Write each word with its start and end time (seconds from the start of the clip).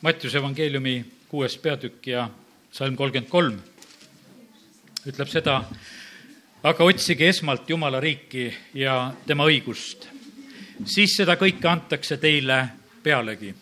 Mattiuse 0.00 0.38
evangeeliumi 0.38 1.04
kuues 1.28 1.58
peatükk 1.60 2.06
ja 2.08 2.22
salm 2.72 2.94
kolmkümmend 2.96 3.28
kolm 3.28 3.58
ütleb 5.10 5.28
seda, 5.28 5.58
aga 6.64 6.84
otsige 6.88 7.26
esmalt 7.28 7.68
Jumala 7.68 7.98
riiki 8.00 8.46
ja 8.80 8.94
tema 9.26 9.44
õigust, 9.44 10.06
siis 10.88 11.18
seda 11.20 11.36
kõike 11.36 11.68
antakse 11.68 12.16
teile 12.16 12.62
pealegi. 13.04 13.52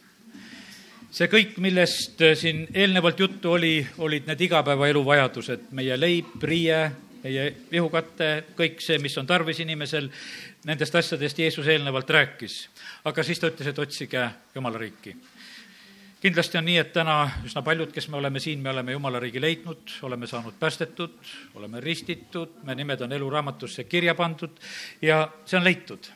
see 1.10 1.26
kõik, 1.26 1.56
millest 1.58 2.22
siin 2.38 2.68
eelnevalt 2.74 3.18
juttu 3.18 3.52
oli, 3.56 3.86
olid 3.98 4.30
need 4.30 4.40
igapäevaelu 4.46 5.04
vajadused, 5.04 5.64
meie 5.72 5.96
leib, 5.98 6.36
riie, 6.42 6.78
meie 7.24 7.48
ihukate, 7.72 8.44
kõik 8.54 8.78
see, 8.78 8.98
mis 9.02 9.18
on 9.18 9.26
tarvis 9.26 9.58
inimesel, 9.58 10.06
nendest 10.70 10.94
asjadest 10.94 11.38
Jeesus 11.38 11.66
eelnevalt 11.66 12.10
rääkis. 12.10 12.68
aga 13.04 13.22
siis 13.22 13.38
ta 13.38 13.50
ütles, 13.50 13.66
et 13.66 13.78
otsige 13.78 14.30
Jumala 14.54 14.78
riiki 14.78 15.16
kindlasti 16.20 16.58
on 16.58 16.66
nii, 16.66 16.76
et 16.82 16.92
täna 16.92 17.16
üsna 17.46 17.62
paljud, 17.66 17.90
kes 17.94 18.08
me 18.10 18.18
oleme 18.18 18.40
siin, 18.42 18.60
me 18.62 18.72
oleme 18.72 18.92
Jumala 18.92 19.20
riigi 19.22 19.40
leidnud, 19.40 19.94
oleme 20.02 20.26
saanud 20.26 20.56
päästetud, 20.60 21.14
oleme 21.54 21.80
ristitud, 21.80 22.58
me 22.66 22.74
nimed 22.74 23.00
on 23.06 23.12
eluraamatusse 23.12 23.84
kirja 23.84 24.14
pandud 24.18 24.58
ja 25.02 25.24
see 25.44 25.58
on 25.58 25.64
leitud. 25.64 26.10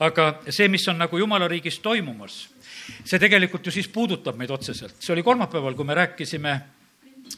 aga 0.00 0.42
see, 0.48 0.68
mis 0.68 0.88
on 0.88 0.98
nagu 0.98 1.18
Jumala 1.18 1.48
riigis 1.48 1.78
toimumas, 1.84 2.48
see 3.04 3.18
tegelikult 3.18 3.66
ju 3.66 3.72
siis 3.72 3.88
puudutab 3.88 4.36
meid 4.36 4.50
otseselt. 4.50 4.96
see 4.98 5.12
oli 5.12 5.22
kolmapäeval, 5.22 5.74
kui 5.74 5.84
me 5.84 5.94
rääkisime 5.94 6.60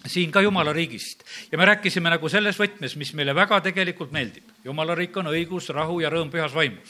siin 0.07 0.33
ka 0.33 0.41
Jumala 0.41 0.73
riigist 0.73 1.25
ja 1.53 1.59
me 1.59 1.65
rääkisime 1.65 2.11
nagu 2.11 2.29
selles 2.29 2.59
võtmes, 2.61 2.97
mis 2.97 3.15
meile 3.15 3.35
väga 3.35 3.61
tegelikult 3.61 4.13
meeldib. 4.13 4.54
Jumala 4.65 4.95
riik 4.97 5.17
on 5.21 5.29
õigus, 5.29 5.69
rahu 5.77 5.99
ja 6.01 6.09
rõõm 6.09 6.31
pühas 6.33 6.55
vaimus. 6.55 6.89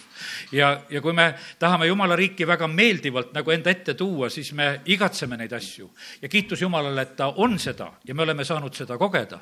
ja, 0.52 0.80
ja 0.91 1.01
kui 1.02 1.12
me 1.12 1.33
tahame 1.59 1.87
Jumala 1.87 2.16
riiki 2.16 2.47
väga 2.47 2.69
meeldivalt 2.70 3.33
nagu 3.34 3.50
enda 3.50 3.70
ette 3.70 3.95
tuua, 3.95 4.28
siis 4.30 4.52
me 4.52 4.80
igatseme 4.87 5.37
neid 5.37 5.52
asju. 5.52 5.91
ja 6.23 6.28
kiitus 6.28 6.60
Jumalale, 6.62 7.02
et 7.02 7.16
ta 7.16 7.33
on 7.37 7.58
seda 7.58 7.91
ja 8.05 8.14
me 8.14 8.22
oleme 8.22 8.44
saanud 8.44 8.75
seda 8.75 8.98
kogeda. 8.98 9.41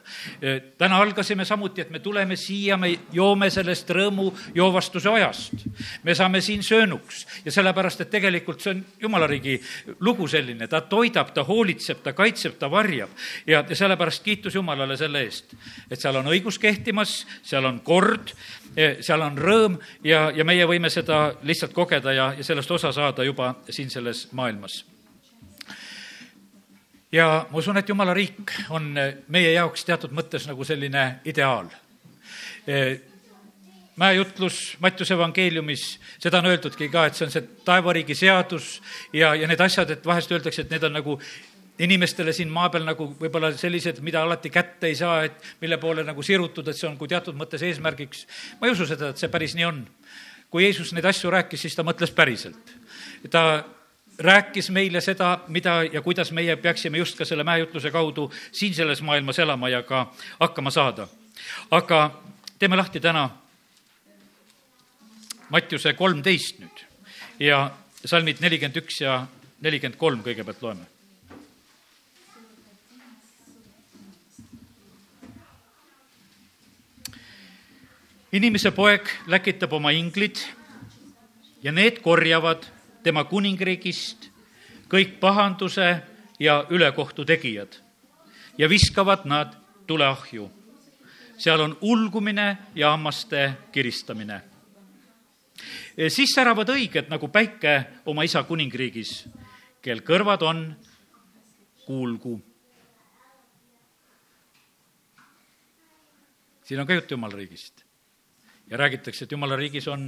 täna 0.79 0.99
algasime 0.99 1.45
samuti, 1.45 1.81
et 1.81 1.91
me 1.91 1.99
tuleme 1.99 2.37
siia, 2.37 2.77
me 2.77 2.95
joome 3.13 3.51
sellest 3.51 3.91
rõõmu 3.91 4.33
joovastuse 4.55 5.09
ojast. 5.09 5.53
me 6.03 6.15
saame 6.15 6.41
siin 6.41 6.63
söönuks 6.63 7.27
ja 7.45 7.53
sellepärast, 7.53 8.01
et 8.01 8.11
tegelikult 8.11 8.61
see 8.61 8.75
on 8.75 8.85
Jumala 9.03 9.27
riigi 9.27 9.61
lugu 10.01 10.29
selline, 10.29 10.69
ta 10.69 10.81
toidab, 10.81 11.35
ta 11.35 11.45
hoolitseb, 11.45 12.03
ta 12.03 12.13
kaitseb, 12.13 12.57
ta 12.59 12.71
varjab 12.71 13.11
ja, 13.47 13.65
ja 13.69 13.77
sellepärast 13.77 14.23
kiitus 14.25 14.55
Jumalale 14.55 14.97
selle 14.97 15.25
eest, 15.27 15.55
et 15.91 16.01
seal 16.01 16.17
on 16.17 16.33
õigus 16.33 16.59
kehtimas, 16.63 17.27
seal 17.43 17.67
on 17.69 17.81
kord, 17.85 18.22
seal 19.01 19.21
on 19.21 19.37
rõõm 19.39 19.77
ja, 20.05 20.31
ja 20.35 20.45
meie 20.45 20.67
võime 20.67 20.91
seda 20.91 21.35
lihtsalt 21.43 21.73
kogeda 21.73 22.13
ja, 22.13 22.33
ja 22.39 22.45
sellest 22.45 22.71
osa 22.71 22.93
saada 22.93 23.25
juba 23.25 23.55
siin 23.71 23.91
selles 23.91 24.29
maailmas 24.33 24.85
ja 27.13 27.47
ma 27.51 27.59
usun, 27.59 27.77
et 27.77 27.89
Jumala 27.89 28.15
riik 28.15 28.55
on 28.73 28.93
meie 29.29 29.53
jaoks 29.53 29.85
teatud 29.85 30.13
mõttes 30.17 30.47
nagu 30.49 30.65
selline 30.65 31.21
ideaal. 31.25 31.69
mäejutlus 33.97 34.77
Mattiuse 34.81 35.15
evangeeliumis, 35.15 35.99
seda 36.19 36.39
on 36.39 36.47
öeldudki 36.49 36.89
ka, 36.89 37.07
et 37.07 37.15
see 37.15 37.27
on 37.27 37.33
see 37.33 37.43
taevariigi 37.65 38.15
seadus 38.15 38.81
ja, 39.13 39.35
ja 39.35 39.49
need 39.49 39.61
asjad, 39.61 39.91
et 39.91 40.07
vahest 40.07 40.33
öeldakse, 40.33 40.63
et 40.63 40.71
need 40.71 40.85
on 40.89 40.97
nagu 40.97 41.19
inimestele 41.83 42.33
siin 42.33 42.51
maa 42.53 42.69
peal 42.71 42.85
nagu 42.87 43.09
võib-olla 43.19 43.53
sellised, 43.59 43.99
mida 44.07 44.23
alati 44.23 44.51
kätte 44.53 44.91
ei 44.91 44.97
saa, 44.99 45.23
et 45.27 45.53
mille 45.61 45.79
poole 45.83 46.05
nagu 46.07 46.23
sirutud, 46.23 46.69
et 46.69 46.79
see 46.79 46.89
on 46.89 46.97
kui 47.01 47.11
teatud 47.11 47.37
mõttes 47.39 47.65
eesmärgiks. 47.67 48.27
ma 48.61 48.69
ei 48.69 48.75
usu 48.75 48.87
seda, 48.87 49.11
et 49.11 49.19
see 49.19 49.31
päris 49.33 49.57
nii 49.59 49.67
on. 49.67 49.85
kui 50.51 50.65
Jeesus 50.65 50.93
neid 50.93 51.07
asju 51.09 51.31
rääkis, 51.33 51.61
siis 51.61 51.75
ta 51.75 51.83
mõtles 51.83 52.13
päriselt. 52.15 52.77
ta 53.31 53.65
rääkis 54.19 54.71
meile 54.71 55.01
seda, 55.01 55.41
mida 55.49 55.83
ja 55.83 56.03
kuidas 56.03 56.33
meie 56.33 56.57
peaksime 56.57 56.99
just 56.99 57.19
ka 57.19 57.25
selle 57.25 57.45
mäejutluse 57.45 57.91
kaudu 57.91 58.31
siin 58.53 58.75
selles 58.75 59.03
maailmas 59.03 59.39
elama 59.39 59.69
ja 59.69 59.83
ka 59.83 60.13
hakkama 60.41 60.71
saada. 60.71 61.09
aga 61.71 62.23
teeme 62.59 62.77
lahti 62.77 63.01
täna 63.01 63.31
Mattiuse 65.51 65.93
kolmteist 65.93 66.61
nüüd 66.63 66.87
ja 67.41 67.71
salmid 68.05 68.41
nelikümmend 68.41 68.77
üks 68.77 69.03
ja 69.03 69.27
nelikümmend 69.61 69.99
kolm 70.01 70.23
kõigepealt 70.25 70.63
loeme 70.63 70.92
inimese 78.33 78.71
poeg 78.73 79.09
läkitab 79.29 79.73
oma 79.77 79.91
inglid 79.93 80.41
ja 81.63 81.73
need 81.73 82.01
korjavad 82.01 82.65
tema 83.05 83.25
kuningriigist 83.29 84.31
kõik 84.89 85.19
pahanduse 85.21 85.89
ja 86.41 86.63
ülekohtu 86.71 87.27
tegijad 87.29 87.77
ja 88.59 88.69
viskavad 88.69 89.27
nad 89.29 89.53
tuleahju. 89.87 90.51
seal 91.39 91.61
on 91.61 91.77
ulgumine 91.81 92.59
ja 92.75 92.91
hammaste 92.91 93.53
kiristamine. 93.73 94.41
siis 96.09 96.33
säravad 96.35 96.69
õiged 96.69 97.09
nagu 97.09 97.29
päike 97.29 97.85
oma 98.07 98.23
isa 98.23 98.43
kuningriigis, 98.43 99.29
kel 99.83 100.01
kõrvad 100.01 100.43
on, 100.43 100.77
kuulgu. 101.85 102.41
siin 106.65 106.81
on 106.81 106.87
ka 106.87 106.95
juttu 106.95 107.15
jumala 107.15 107.37
riigist 107.37 107.92
ja 108.73 108.79
räägitakse, 108.79 109.25
et 109.25 109.33
jumala 109.33 109.57
riigis 109.57 109.89
on 109.89 110.07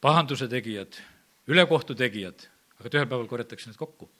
pahanduse 0.00 0.48
tegijad, 0.50 0.96
ülekohtu 1.46 1.94
tegijad, 1.94 2.48
aga 2.80 2.90
et 2.90 2.96
ühel 2.98 3.06
päeval 3.06 3.28
korjatakse 3.30 3.70
need 3.70 3.78
kokku. 3.78 4.10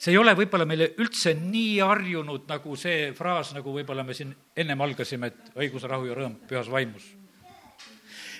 see 0.00 0.10
ei 0.14 0.18
ole 0.18 0.32
võib-olla 0.34 0.64
meile 0.66 0.88
üldse 0.98 1.34
nii 1.38 1.78
harjunud 1.84 2.48
nagu 2.48 2.74
see 2.76 3.12
fraas, 3.14 3.52
nagu 3.54 3.74
võib-olla 3.76 4.02
me 4.02 4.16
siin 4.16 4.34
ennem 4.56 4.80
algasime, 4.80 5.30
et 5.30 5.54
õigus, 5.54 5.86
rahu 5.86 6.08
ja 6.08 6.18
rõõm 6.18 6.34
pühas 6.50 6.70
vaimus. 6.72 7.06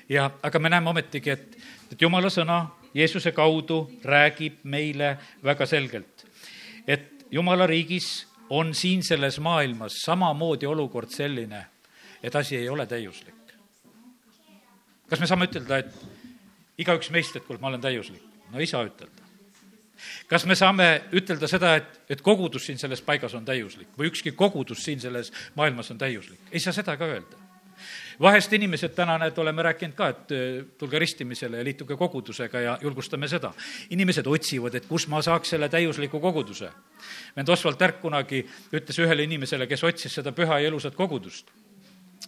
ja, 0.09 0.31
aga 0.43 0.59
me 0.59 0.75
näeme 0.75 0.91
ometigi, 0.91 1.31
et, 1.31 1.57
et 1.93 2.03
jumala 2.03 2.31
sõna 2.31 2.65
Jeesuse 2.95 3.31
kaudu 3.37 3.85
räägib 4.03 4.65
meile 4.65 5.15
väga 5.45 5.67
selgelt, 5.67 6.27
et 6.87 7.27
jumala 7.31 7.71
riigis 7.71 8.27
on 8.51 8.75
siin 8.75 9.03
selles 9.07 9.39
maailmas 9.39 10.03
samamoodi 10.03 10.67
olukord 10.67 11.15
selline, 11.15 11.67
et 12.23 12.35
asi 12.35 12.57
ei 12.57 12.69
ole 12.69 12.87
täiuslik 12.87 13.38
kas 15.09 15.21
me 15.21 15.27
saame 15.31 15.49
ütelda, 15.49 15.81
et 15.83 16.83
igaüks 16.85 17.11
meist, 17.15 17.37
et 17.37 17.47
kuule, 17.47 17.61
ma 17.63 17.73
olen 17.73 17.83
täiuslik? 17.83 18.23
no 18.53 18.63
ei 18.63 18.69
saa 18.71 18.85
ütelda. 18.87 19.27
kas 20.31 20.47
me 20.47 20.57
saame 20.59 20.89
ütelda 21.13 21.51
seda, 21.51 21.75
et, 21.81 22.01
et 22.09 22.23
kogudus 22.25 22.69
siin 22.69 22.79
selles 22.81 23.03
paigas 23.05 23.35
on 23.35 23.45
täiuslik 23.49 23.93
või 23.99 24.13
ükski 24.13 24.33
kogudus 24.37 24.85
siin 24.85 25.01
selles 25.01 25.33
maailmas 25.57 25.91
on 25.95 26.01
täiuslik? 26.01 26.41
ei 26.53 26.63
saa 26.63 26.77
seda 26.77 26.97
ka 26.97 27.09
öelda 27.09 27.49
vahest 28.21 28.53
inimesed 28.53 28.95
täna, 28.95 29.19
näed, 29.23 29.37
oleme 29.39 29.63
rääkinud 29.63 29.95
ka, 29.95 30.09
et 30.11 30.33
äh, 30.35 30.49
tulge 30.79 30.99
ristimisele 30.99 31.61
ja 31.61 31.65
liituge 31.65 31.97
kogudusega 31.97 32.61
ja 32.61 32.79
julgustame 32.83 33.29
seda. 33.29 33.53
inimesed 33.91 34.27
otsivad, 34.27 34.75
et 34.75 34.87
kus 34.87 35.09
ma 35.09 35.23
saaks 35.23 35.55
selle 35.55 35.69
täiusliku 35.69 36.21
koguduse. 36.21 36.71
vend 37.37 37.49
Oswald 37.49 37.79
Tärk 37.79 38.01
kunagi 38.01 38.47
ütles 38.73 38.99
ühele 38.99 39.23
inimesele, 39.23 39.67
kes 39.67 39.85
otsis 39.85 40.15
seda 40.15 40.33
püha 40.33 40.61
ja 40.61 40.69
ilusat 40.69 40.95
kogudust 40.95 41.51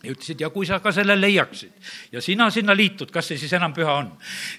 ja 0.02 0.14
ütlesid, 0.14 0.40
ja 0.40 0.50
kui 0.50 0.66
sa 0.68 0.80
ka 0.80 0.92
selle 0.94 1.16
leiaksid 1.18 1.92
ja 2.12 2.22
sina 2.24 2.50
sinna 2.50 2.76
liitud, 2.76 3.10
kas 3.12 3.30
see 3.30 3.40
siis 3.40 3.52
enam 3.58 3.74
püha 3.76 3.98
on? 4.02 4.10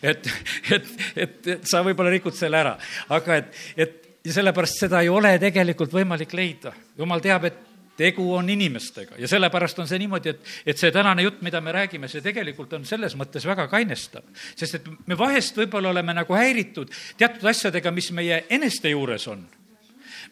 et, 0.03 0.29
et, 0.71 0.93
et, 1.15 1.41
et 1.55 1.67
sa 1.67 1.81
võib-olla 1.85 2.13
rikud 2.13 2.37
selle 2.37 2.61
ära, 2.61 2.75
aga 3.09 3.41
et, 3.41 3.59
et 3.77 3.97
ja 4.25 4.33
sellepärast 4.37 4.85
seda 4.85 5.01
ei 5.01 5.09
ole 5.09 5.33
tegelikult 5.41 5.93
võimalik 5.93 6.33
leida. 6.37 6.73
jumal 6.97 7.23
teab, 7.23 7.47
et 7.49 7.59
tegu 7.97 8.25
on 8.33 8.49
inimestega 8.49 9.17
ja 9.19 9.29
sellepärast 9.29 9.81
on 9.81 9.89
see 9.89 9.99
niimoodi, 10.01 10.33
et, 10.33 10.51
et 10.73 10.79
see 10.79 10.91
tänane 10.93 11.25
jutt, 11.25 11.41
mida 11.45 11.61
me 11.61 11.73
räägime, 11.75 12.09
see 12.09 12.23
tegelikult 12.23 12.73
on 12.77 12.85
selles 12.87 13.15
mõttes 13.19 13.45
väga 13.47 13.67
kainestav. 13.71 14.23
sest 14.55 14.79
et 14.79 14.91
me 15.07 15.17
vahest 15.17 15.57
võib-olla 15.57 15.91
oleme 15.93 16.15
nagu 16.17 16.37
häiritud 16.37 16.93
teatud 17.17 17.49
asjadega, 17.49 17.91
mis 17.91 18.11
meie 18.15 18.45
eneste 18.49 18.93
juures 18.93 19.27
on 19.31 19.43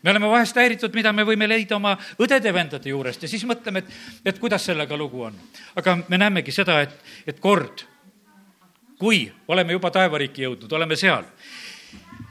me 0.03 0.11
oleme 0.11 0.29
vahest 0.31 0.55
häiritud, 0.55 0.93
mida 0.95 1.13
me 1.13 1.25
võime 1.27 1.47
leida 1.49 1.75
oma 1.75 1.95
õdede-vendade 2.21 2.89
juurest 2.89 3.23
ja 3.23 3.31
siis 3.31 3.45
mõtleme, 3.47 3.83
et, 3.83 3.95
et 4.31 4.39
kuidas 4.39 4.65
sellega 4.69 4.97
lugu 4.97 5.23
on. 5.27 5.39
aga 5.75 5.97
me 6.07 6.17
näemegi 6.17 6.51
seda, 6.55 6.81
et, 6.85 6.95
et 7.27 7.39
kord, 7.39 7.85
kui 8.99 9.25
oleme 9.47 9.75
juba 9.75 9.91
taevariiki 9.91 10.47
jõudnud, 10.47 10.71
oleme 10.75 10.95
seal, 10.99 11.27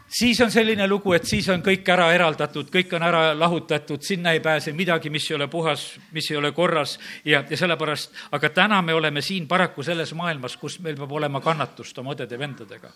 siis 0.09 0.41
on 0.41 0.51
selline 0.51 0.87
lugu, 0.89 1.13
et 1.13 1.25
siis 1.29 1.49
on 1.53 1.63
kõik 1.65 1.89
ära 1.93 2.09
eraldatud, 2.15 2.71
kõik 2.73 2.93
on 2.97 3.05
ära 3.05 3.23
lahutatud, 3.39 4.03
sinna 4.05 4.33
ei 4.33 4.41
pääse 4.41 4.73
midagi, 4.73 5.11
mis 5.11 5.27
ei 5.31 5.37
ole 5.37 5.49
puhas, 5.49 5.85
mis 6.13 6.31
ei 6.31 6.37
ole 6.37 6.53
korras 6.57 6.99
ja, 7.25 7.43
ja 7.51 7.57
sellepärast, 7.57 8.15
aga 8.33 8.51
täna 8.55 8.81
me 8.83 8.95
oleme 8.95 9.23
siin 9.23 9.49
paraku 9.49 9.83
selles 9.83 10.15
maailmas, 10.17 10.57
kus 10.57 10.79
meil 10.85 10.97
peab 10.97 11.13
olema 11.13 11.41
kannatust 11.45 11.99
oma 11.99 12.15
õdede-vendadega. 12.17 12.93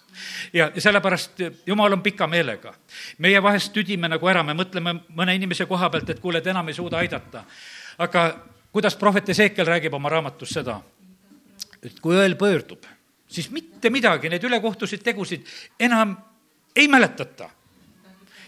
ja, 0.53 0.71
sellepärast 0.79 1.45
Jumal 1.67 1.93
on 1.93 2.03
pika 2.03 2.27
meelega. 2.27 2.75
meie 3.19 3.43
vahest 3.43 3.73
tüdime 3.73 4.09
nagu 4.09 4.29
ära, 4.29 4.43
me 4.43 4.57
mõtleme 4.57 4.97
mõne 5.09 5.35
inimese 5.37 5.67
koha 5.67 5.91
pealt, 5.91 6.11
et 6.11 6.21
kuule, 6.21 6.39
et 6.39 6.47
enam 6.47 6.69
ei 6.69 6.75
suuda 6.75 6.99
aidata. 6.99 7.45
aga 7.99 8.27
kuidas 8.73 8.97
prohvet 8.97 9.29
Ezekiel 9.29 9.67
räägib 9.67 9.95
oma 9.95 10.09
raamatus 10.09 10.49
seda, 10.49 10.81
et 11.83 12.01
kui 12.01 12.17
õel 12.17 12.37
pöördub, 12.37 12.85
siis 13.29 13.51
mitte 13.51 13.91
midagi, 13.91 14.29
neid 14.29 14.45
ülekohtusid 14.45 15.03
tegusid 15.03 15.47
enam 15.81 16.17
ei 16.77 16.89
mäletata. 16.89 17.51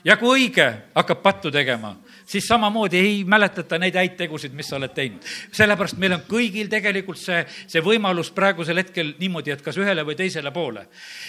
ja 0.04 0.16
kui 0.20 0.38
õige 0.38 0.66
hakkab 0.94 1.22
pattu 1.22 1.50
tegema, 1.50 1.94
siis 2.26 2.44
samamoodi 2.48 2.98
ei 2.98 3.24
mäletata 3.24 3.78
neid 3.78 3.96
häid 3.96 4.16
tegusid, 4.18 4.52
mis 4.52 4.68
sa 4.68 4.76
oled 4.76 4.92
teinud. 4.94 5.22
sellepärast 5.52 5.96
meil 5.98 6.12
on 6.12 6.24
kõigil 6.28 6.68
tegelikult 6.68 7.18
see, 7.18 7.44
see 7.66 7.80
võimalus 7.84 8.30
praegusel 8.30 8.82
hetkel 8.82 9.14
niimoodi, 9.18 9.50
et 9.50 9.62
kas 9.62 9.78
ühele 9.80 10.04
või 10.04 10.16
teisele 10.16 10.52
poole. 10.52 10.86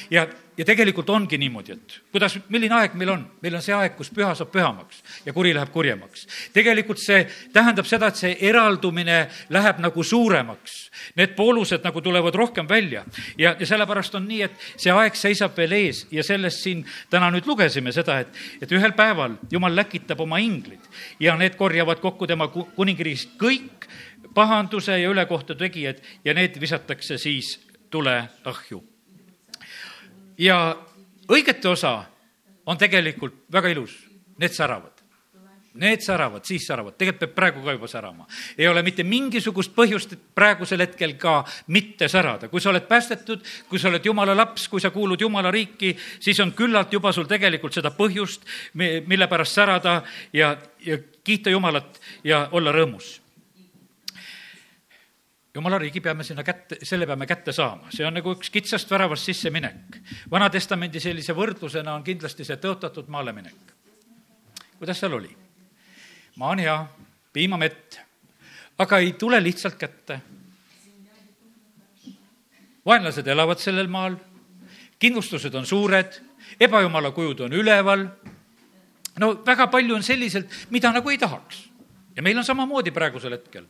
ja, 0.10 0.28
ja 0.58 0.66
tegelikult 0.66 1.10
ongi 1.10 1.38
niimoodi, 1.38 1.76
et 1.76 1.96
kuidas, 2.12 2.38
milline 2.50 2.76
aeg 2.78 2.96
meil 3.00 3.12
on? 3.12 3.26
meil 3.44 3.58
on 3.58 3.64
see 3.64 3.76
aeg, 3.76 3.96
kus 3.98 4.10
püha 4.16 4.32
saab 4.38 4.52
pühamaks 4.54 5.02
ja 5.26 5.34
kuri 5.34 5.54
läheb 5.56 5.72
kurjemaks. 5.74 6.26
tegelikult 6.54 7.02
see 7.02 7.26
tähendab 7.54 7.88
seda, 7.90 8.10
et 8.12 8.22
see 8.22 8.38
eraldumine 8.50 9.26
läheb 9.50 9.82
nagu 9.84 10.04
suuremaks. 10.04 10.78
Need 11.20 11.36
poolused 11.36 11.84
nagu 11.84 12.02
tulevad 12.02 12.36
rohkem 12.36 12.70
välja 12.70 13.04
ja, 13.38 13.56
ja 13.60 13.66
sellepärast 13.68 14.16
on 14.16 14.28
nii, 14.28 14.42
et 14.48 14.66
see 14.78 14.94
aeg 14.94 15.20
seisab 15.20 15.58
veel 15.58 15.76
ees 15.76 16.06
ja 16.12 16.24
sellest 16.24 16.64
siin 16.64 16.86
täna 17.10 17.30
nüüd 17.34 17.48
lugesime 17.48 17.94
seda, 17.96 18.20
et, 18.24 18.42
et 18.62 18.72
ühel 18.72 18.96
päeval 18.96 19.38
Jumal 19.52 19.76
läkitab 19.76 20.20
oma 20.24 20.40
inglid 20.44 20.82
ja 21.20 21.36
need 21.40 21.56
korjavad 21.60 22.02
kokku 22.04 22.28
tema 22.28 22.48
kuningriigist 22.50 23.36
kõik 23.42 23.88
pahanduse 24.36 25.00
ja 25.00 25.12
ülekohtu 25.12 25.56
tegijad 25.56 26.02
ja 26.26 26.34
need 26.34 26.60
visatakse 26.62 27.18
siis 27.22 27.58
tuleahju 27.92 28.84
ja 30.38 30.76
õigete 31.32 31.70
osa 31.70 32.04
on 32.66 32.78
tegelikult 32.78 33.46
väga 33.52 33.72
ilus, 33.74 33.96
need 34.42 34.54
säravad. 34.54 34.92
Need 35.76 36.00
säravad, 36.00 36.46
siis 36.48 36.64
säravad, 36.70 36.96
tegelikult 36.96 37.20
peab 37.26 37.34
praegu 37.36 37.64
ka 37.66 37.74
juba 37.76 37.88
särama. 37.92 38.26
ei 38.58 38.68
ole 38.68 38.80
mitte 38.84 39.04
mingisugust 39.04 39.74
põhjust, 39.76 40.14
et 40.14 40.22
praegusel 40.36 40.80
hetkel 40.80 41.18
ka 41.20 41.44
mitte 41.68 42.08
särada. 42.08 42.48
kui 42.48 42.62
sa 42.62 42.70
oled 42.70 42.88
päästetud, 42.88 43.44
kui 43.70 43.80
sa 43.80 43.90
oled 43.90 44.06
jumala 44.06 44.36
laps, 44.36 44.70
kui 44.70 44.80
sa 44.80 44.90
kuulud 44.90 45.22
jumala 45.22 45.52
riiki, 45.52 45.98
siis 46.20 46.40
on 46.40 46.54
küllalt 46.54 46.94
juba 46.94 47.12
sul 47.12 47.28
tegelikult 47.28 47.74
seda 47.74 47.92
põhjust, 47.92 48.48
mille 48.74 49.28
pärast 49.28 49.52
särada 49.52 50.02
ja, 50.34 50.56
ja 50.86 50.98
kiita 51.24 51.50
Jumalat 51.50 52.00
ja 52.24 52.48
olla 52.52 52.72
rõõmus 52.72 53.25
jumala 55.56 55.78
riigi 55.80 56.02
peame 56.02 56.24
sinna 56.24 56.44
kätte, 56.44 56.78
selle 56.84 57.08
peame 57.08 57.26
kätte 57.28 57.54
saama, 57.56 57.88
see 57.94 58.06
on 58.06 58.18
nagu 58.18 58.34
üks 58.36 58.52
kitsast 58.52 58.92
väravast 58.92 59.30
sisseminek. 59.30 60.00
Vana-testamendi 60.32 61.00
sellise 61.00 61.36
võrdlusena 61.36 61.94
on 61.96 62.04
kindlasti 62.04 62.44
see 62.48 62.60
tõotatud 62.60 63.08
maale 63.12 63.34
minek. 63.36 63.74
kuidas 64.80 65.00
seal 65.00 65.14
oli? 65.16 65.32
maa 66.36 66.52
on 66.52 66.60
hea, 66.60 66.76
piimamett, 67.34 68.00
aga 68.78 69.00
ei 69.00 69.14
tule 69.14 69.40
lihtsalt 69.44 69.78
kätte. 69.80 70.20
vaenlased 72.86 73.28
elavad 73.28 73.60
sellel 73.60 73.88
maal, 73.88 74.18
kindlustused 75.00 75.56
on 75.56 75.66
suured, 75.66 76.20
ebajumala 76.60 77.12
kujud 77.12 77.40
on 77.48 77.54
üleval, 77.54 78.06
no 79.20 79.32
väga 79.46 79.68
palju 79.68 79.96
on 79.96 80.04
selliselt, 80.04 80.52
mida 80.70 80.92
nagu 80.92 81.10
ei 81.10 81.18
tahaks. 81.18 81.70
ja 82.16 82.22
meil 82.22 82.38
on 82.38 82.44
samamoodi 82.44 82.92
praegusel 82.92 83.32
hetkel 83.32 83.64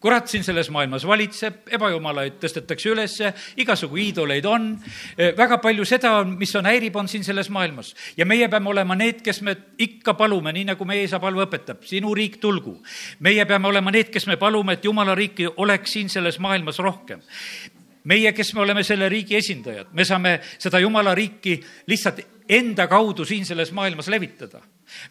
kurat 0.00 0.28
siin 0.30 0.44
selles 0.44 0.70
maailmas 0.70 1.06
valitseb, 1.06 1.64
ebajumalaid 1.74 2.38
tõstetakse 2.42 2.90
ülesse, 2.92 3.32
igasugu 3.58 3.98
iidoleid 4.02 4.46
on, 4.46 4.70
e, 5.16 5.32
väga 5.36 5.58
palju 5.62 5.86
seda 5.88 6.14
on, 6.20 6.36
mis 6.38 6.54
on, 6.56 6.68
häirib, 6.70 6.96
on 6.96 7.08
siin 7.08 7.24
selles 7.24 7.50
maailmas. 7.50 7.94
ja 8.16 8.26
meie 8.26 8.48
peame 8.48 8.68
olema 8.68 8.94
need, 8.94 9.22
kes 9.22 9.42
me 9.42 9.56
ikka 9.78 10.14
palume, 10.14 10.52
nii 10.52 10.68
nagu 10.72 10.84
meie 10.84 11.04
isa 11.04 11.20
palve 11.20 11.46
õpetab, 11.46 11.82
sinu 11.82 12.14
riik 12.14 12.38
tulgu. 12.40 12.78
meie 13.20 13.44
peame 13.44 13.68
olema 13.68 13.90
need, 13.90 14.10
kes 14.10 14.26
me 14.26 14.36
palume, 14.36 14.78
et 14.78 14.84
jumala 14.84 15.14
riiki 15.14 15.48
oleks 15.56 15.92
siin 15.92 16.08
selles 16.08 16.38
maailmas 16.38 16.78
rohkem 16.78 17.22
meie, 18.08 18.32
kes 18.32 18.54
me 18.54 18.64
oleme 18.64 18.84
selle 18.86 19.08
riigi 19.12 19.36
esindajad, 19.38 19.92
me 19.92 20.04
saame 20.08 20.38
seda 20.56 20.80
jumala 20.80 21.14
riiki 21.18 21.58
lihtsalt 21.90 22.24
enda 22.48 22.88
kaudu 22.88 23.26
siin 23.28 23.44
selles 23.46 23.72
maailmas 23.76 24.08
levitada 24.08 24.62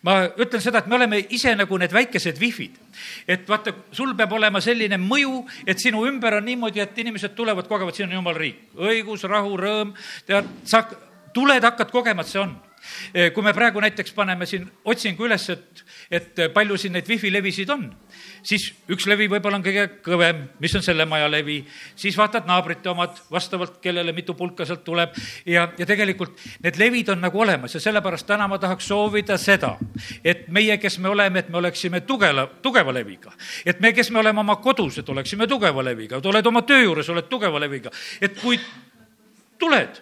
ma 0.01 0.17
ütlen 0.38 0.61
seda, 0.61 0.81
et 0.81 0.88
me 0.89 0.97
oleme 0.97 1.19
ise 1.33 1.53
nagu 1.55 1.77
need 1.77 1.94
väikesed 1.94 2.39
wifi'd. 2.41 2.77
et 3.27 3.47
vaata, 3.49 3.73
sul 3.91 4.15
peab 4.17 4.33
olema 4.33 4.61
selline 4.61 4.97
mõju, 5.01 5.44
et 5.67 5.79
sinu 5.79 6.05
ümber 6.09 6.39
on 6.39 6.45
niimoodi, 6.45 6.81
et 6.81 6.97
inimesed 6.97 7.35
tulevad, 7.38 7.67
kogevad, 7.67 7.95
siin 7.95 8.09
on 8.09 8.17
jumala 8.17 8.38
riik. 8.38 8.71
õigus, 8.75 9.27
rahu, 9.29 9.57
rõõm, 9.57 9.94
tead, 10.25 10.49
sa 10.65 10.83
tuled, 11.33 11.63
hakkad 11.63 11.94
kogema, 11.94 12.25
et 12.25 12.33
see 12.33 12.41
on 12.41 12.55
kui 13.33 13.44
me 13.44 13.51
praegu 13.57 13.81
näiteks 13.83 14.13
paneme 14.15 14.45
siin 14.47 14.67
otsingu 14.88 15.25
üles, 15.27 15.47
et, 15.49 15.81
et 16.11 16.41
palju 16.53 16.77
siin 16.79 16.94
neid 16.95 17.09
wifi 17.09 17.31
levisid 17.33 17.71
on, 17.73 17.88
siis 18.47 18.67
üks 18.91 19.07
levi 19.09 19.27
võib-olla 19.31 19.59
on 19.59 19.65
kõige 19.65 19.85
kõvem, 20.05 20.44
mis 20.63 20.75
on 20.77 20.83
selle 20.85 21.05
maja 21.09 21.27
levi, 21.29 21.57
siis 21.99 22.15
vaatad 22.17 22.47
naabrite 22.47 22.89
omad, 22.91 23.19
vastavalt 23.31 23.79
kellele 23.83 24.13
mitu 24.15 24.38
pulka 24.38 24.65
sealt 24.65 24.85
tuleb. 24.88 25.15
Ja, 25.45 25.67
ja 25.77 25.88
tegelikult 25.89 26.39
need 26.63 26.79
levid 26.79 27.11
on 27.13 27.21
nagu 27.23 27.41
olemas 27.44 27.75
ja 27.75 27.81
sellepärast 27.83 28.27
täna 28.29 28.47
ma 28.47 28.59
tahaks 28.61 28.88
soovida 28.88 29.38
seda, 29.41 29.75
et 30.23 30.47
meie, 30.53 30.77
kes 30.81 30.99
me 31.03 31.11
oleme, 31.11 31.44
et 31.44 31.51
me 31.51 31.59
oleksime 31.61 32.01
tugeva, 32.07 32.47
tugeva 32.63 32.95
leviga. 32.95 33.33
et 33.65 33.79
me, 33.83 33.94
kes 33.94 34.11
me 34.11 34.19
oleme 34.19 34.39
oma 34.39 34.57
kodus, 34.63 34.97
et 35.01 35.09
oleksime 35.09 35.47
tugeva 35.47 35.83
leviga, 35.83 36.17
et 36.17 36.25
oled 36.25 36.47
oma 36.47 36.63
töö 36.67 36.83
juures, 36.83 37.09
oled 37.09 37.27
tugeva 37.29 37.59
leviga, 37.59 37.91
et 38.21 38.39
kui 38.39 38.59
tuled, 39.59 40.01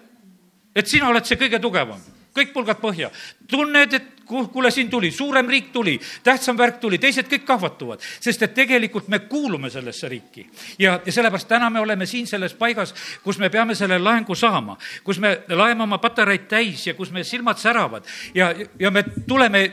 et 0.75 0.88
sina 0.88 1.09
oled 1.09 1.25
see 1.25 1.39
kõige 1.39 1.59
tugevam. 1.63 2.01
Kõik 2.36 2.51
pulgad 2.51 2.81
põhja. 2.81 3.09
tunned, 3.47 3.94
et 3.94 4.15
kuule, 4.25 4.72
siin 4.72 4.89
tuli, 4.89 5.12
suurem 5.12 5.48
riik 5.48 5.72
tuli, 5.74 6.00
tähtsam 6.24 6.57
värk 6.57 6.80
tuli, 6.81 6.98
teised 6.98 7.30
kõik 7.31 7.45
kahvatuvad, 7.45 8.04
sest 8.19 8.44
et 8.44 8.54
tegelikult 8.57 9.07
me 9.07 9.19
kuulume 9.30 9.69
sellesse 9.69 10.10
riiki. 10.10 10.48
ja, 10.80 11.00
ja 11.06 11.12
sellepärast 11.12 11.48
täna 11.48 11.69
me 11.69 11.80
oleme 11.80 12.06
siin 12.06 12.27
selles 12.27 12.54
paigas, 12.54 12.95
kus 13.24 13.39
me 13.39 13.50
peame 13.50 13.75
selle 13.75 14.00
laengu 14.00 14.36
saama, 14.36 14.77
kus 15.04 15.19
me 15.19 15.38
laeme 15.50 15.83
oma 15.83 15.98
patareid 15.98 16.48
täis 16.50 16.88
ja 16.88 16.94
kus 16.94 17.12
meie 17.12 17.24
silmad 17.24 17.57
säravad 17.62 18.06
ja, 18.33 18.54
ja 18.80 18.92
me 18.92 19.04
tuleme 19.27 19.66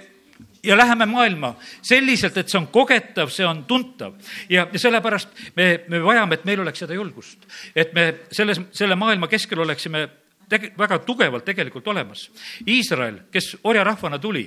ja 0.63 0.77
läheme 0.77 1.07
maailma 1.07 1.55
selliselt, 1.83 2.37
et 2.37 2.49
see 2.49 2.59
on 2.61 2.69
kogetav, 2.73 3.31
see 3.35 3.47
on 3.47 3.65
tuntav. 3.65 4.15
ja, 4.49 4.67
ja 4.73 4.79
sellepärast 4.79 5.29
me, 5.57 5.85
me 5.89 6.03
vajame, 6.03 6.35
et 6.35 6.45
meil 6.45 6.61
oleks 6.61 6.85
seda 6.85 6.95
julgust. 6.95 7.47
et 7.77 7.95
me 7.95 8.15
selles, 8.33 8.61
selle 8.73 8.97
maailma 8.97 9.29
keskel 9.29 9.61
oleksime 9.61 10.09
tege-, 10.53 10.73
väga 10.79 11.01
tugevalt 11.07 11.47
tegelikult 11.49 11.89
olemas. 11.89 12.29
Iisrael, 12.69 13.23
kes 13.33 13.57
orjarahvana 13.65 14.21
tuli 14.23 14.45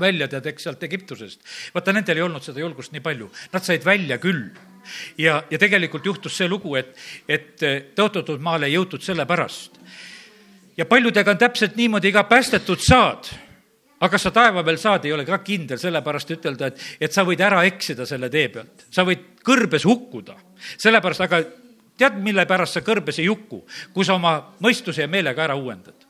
välja, 0.00 0.28
tead, 0.28 0.46
eks 0.46 0.66
sealt 0.66 0.82
Egiptusest, 0.84 1.40
vaata, 1.74 1.92
nendel 1.96 2.20
ei 2.20 2.26
olnud 2.26 2.44
seda 2.44 2.60
julgust 2.60 2.92
nii 2.94 3.02
palju, 3.04 3.30
nad 3.52 3.64
said 3.64 3.84
välja 3.86 4.18
küll 4.22 4.44
ja, 5.18 5.42
ja 5.50 5.58
tegelikult 5.58 6.06
juhtus 6.06 6.36
see 6.36 6.48
lugu, 6.48 6.76
et, 6.78 6.94
et 7.28 7.66
tõotatud 7.96 8.42
maale 8.44 8.68
ei 8.68 8.76
jõutud 8.76 9.04
sellepärast. 9.04 9.78
ja 10.76 10.86
paljudega 10.86 11.34
on 11.34 11.38
täpselt 11.38 11.76
niimoodi, 11.76 12.12
ka 12.12 12.24
päästetud 12.30 12.82
saad, 12.84 13.30
aga 13.98 14.10
kas 14.12 14.28
sa 14.28 14.34
taeva 14.34 14.62
peal 14.64 14.78
saad, 14.78 15.04
ei 15.04 15.12
ole 15.12 15.26
ka 15.26 15.40
kindel, 15.44 15.78
sellepärast 15.78 16.36
ütelda, 16.36 16.70
et, 16.70 16.84
et 17.00 17.12
sa 17.12 17.24
võid 17.26 17.40
ära 17.42 17.64
eksida 17.66 18.06
selle 18.06 18.30
tee 18.30 18.48
pealt, 18.54 18.86
sa 18.90 19.06
võid 19.08 19.40
kõrbes 19.44 19.86
hukkuda. 19.88 20.36
sellepärast, 20.76 21.26
aga 21.26 21.42
tead, 21.98 22.20
mille 22.22 22.46
pärast 22.46 22.78
sa 22.78 22.84
kõrbes 22.86 23.18
ei 23.18 23.26
huku? 23.30 23.64
kui 23.94 24.04
sa 24.04 24.14
oma 24.18 24.38
mõistuse 24.64 25.04
ja 25.04 25.10
meelega 25.10 25.44
ära 25.48 25.56
uuendad 25.58 26.08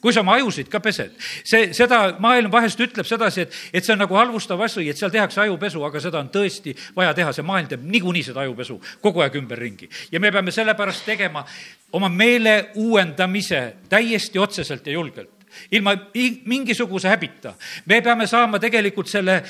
kui 0.00 0.14
sa 0.14 0.22
oma 0.22 0.36
ajusid 0.38 0.68
ka 0.70 0.80
pesed. 0.82 1.14
see, 1.44 1.72
seda 1.74 2.00
maailm 2.22 2.50
vahest 2.52 2.80
ütleb 2.80 3.06
sedasi, 3.06 3.46
et, 3.46 3.56
et 3.72 3.84
see 3.84 3.94
on 3.94 4.02
nagu 4.02 4.14
halvustav 4.18 4.60
asi, 4.62 4.86
et 4.88 4.98
seal 4.98 5.10
tehakse 5.14 5.40
ajupesu, 5.42 5.82
aga 5.84 6.02
seda 6.02 6.20
on 6.22 6.30
tõesti 6.32 6.74
vaja 6.96 7.14
teha, 7.18 7.32
see 7.34 7.46
maailm 7.46 7.70
teeb 7.70 7.86
niikuinii 7.96 8.28
seda 8.30 8.44
ajupesu 8.46 8.78
kogu 9.02 9.24
aeg 9.24 9.40
ümberringi. 9.40 9.90
ja 10.12 10.20
me 10.20 10.32
peame 10.34 10.54
sellepärast 10.54 11.04
tegema 11.06 11.44
oma 11.92 12.08
meele 12.08 12.70
uuendamise 12.76 13.62
täiesti 13.88 14.38
otseselt 14.38 14.86
ja 14.86 14.92
julgelt 14.92 15.34
ilma 15.70 15.96
mingisuguse 16.44 17.08
häbita. 17.08 17.54
me 17.86 18.00
peame 18.00 18.26
saama 18.26 18.58
tegelikult 18.58 19.08
selle 19.08 19.42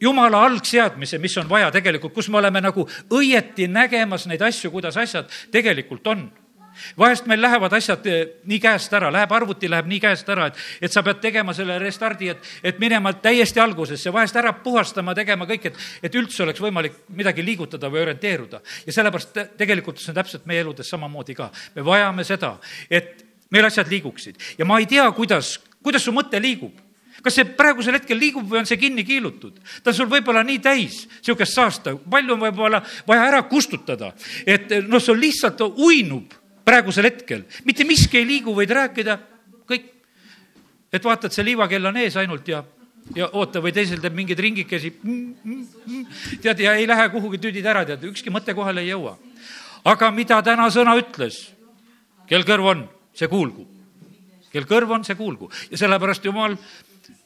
jumala 0.00 0.44
algseadmise, 0.46 1.18
mis 1.18 1.36
on 1.38 1.48
vaja 1.48 1.70
tegelikult, 1.74 2.14
kus 2.14 2.28
me 2.28 2.38
oleme 2.38 2.60
nagu 2.64 2.86
õieti 3.10 3.68
nägemas 3.70 4.26
neid 4.30 4.42
asju, 4.42 4.70
kuidas 4.74 4.96
asjad 5.00 5.30
tegelikult 5.52 6.06
on 6.12 6.26
vahest 6.98 7.26
meil 7.26 7.42
lähevad 7.42 7.72
asjad 7.76 8.06
eh, 8.10 8.22
nii 8.50 8.58
käest 8.62 8.92
ära, 8.96 9.10
läheb 9.12 9.32
arvuti, 9.32 9.68
läheb 9.70 9.88
nii 9.90 10.00
käest 10.02 10.28
ära, 10.32 10.48
et, 10.50 10.60
et 10.82 10.92
sa 10.92 11.04
pead 11.06 11.20
tegema 11.22 11.54
selle 11.56 11.76
restardi, 11.82 12.30
et, 12.32 12.48
et 12.66 12.80
minema 12.82 13.12
täiesti 13.24 13.62
algusesse, 13.62 14.12
vahest 14.12 14.36
ära 14.40 14.54
puhastama, 14.64 15.14
tegema 15.16 15.46
kõik, 15.50 15.68
et, 15.70 15.82
et 16.08 16.18
üldse 16.18 16.44
oleks 16.44 16.62
võimalik 16.62 17.04
midagi 17.14 17.44
liigutada 17.46 17.90
või 17.92 18.04
orienteeruda. 18.04 18.62
ja 18.86 18.96
sellepärast 18.96 19.38
tegelikult 19.60 20.02
see 20.02 20.12
on 20.12 20.18
täpselt 20.20 20.48
meie 20.50 20.64
eludes 20.64 20.90
samamoodi 20.90 21.36
ka. 21.38 21.50
me 21.74 21.86
vajame 21.86 22.24
seda, 22.24 22.56
et 22.90 23.24
meil 23.50 23.70
asjad 23.70 23.90
liiguksid 23.90 24.58
ja 24.58 24.64
ma 24.64 24.80
ei 24.82 24.90
tea, 24.90 25.06
kuidas, 25.14 25.58
kuidas 25.82 26.04
su 26.04 26.12
mõte 26.12 26.40
liigub 26.42 26.83
kas 27.24 27.38
see 27.38 27.48
praegusel 27.56 27.96
hetkel 27.96 28.18
liigub 28.20 28.46
või 28.50 28.60
on 28.60 28.68
see 28.68 28.78
kinni 28.80 29.04
kiilutud? 29.06 29.56
ta 29.82 29.92
on 29.92 29.96
sul 29.96 30.10
võib-olla 30.12 30.44
nii 30.44 30.60
täis 30.62 31.04
niisugust 31.08 31.56
saasta, 31.56 31.96
palju 31.96 32.36
on 32.36 32.42
võib-olla 32.44 32.82
vaja 33.08 33.28
ära 33.30 33.42
kustutada, 33.48 34.12
et 34.46 34.72
noh, 34.84 35.00
sul 35.02 35.18
lihtsalt 35.20 35.64
uinub 35.72 36.36
praegusel 36.64 37.08
hetkel, 37.08 37.44
mitte 37.64 37.86
miski 37.88 38.20
ei 38.20 38.28
liigu, 38.28 38.54
võid 38.56 38.72
rääkida, 38.76 39.18
kõik. 39.68 39.90
et 40.92 41.04
vaatad, 41.04 41.32
see 41.32 41.44
liivakell 41.48 41.90
on 41.90 41.98
ees 42.00 42.16
ainult 42.20 42.48
ja, 42.48 42.62
ja 43.16 43.28
oota, 43.32 43.60
või 43.64 43.72
teisel 43.76 44.00
teeb 44.04 44.16
mingeid 44.16 44.40
ringikesi 44.40 44.92
mm,. 45.02 45.34
Mm, 45.44 45.66
mm, 45.86 46.06
tead, 46.44 46.60
ja 46.60 46.76
ei 46.76 46.88
lähe 46.88 47.08
kuhugi 47.12 47.40
tüüdid 47.40 47.66
ära, 47.68 47.84
tead, 47.88 48.04
ükski 48.08 48.32
mõte 48.32 48.56
kohale 48.56 48.84
ei 48.84 48.92
jõua. 48.92 49.16
aga 49.84 50.10
mida 50.10 50.42
täna 50.42 50.70
sõna 50.70 50.96
ütles? 51.00 51.54
kel 52.28 52.44
kõrv 52.44 52.70
on, 52.72 52.88
see 53.12 53.28
kuulgu. 53.28 53.68
kel 54.52 54.64
kõrv 54.64 54.98
on, 54.98 55.04
see 55.04 55.16
kuulgu 55.16 55.50
ja 55.70 55.80
sellepärast 55.80 56.24
jumal 56.24 56.56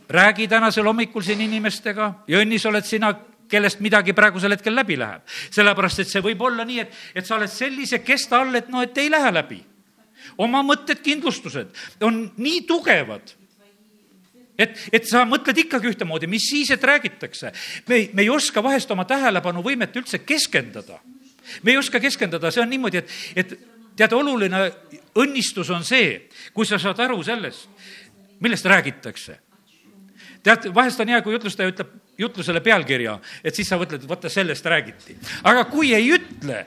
räägi 0.09 0.49
tänasel 0.49 0.87
hommikul 0.87 1.23
siin 1.23 1.41
inimestega 1.41 2.13
ja 2.29 2.43
õnnis 2.43 2.67
oled 2.69 2.85
sina, 2.85 3.13
kellest 3.49 3.81
midagi 3.81 4.13
praegusel 4.13 4.53
hetkel 4.53 4.75
läbi 4.77 4.99
läheb. 4.99 5.23
sellepärast, 5.51 5.99
et 6.05 6.09
see 6.09 6.23
võib 6.25 6.41
olla 6.45 6.65
nii, 6.65 6.81
et, 6.81 6.95
et 7.15 7.27
sa 7.27 7.37
oled 7.37 7.51
sellise 7.51 7.99
kesta 8.05 8.41
all, 8.41 8.55
et 8.55 8.69
no, 8.69 8.83
et 8.83 8.99
ei 8.99 9.11
lähe 9.11 9.33
läbi. 9.33 9.63
oma 10.39 10.63
mõtted, 10.63 11.03
kindlustused 11.03 11.75
on 12.01 12.31
nii 12.37 12.63
tugevad 12.67 13.35
et, 14.59 14.75
et 14.93 15.07
sa 15.07 15.25
mõtled 15.29 15.63
ikkagi 15.65 15.93
ühtemoodi, 15.93 16.27
mis 16.27 16.49
siis, 16.51 16.71
et 16.75 16.85
räägitakse. 16.85 17.53
me, 17.89 18.09
me 18.13 18.23
ei 18.23 18.31
oska 18.31 18.63
vahest 18.63 18.91
oma 18.91 19.05
tähelepanuvõimet 19.05 19.97
üldse 19.97 20.19
keskenduda. 20.19 20.99
me 21.63 21.71
ei 21.71 21.79
oska 21.79 22.01
keskenduda, 22.01 22.51
see 22.51 22.63
on 22.63 22.71
niimoodi, 22.71 22.99
et, 22.99 23.11
et 23.37 23.59
tead, 23.97 24.13
oluline 24.13 24.65
õnnistus 25.19 25.71
on 25.75 25.85
see, 25.85 26.29
kui 26.55 26.67
sa 26.67 26.79
saad 26.79 26.99
aru 27.07 27.23
sellest, 27.23 27.69
millest 28.41 28.67
räägitakse. 28.67 29.39
Tead, 30.43 30.69
vahest 30.75 31.01
on 31.01 31.13
hea, 31.13 31.21
kui 31.23 31.35
jutlustaja 31.35 31.73
ütleb 31.73 31.93
jutlusele 32.19 32.63
pealkirja, 32.65 33.19
et 33.45 33.55
siis 33.55 33.69
sa 33.71 33.79
mõtled, 33.79 34.05
vaata, 34.09 34.31
sellest 34.33 34.67
räägiti. 34.67 35.17
aga 35.47 35.65
kui 35.71 35.93
ei 35.95 36.11
ütle, 36.17 36.65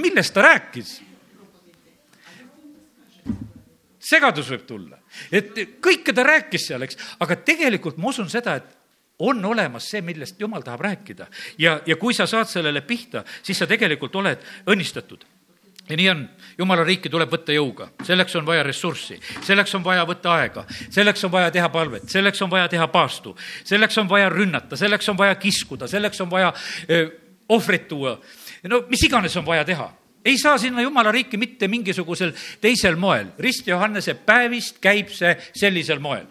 millest 0.00 0.34
ta 0.34 0.46
rääkis? 0.48 1.00
segadus 4.04 4.50
võib 4.52 4.64
tulla, 4.68 4.98
et 5.32 5.54
kõike 5.80 6.12
ta 6.12 6.22
rääkis 6.26 6.66
seal, 6.68 6.82
eks, 6.84 6.98
aga 7.24 7.38
tegelikult 7.40 7.96
ma 7.96 8.10
usun 8.12 8.28
seda, 8.28 8.58
et 8.60 8.74
on 9.24 9.44
olemas 9.44 9.86
see, 9.90 10.02
millest 10.04 10.40
jumal 10.40 10.62
tahab 10.66 10.82
rääkida 10.84 11.26
ja, 11.58 11.78
ja 11.86 11.96
kui 11.96 12.14
sa 12.14 12.26
saad 12.26 12.50
sellele 12.50 12.82
pihta, 12.84 13.22
siis 13.42 13.58
sa 13.58 13.68
tegelikult 13.70 14.16
oled 14.20 14.42
õnnistatud 14.66 15.24
ja 15.88 15.96
nii 15.96 16.08
on, 16.10 16.22
jumala 16.58 16.84
riiki 16.84 17.10
tuleb 17.12 17.32
võtta 17.32 17.54
jõuga, 17.54 17.90
selleks 18.06 18.36
on 18.40 18.46
vaja 18.46 18.62
ressurssi, 18.64 19.18
selleks 19.44 19.74
on 19.76 19.84
vaja 19.84 20.06
võtta 20.08 20.32
aega, 20.38 20.64
selleks 20.90 21.24
on 21.26 21.32
vaja 21.32 21.50
teha 21.54 21.68
palvet, 21.72 22.06
selleks 22.10 22.42
on 22.42 22.52
vaja 22.52 22.68
teha 22.72 22.88
paastu, 22.92 23.34
selleks 23.64 23.98
on 24.00 24.08
vaja 24.08 24.30
rünnata, 24.32 24.78
selleks 24.80 25.08
on 25.12 25.18
vaja 25.18 25.36
kiskuda, 25.40 25.88
selleks 25.90 26.20
on 26.24 26.30
vaja 26.30 26.52
öö, 26.90 27.08
ohvrit 27.48 27.88
tuua. 27.88 28.18
no 28.68 28.84
mis 28.88 29.02
iganes 29.04 29.36
on 29.36 29.46
vaja 29.46 29.64
teha. 29.64 29.92
Ei 30.24 30.38
saa 30.40 30.58
sinna 30.58 30.80
jumala 30.80 31.12
riiki 31.12 31.36
mitte 31.36 31.68
mingisugusel 31.68 32.32
teisel 32.60 32.96
moel. 32.96 33.26
Rist 33.38 33.66
Johannese 33.66 34.14
päevist 34.14 34.78
käib 34.80 35.10
see 35.12 35.36
sellisel 35.52 36.00
moel 36.00 36.24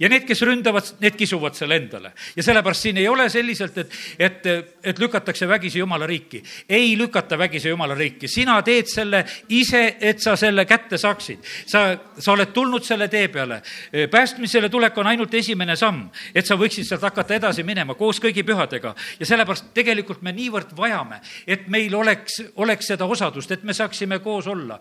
ja 0.00 0.08
need, 0.08 0.26
kes 0.26 0.42
ründavad, 0.42 0.94
need 1.00 1.16
kisuvad 1.16 1.54
selle 1.54 1.76
endale. 1.76 2.12
ja 2.36 2.42
sellepärast 2.42 2.82
siin 2.82 2.96
ei 2.96 3.08
ole 3.08 3.28
selliselt, 3.30 3.78
et, 3.78 3.92
et, 4.18 4.46
et 4.84 4.98
lükatakse 4.98 5.48
vägisi 5.48 5.78
jumala 5.78 6.06
riiki. 6.06 6.42
ei 6.68 6.98
lükata 6.98 7.38
vägisi 7.38 7.68
jumala 7.68 7.94
riiki, 7.94 8.28
sina 8.28 8.60
teed 8.62 8.86
selle 8.90 9.24
ise, 9.48 9.96
et 10.00 10.20
sa 10.22 10.36
selle 10.36 10.64
kätte 10.64 10.98
saaksid. 10.98 11.44
sa, 11.66 11.96
sa 12.18 12.32
oled 12.32 12.52
tulnud 12.52 12.84
selle 12.84 13.08
tee 13.08 13.28
peale. 13.28 13.62
päästmisele 14.10 14.68
tulek 14.68 14.98
on 14.98 15.06
ainult 15.06 15.34
esimene 15.34 15.76
samm, 15.76 16.08
et 16.34 16.46
sa 16.46 16.56
võiksid 16.56 16.86
sealt 16.88 17.02
hakata 17.02 17.34
edasi 17.34 17.62
minema 17.62 17.94
koos 17.94 18.20
kõigi 18.22 18.44
pühadega. 18.46 18.94
ja 19.20 19.26
sellepärast 19.26 19.72
tegelikult 19.74 20.22
me 20.22 20.32
niivõrd 20.32 20.76
vajame, 20.76 21.20
et 21.46 21.68
meil 21.68 21.94
oleks, 21.94 22.40
oleks 22.56 22.86
seda 22.92 23.04
osadust, 23.04 23.50
et 23.52 23.64
me 23.64 23.74
saaksime 23.74 24.18
koos 24.18 24.46
olla. 24.46 24.78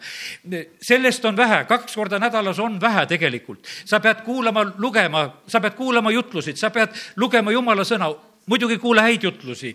sellest 0.81 1.25
on 1.25 1.37
vähe, 1.37 1.63
kaks 1.65 1.95
korda 1.95 2.19
nädalas 2.19 2.59
on 2.59 2.79
vähe 2.81 3.05
tegelikult. 3.05 3.67
sa 3.85 3.99
pead 3.99 4.23
kuulama 4.25 4.65
lugema, 4.86 5.25
sa 5.50 5.62
pead 5.63 5.75
kuulama 5.77 6.13
jutlusid, 6.13 6.60
sa 6.62 6.72
pead 6.74 6.94
lugema 7.22 7.54
jumala 7.54 7.86
sõna, 7.88 8.12
muidugi 8.46 8.77
kuula 8.77 9.06
häid 9.08 9.24
jutlusi, 9.25 9.72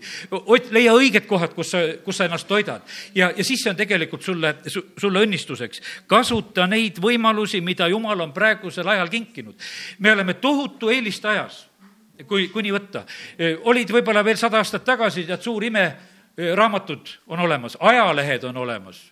leia 0.70 0.92
õiged 0.94 1.26
kohad, 1.26 1.54
kus 1.56 1.72
sa, 1.74 1.80
kus 2.04 2.20
sa 2.20 2.28
ennast 2.28 2.46
toidad. 2.48 2.84
ja, 3.14 3.32
ja 3.36 3.44
siis 3.44 3.62
see 3.62 3.72
on 3.72 3.78
tegelikult 3.78 4.22
sulle 4.22 4.54
su,, 4.66 4.84
sulle 4.98 5.24
õnnistuseks. 5.26 5.82
kasuta 6.06 6.66
neid 6.70 7.00
võimalusi, 7.02 7.60
mida 7.60 7.88
Jumal 7.90 8.20
on 8.20 8.32
praegusel 8.32 8.88
ajal 8.88 9.10
kinkinud. 9.10 9.54
me 9.98 10.12
oleme 10.12 10.34
tohutu 10.34 10.90
eeliste 10.90 11.28
ajas, 11.28 11.64
kui, 12.26 12.48
kui 12.48 12.62
nii 12.62 12.76
võtta. 12.76 13.04
olid 13.64 13.90
võib-olla 13.90 14.24
veel 14.24 14.38
sada 14.38 14.62
aastat 14.62 14.84
tagasi, 14.84 15.26
tead, 15.26 15.42
suur 15.42 15.64
ime, 15.64 15.86
raamatud 16.54 17.10
on 17.26 17.40
olemas, 17.42 17.76
ajalehed 17.80 18.44
on 18.44 18.56
olemas 18.56 19.10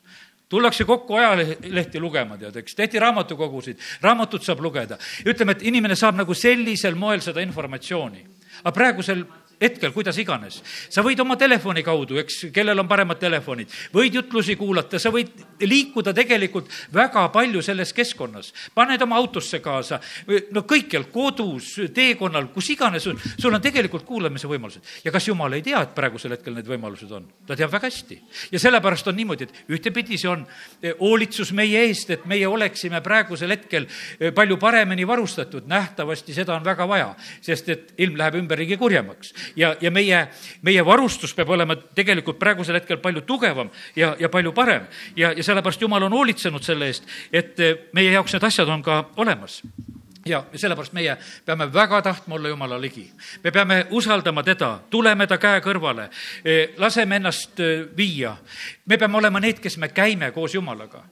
tullakse 0.48 0.84
kokku 0.84 1.16
ajalehti 1.16 2.00
lugema, 2.00 2.38
tead, 2.40 2.56
eks, 2.62 2.74
tehti 2.74 3.00
raamatukogusid, 3.02 3.80
raamatut 4.02 4.44
saab 4.44 4.62
lugeda. 4.64 4.98
ütleme, 5.24 5.52
et 5.52 5.62
inimene 5.62 5.96
saab 5.96 6.16
nagu 6.16 6.34
sellisel 6.34 6.94
moel 6.94 7.20
seda 7.20 7.44
informatsiooni. 7.44 8.24
aga 8.64 8.72
praegusel 8.72 9.24
hetkel, 9.60 9.92
kuidas 9.92 10.18
iganes. 10.18 10.62
sa 10.88 11.02
võid 11.02 11.18
oma 11.20 11.36
telefoni 11.36 11.82
kaudu, 11.82 12.18
eks, 12.22 12.48
kellel 12.54 12.78
on 12.78 12.88
paremad 12.88 13.18
telefonid, 13.18 13.70
võid 13.94 14.14
jutlusi 14.14 14.56
kuulata, 14.56 14.98
sa 14.98 15.10
võid 15.14 15.32
liikuda 15.60 16.14
tegelikult 16.14 16.70
väga 16.94 17.26
palju 17.34 17.62
selles 17.62 17.92
keskkonnas. 17.92 18.52
paned 18.74 19.02
oma 19.02 19.16
autosse 19.18 19.60
kaasa, 19.60 20.00
no 20.54 20.62
kõikjal, 20.62 21.08
kodus, 21.12 21.74
teekonnal, 21.94 22.48
kus 22.54 22.70
iganes 22.70 23.06
on, 23.10 23.18
sul 23.38 23.54
on 23.54 23.62
tegelikult 23.62 24.04
kuulamise 24.06 24.48
võimalused. 24.48 24.82
ja 25.04 25.12
kas 25.12 25.28
jumal 25.28 25.52
ei 25.52 25.62
tea, 25.62 25.82
et 25.82 25.94
praegusel 25.94 26.36
hetkel 26.36 26.54
need 26.54 26.68
võimalused 26.68 27.10
on? 27.12 27.26
ta 27.46 27.56
teab 27.56 27.72
väga 27.72 27.90
hästi. 27.90 28.20
ja 28.52 28.62
sellepärast 28.62 29.08
on 29.08 29.16
niimoodi, 29.16 29.48
et 29.48 29.74
ühtepidi 29.74 30.18
see 30.18 30.30
on 30.30 30.46
eh, 30.82 30.94
hoolitsus 31.00 31.52
meie 31.52 31.82
eest, 31.88 32.10
et 32.10 32.26
meie 32.26 32.46
oleksime 32.46 33.02
praegusel 33.02 33.50
hetkel 33.50 33.88
eh, 34.20 34.30
palju 34.32 34.56
paremini 34.56 35.06
varustatud. 35.06 35.66
nähtavasti 35.66 36.34
seda 36.34 36.54
on 36.54 36.64
väga 36.64 36.88
vaja, 36.88 37.14
sest 37.42 37.68
et 37.68 37.92
ilm 37.98 38.16
läheb 38.18 38.38
ümberringi 38.38 38.76
kurjemaks 38.78 39.34
ja, 39.56 39.74
ja 39.80 39.90
meie, 39.90 40.26
meie 40.62 40.84
varustus 40.84 41.34
peab 41.34 41.50
olema 41.50 41.76
tegelikult 41.76 42.38
praegusel 42.38 42.78
hetkel 42.78 43.00
palju 43.02 43.24
tugevam 43.26 43.70
ja, 43.96 44.14
ja 44.20 44.28
palju 44.28 44.52
parem. 44.52 44.86
ja, 45.16 45.32
ja 45.32 45.42
sellepärast 45.42 45.82
Jumal 45.82 46.02
on 46.02 46.12
hoolitsenud 46.12 46.62
selle 46.64 46.86
eest, 46.86 47.06
et 47.32 47.60
eh, 47.60 47.76
meie 47.92 48.12
jaoks 48.12 48.34
need 48.36 48.48
asjad 48.50 48.68
on 48.68 48.82
ka 48.82 49.04
olemas 49.16 49.62
ja 50.28 50.44
sellepärast 50.54 50.92
meie 50.92 51.16
peame 51.44 51.68
väga 51.72 52.02
tahtma 52.02 52.34
olla 52.34 52.48
Jumala 52.48 52.80
ligi. 52.80 53.10
me 53.44 53.50
peame 53.50 53.86
usaldama 53.90 54.42
teda, 54.42 54.78
tuleme 54.90 55.26
ta 55.26 55.38
käe 55.38 55.60
kõrvale, 55.60 56.08
eh, 56.44 56.74
laseme 56.76 57.16
ennast 57.16 57.60
eh, 57.60 57.86
viia. 57.96 58.36
me 58.86 58.98
peame 58.98 59.16
olema 59.16 59.40
need, 59.40 59.60
kes 59.60 59.78
me 59.78 59.88
käime 59.88 60.30
koos 60.32 60.54
Jumalaga 60.54 61.04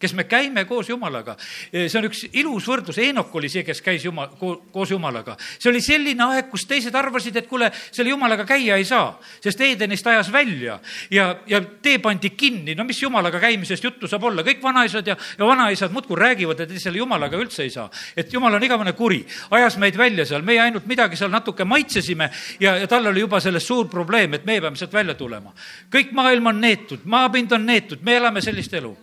kes 0.00 0.14
me 0.14 0.24
käime 0.24 0.64
koos 0.64 0.88
Jumalaga. 0.88 1.36
see 1.72 1.98
on 1.98 2.08
üks 2.08 2.24
ilus 2.32 2.66
võrdlus, 2.68 2.98
Eenok 2.98 3.34
oli 3.36 3.50
see, 3.52 3.62
kes 3.64 3.82
käis 3.84 4.04
Jumal, 4.04 4.32
koos 4.72 4.90
Jumalaga. 4.90 5.36
see 5.58 5.70
oli 5.70 5.80
selline 5.84 6.24
aeg, 6.24 6.48
kus 6.50 6.64
teised 6.66 6.94
arvasid, 6.94 7.36
et 7.36 7.48
kuule, 7.48 7.70
selle 7.92 8.10
Jumalaga 8.10 8.46
käia 8.48 8.78
ei 8.80 8.84
saa, 8.88 9.12
sest 9.44 9.60
Edenist 9.60 10.06
ajas 10.06 10.32
välja 10.32 10.78
ja, 11.10 11.28
ja 11.46 11.60
tee 11.82 11.98
pandi 11.98 12.30
kinni, 12.30 12.74
no 12.74 12.84
mis 12.88 13.02
Jumalaga 13.02 13.40
käimisest 13.40 13.84
juttu 13.84 14.08
saab 14.08 14.24
olla, 14.30 14.44
kõik 14.46 14.62
vanaisad 14.62 15.06
ja, 15.06 15.16
ja 15.38 15.46
vanaisad 15.46 15.92
muudkui 15.92 16.16
räägivad, 16.18 16.64
et 16.64 16.72
selle 16.80 17.02
Jumalaga 17.02 17.36
üldse 17.36 17.66
ei 17.66 17.74
saa. 17.74 17.90
et 18.16 18.32
Jumal 18.32 18.56
on 18.56 18.64
igavene 18.64 18.96
kuri, 18.96 19.20
ajas 19.50 19.76
meid 19.76 20.00
välja 20.00 20.24
seal, 20.24 20.42
meie 20.46 20.62
ainult 20.64 20.88
midagi 20.88 21.20
seal 21.20 21.30
natuke 21.30 21.64
maitsesime 21.68 22.30
ja, 22.60 22.78
ja 22.80 22.88
tal 22.88 23.06
oli 23.12 23.20
juba 23.20 23.40
sellest 23.40 23.68
suur 23.68 23.88
probleem, 23.92 24.34
et 24.34 24.48
meie 24.48 24.64
peame 24.64 24.80
sealt 24.80 24.96
välja 24.96 25.14
tulema. 25.14 25.52
kõik 25.92 26.16
maailm 26.16 26.54
on 26.54 26.60
neetud, 26.60 27.04
maapind 27.04 27.52
on 27.52 27.66
neetud, 27.66 28.00
me 28.02 28.16
elame 28.16 28.40
sellist 28.40 28.74
elu 28.80 28.96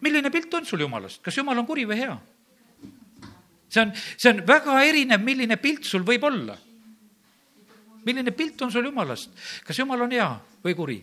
milline 0.00 0.30
pilt 0.30 0.54
on 0.54 0.66
sul 0.66 0.80
Jumalast, 0.80 1.22
kas 1.24 1.36
Jumal 1.36 1.58
on 1.58 1.66
kuri 1.66 1.86
või 1.88 2.00
hea? 2.00 2.16
see 3.68 3.82
on, 3.82 3.92
see 4.16 4.30
on 4.30 4.42
väga 4.46 4.78
erinev, 4.86 5.22
milline 5.24 5.58
pilt 5.60 5.84
sul 5.84 6.04
võib 6.06 6.24
olla. 6.24 6.56
milline 8.06 8.30
pilt 8.30 8.62
on 8.62 8.72
sul 8.72 8.84
Jumalast, 8.84 9.30
kas 9.66 9.78
Jumal 9.78 10.06
on 10.06 10.12
hea 10.12 10.28
või 10.64 10.76
kuri? 10.78 10.98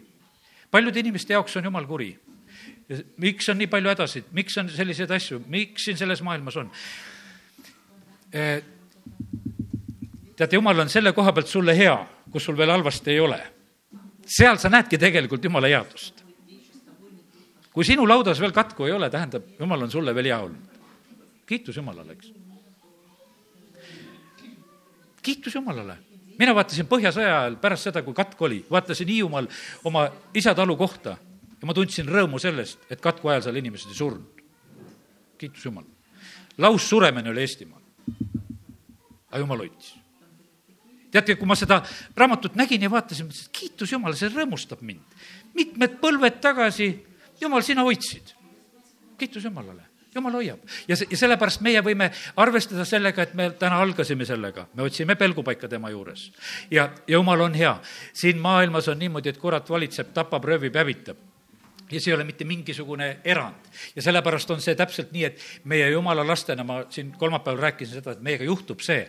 paljude 0.71 0.99
inimeste 0.99 1.33
jaoks 1.33 1.57
on 1.57 1.69
Jumal 1.69 1.87
kuri. 1.87 2.13
miks 3.17 3.49
on 3.49 3.57
nii 3.57 3.67
palju 3.67 3.89
hädasid, 3.89 4.29
miks 4.31 4.57
on 4.57 4.69
selliseid 4.69 5.11
asju, 5.11 5.41
miks 5.47 5.85
siin 5.85 5.97
selles 5.97 6.21
maailmas 6.21 6.57
on? 6.57 6.71
Eh, 8.33 8.63
teate, 10.35 10.55
Jumal 10.55 10.79
on 10.79 10.89
selle 10.89 11.13
koha 11.13 11.33
pealt 11.33 11.47
sulle 11.47 11.77
hea, 11.77 11.95
kus 12.31 12.45
sul 12.45 12.57
veel 12.57 12.71
halvasti 12.73 13.11
ei 13.11 13.19
ole. 13.19 13.39
seal 14.25 14.57
sa 14.57 14.69
näedki 14.69 14.97
tegelikult 14.97 15.43
Jumala 15.43 15.67
headust 15.67 16.22
kui 17.73 17.85
sinu 17.85 18.05
laudas 18.07 18.39
veel 18.41 18.53
katku 18.53 18.87
ei 18.87 18.93
ole, 18.93 19.09
tähendab, 19.09 19.45
jumal 19.59 19.85
on 19.85 19.91
sulle 19.91 20.13
veel 20.15 20.29
hea 20.29 20.39
olnud. 20.39 20.79
kiitus 21.45 21.77
Jumalale, 21.77 22.11
eks. 22.11 22.33
kiitus 25.21 25.55
Jumalale. 25.55 25.97
mina 26.39 26.55
vaatasin 26.55 26.87
Põhjasõja 26.87 27.39
ajal 27.39 27.57
pärast 27.61 27.89
seda, 27.89 28.01
kui 28.01 28.13
katk 28.13 28.41
oli, 28.41 28.65
vaatasin 28.71 29.07
Hiiumaal 29.07 29.47
oma 29.83 30.07
isa 30.33 30.55
talu 30.55 30.77
kohta 30.77 31.17
ja 31.61 31.67
ma 31.67 31.73
tundsin 31.73 32.07
rõõmu 32.07 32.39
sellest, 32.39 32.85
et 32.89 33.01
katku 33.01 33.29
ajal 33.29 33.41
seal 33.47 33.55
inimesed 33.55 33.89
ei 33.89 33.97
surnud. 33.97 34.43
kiitus 35.37 35.65
Jumalale. 35.65 35.93
laussuremine 36.57 37.29
oli 37.29 37.41
Eestimaal. 37.41 37.81
aga 39.31 39.39
Jumal 39.39 39.65
hoidis 39.65 39.95
teate, 41.13 41.35
kui 41.37 41.47
ma 41.47 41.55
seda 41.55 41.83
raamatut 42.17 42.55
nägin 42.57 42.81
ja 42.81 42.89
vaatasin, 42.89 43.27
mõtlesin, 43.27 43.49
et 43.49 43.57
kiitus 43.57 43.91
Jumalale, 43.91 44.17
see 44.17 44.29
rõõmustab 44.33 44.81
mind. 44.81 45.01
mitmed 45.53 45.99
põlved 46.01 46.39
tagasi 46.41 46.87
jumal, 47.41 47.61
sina 47.61 47.83
hoidsid. 47.83 48.35
kiitus 49.17 49.43
Jumalale 49.43 49.93
jumal 50.15 50.37
hoiab 50.37 50.61
ja, 50.87 50.95
ja 50.97 51.17
sellepärast 51.17 51.63
meie 51.65 51.81
võime 51.85 52.09
arvestada 52.39 52.85
sellega, 52.87 53.25
et 53.25 53.35
me 53.37 53.49
täna 53.59 53.79
algasime 53.81 54.27
sellega, 54.29 54.67
me 54.77 54.85
otsime 54.85 55.17
pelgupaika 55.19 55.69
tema 55.69 55.91
juures. 55.93 56.29
ja, 56.71 56.89
ja 57.07 57.17
jumal 57.17 57.41
on 57.47 57.57
hea. 57.57 57.75
siin 58.13 58.41
maailmas 58.41 58.87
on 58.87 58.99
niimoodi, 58.99 59.33
et 59.33 59.41
kurat 59.41 59.69
valitseb, 59.69 60.13
tapab, 60.13 60.45
röövib, 60.45 60.75
hävitab. 60.75 61.17
ja 61.91 61.99
see 62.01 62.11
ei 62.11 62.15
ole 62.15 62.23
mitte 62.23 62.45
mingisugune 62.45 63.17
erand. 63.23 63.73
ja 63.95 64.01
sellepärast 64.01 64.51
on 64.51 64.61
see 64.61 64.75
täpselt 64.75 65.11
nii, 65.11 65.25
et 65.25 65.43
meie 65.63 65.89
jumala 65.89 66.27
lastena, 66.27 66.63
ma 66.63 66.83
siin 66.89 67.11
kolmapäeval 67.17 67.69
rääkisin 67.69 68.01
seda, 68.01 68.13
et 68.13 68.21
meiega 68.21 68.45
juhtub 68.45 68.81
see, 68.85 69.01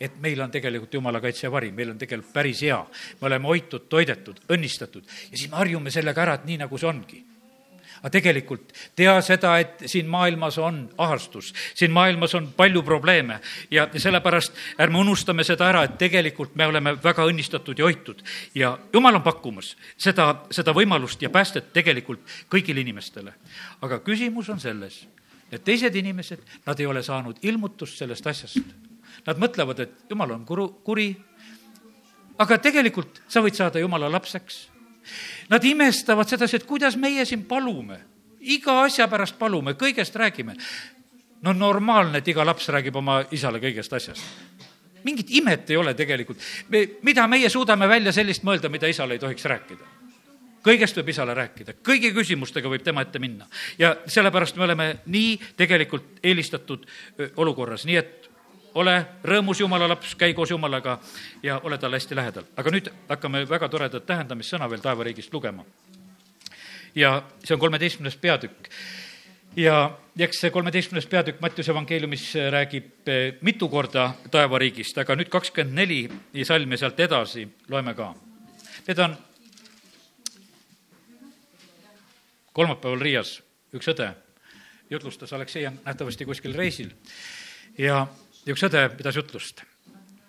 et 0.00 0.18
meil 0.22 0.40
on 0.40 0.50
tegelikult 0.50 0.94
jumala 0.94 1.20
kaitse 1.20 1.46
ja 1.46 1.52
vari, 1.52 1.72
meil 1.72 1.94
on 1.94 1.98
tegelikult 1.98 2.32
päris 2.32 2.62
hea. 2.62 2.80
me 3.20 3.30
oleme 3.30 3.50
hoitud, 3.50 3.88
toidetud, 3.90 4.42
õnnistatud 4.48 5.06
ja 5.30 5.36
siis 5.36 5.50
me 5.50 5.62
harjume 5.62 5.90
sellega 5.90 6.28
ära, 6.28 6.40
et 6.40 6.50
nii 6.50 6.62
nagu 6.62 6.78
see 6.78 6.90
ongi 6.90 7.24
aga 8.04 8.12
tegelikult 8.12 8.72
tea 8.96 9.14
seda, 9.24 9.54
et 9.62 9.86
siin 9.88 10.08
maailmas 10.12 10.58
on 10.60 10.82
ahastus, 11.00 11.54
siin 11.74 11.92
maailmas 11.94 12.34
on 12.36 12.50
palju 12.56 12.82
probleeme 12.84 13.38
ja 13.72 13.86
sellepärast 13.96 14.52
ärme 14.84 15.00
unustame 15.00 15.44
seda 15.44 15.70
ära, 15.70 15.86
et 15.88 15.96
tegelikult 15.98 16.52
me 16.60 16.66
oleme 16.68 16.92
väga 17.00 17.24
õnnistatud 17.24 17.80
ja 17.80 17.88
hoitud 17.88 18.20
ja 18.54 18.74
jumal 18.92 19.16
on 19.16 19.24
pakkumas 19.24 19.72
seda, 19.96 20.44
seda 20.52 20.74
võimalust 20.76 21.24
ja 21.24 21.32
päästet 21.32 21.72
tegelikult 21.72 22.20
kõigile 22.52 22.84
inimestele. 22.84 23.32
aga 23.80 23.98
küsimus 24.04 24.52
on 24.52 24.60
selles, 24.60 25.06
et 25.50 25.64
teised 25.64 25.96
inimesed, 25.96 26.44
nad 26.66 26.80
ei 26.80 26.86
ole 26.86 27.02
saanud 27.02 27.40
ilmutust 27.42 27.96
sellest 27.98 28.26
asjast. 28.26 28.76
Nad 29.24 29.40
mõtlevad, 29.40 29.80
et 29.80 30.10
jumal 30.10 30.34
on 30.36 30.44
kuru, 30.44 30.68
kuri, 30.84 31.14
aga 32.38 32.58
tegelikult 32.58 33.22
sa 33.28 33.40
võid 33.40 33.56
saada 33.56 33.80
jumala 33.80 34.12
lapseks 34.12 34.73
Nad 35.48 35.64
imestavad 35.64 36.28
sedasi, 36.28 36.56
et 36.56 36.66
kuidas 36.68 36.96
meie 36.96 37.24
siin 37.24 37.44
palume, 37.48 37.98
iga 38.40 38.80
asja 38.84 39.08
pärast 39.08 39.38
palume, 39.38 39.76
kõigest 39.78 40.16
räägime. 40.16 40.56
no 41.42 41.52
normaalne, 41.52 42.18
et 42.18 42.28
iga 42.28 42.44
laps 42.44 42.68
räägib 42.68 42.96
oma 42.96 43.24
isale 43.30 43.60
kõigest 43.60 43.92
asjast. 43.92 44.24
mingit 45.04 45.30
imet 45.30 45.70
ei 45.70 45.76
ole 45.76 45.94
tegelikult. 45.94 46.38
me, 46.68 46.88
mida 47.02 47.26
meie 47.28 47.48
suudame 47.48 47.88
välja 47.88 48.12
sellist 48.12 48.42
mõelda, 48.42 48.68
mida 48.68 48.86
isale 48.86 49.14
ei 49.14 49.18
tohiks 49.18 49.44
rääkida? 49.44 49.84
kõigest 50.64 50.96
võib 50.96 51.08
isale 51.12 51.34
rääkida, 51.34 51.76
kõigi 51.84 52.12
küsimustega 52.16 52.68
võib 52.68 52.82
tema 52.82 53.02
ette 53.04 53.18
minna. 53.18 53.46
ja 53.78 53.96
sellepärast 54.06 54.56
me 54.56 54.64
oleme 54.64 54.96
nii 55.06 55.38
tegelikult 55.56 56.20
eelistatud 56.22 56.86
olukorras, 57.36 57.84
nii 57.84 57.96
et 57.96 58.23
ole 58.74 59.06
rõõmus 59.24 59.60
Jumala 59.60 59.88
laps, 59.88 60.14
käi 60.14 60.34
koos 60.34 60.50
Jumalaga 60.50 60.98
ja 61.42 61.58
ole 61.62 61.78
talle 61.78 61.96
hästi 61.96 62.16
lähedal. 62.16 62.44
aga 62.56 62.70
nüüd 62.70 62.90
hakkame 63.08 63.44
väga 63.48 63.68
toredat 63.68 64.06
tähendamissõna 64.06 64.70
veel 64.70 64.80
taevariigist 64.80 65.32
lugema. 65.32 65.64
ja 66.94 67.22
see 67.44 67.54
on 67.54 67.60
kolmeteistkümnes 67.60 68.16
peatükk. 68.16 68.68
ja 69.56 69.98
eks 70.18 70.40
see 70.40 70.50
kolmeteistkümnes 70.50 71.06
peatükk 71.06 71.40
Mattiuse 71.40 71.72
evangeeliumis 71.72 72.34
räägib 72.50 73.08
eh, 73.08 73.34
mitu 73.40 73.68
korda 73.68 74.14
taevariigist, 74.30 74.98
aga 74.98 75.14
nüüd 75.14 75.28
kakskümmend 75.28 75.74
neli 75.74 76.44
salm 76.44 76.70
ja 76.72 76.78
sealt 76.78 77.00
edasi 77.00 77.48
loeme 77.68 77.94
ka. 77.94 78.14
Need 78.86 78.98
on 78.98 79.16
kolmapäeval 82.52 83.00
Riias 83.00 83.40
üks 83.74 83.88
õde 83.90 84.12
jutlustas, 84.90 85.32
Aleksei 85.32 85.66
on 85.66 85.80
nähtavasti 85.84 86.24
kuskil 86.24 86.54
reisil 86.54 86.90
ja 87.78 88.06
üks 88.52 88.64
õde 88.68 88.88
pidas 88.98 89.16
jutlust. 89.16 89.62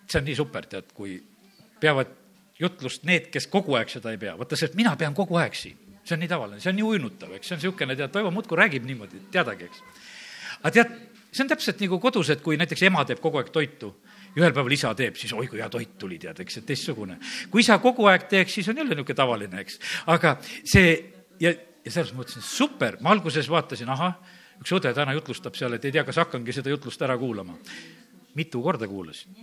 see 0.06 0.20
on 0.20 0.28
nii 0.28 0.36
super, 0.38 0.68
tead, 0.70 0.92
kui 0.94 1.18
peavad 1.82 2.12
jutlust 2.60 3.04
need, 3.08 3.32
kes 3.34 3.50
kogu 3.52 3.76
aeg 3.76 3.90
seda 3.92 4.14
ei 4.14 4.20
pea. 4.22 4.36
vaata 4.38 4.56
see, 4.56 4.70
et 4.72 4.78
mina 4.80 4.96
pean 5.00 5.16
kogu 5.18 5.40
aeg 5.42 5.58
siin, 5.58 5.78
see 6.04 6.16
on 6.16 6.24
nii 6.24 6.32
tavaline, 6.32 6.62
see 6.64 6.72
on 6.72 6.80
nii 6.80 6.88
uinutav, 6.88 7.34
eks, 7.36 7.50
see 7.50 7.58
on 7.58 7.62
niisugune, 7.62 7.98
tead, 8.00 8.14
Toivo 8.14 8.32
muudkui 8.32 8.60
räägib 8.60 8.86
niimoodi, 8.88 9.26
teadagi, 9.34 9.70
eks. 9.70 9.84
aga 10.62 10.74
tead, 10.78 10.94
see 11.32 11.44
on 11.44 11.52
täpselt 11.52 11.82
nagu 11.84 12.00
kodus, 12.04 12.32
et 12.32 12.46
kui 12.46 12.60
näiteks 12.62 12.86
ema 12.88 13.04
teeb 13.08 13.20
kogu 13.24 13.42
aeg 13.42 13.52
toitu, 13.56 13.92
ühel 14.36 14.56
päeval 14.56 14.76
isa 14.76 14.94
teeb, 14.96 15.18
siis 15.20 15.34
oi 15.36 15.50
kui 15.52 15.60
hea 15.60 15.68
toit 15.72 15.98
tuli, 16.00 16.20
tead, 16.22 16.40
eks, 16.44 16.62
et 16.62 16.70
teistsugune. 16.70 17.20
kui 17.52 17.64
isa 17.64 17.80
kogu 17.84 18.08
aeg 18.12 18.30
teeks, 18.32 18.60
siis 18.60 18.72
on 18.72 18.80
jälle 18.80 18.96
niisugune 18.96 19.20
tavaline, 19.20 19.66
eks. 19.66 19.80
aga 20.12 20.38
see 20.64 20.96
ja, 21.44 21.52
ja 21.52 21.92
selles 21.92 22.16
mõttes 22.16 22.40
super, 22.48 23.00
ma 23.02 23.12
alguses 23.16 23.50
vaatasin, 23.52 23.92
ahah, 23.92 24.16
üks 24.62 24.72
õde 24.72 24.94
täna 24.96 25.12
jutlustab 25.18 25.56
seal, 25.60 25.76
et 25.76 25.86
ei 25.86 25.92
tea, 25.92 26.06
kas 26.08 26.24
hakkangi 26.24 26.56
seda 26.56 26.72
jutlust 26.72 27.02
ära 27.04 27.18
kuulama 27.20 27.58
mitu 28.36 28.62
korda 28.62 28.88
kuulasin. 28.88 29.36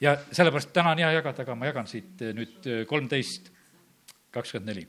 ja 0.00 0.16
sellepärast 0.32 0.72
täna 0.72 0.90
on 0.90 0.98
hea 0.98 1.12
jagada, 1.12 1.42
aga 1.42 1.54
ma 1.54 1.68
jagan 1.68 1.88
siit 1.88 2.22
eh, 2.22 2.32
nüüd 2.36 2.66
eh, 2.66 2.86
kolmteist, 2.88 3.50
kakskümmend 4.32 4.70
neli. 4.70 4.86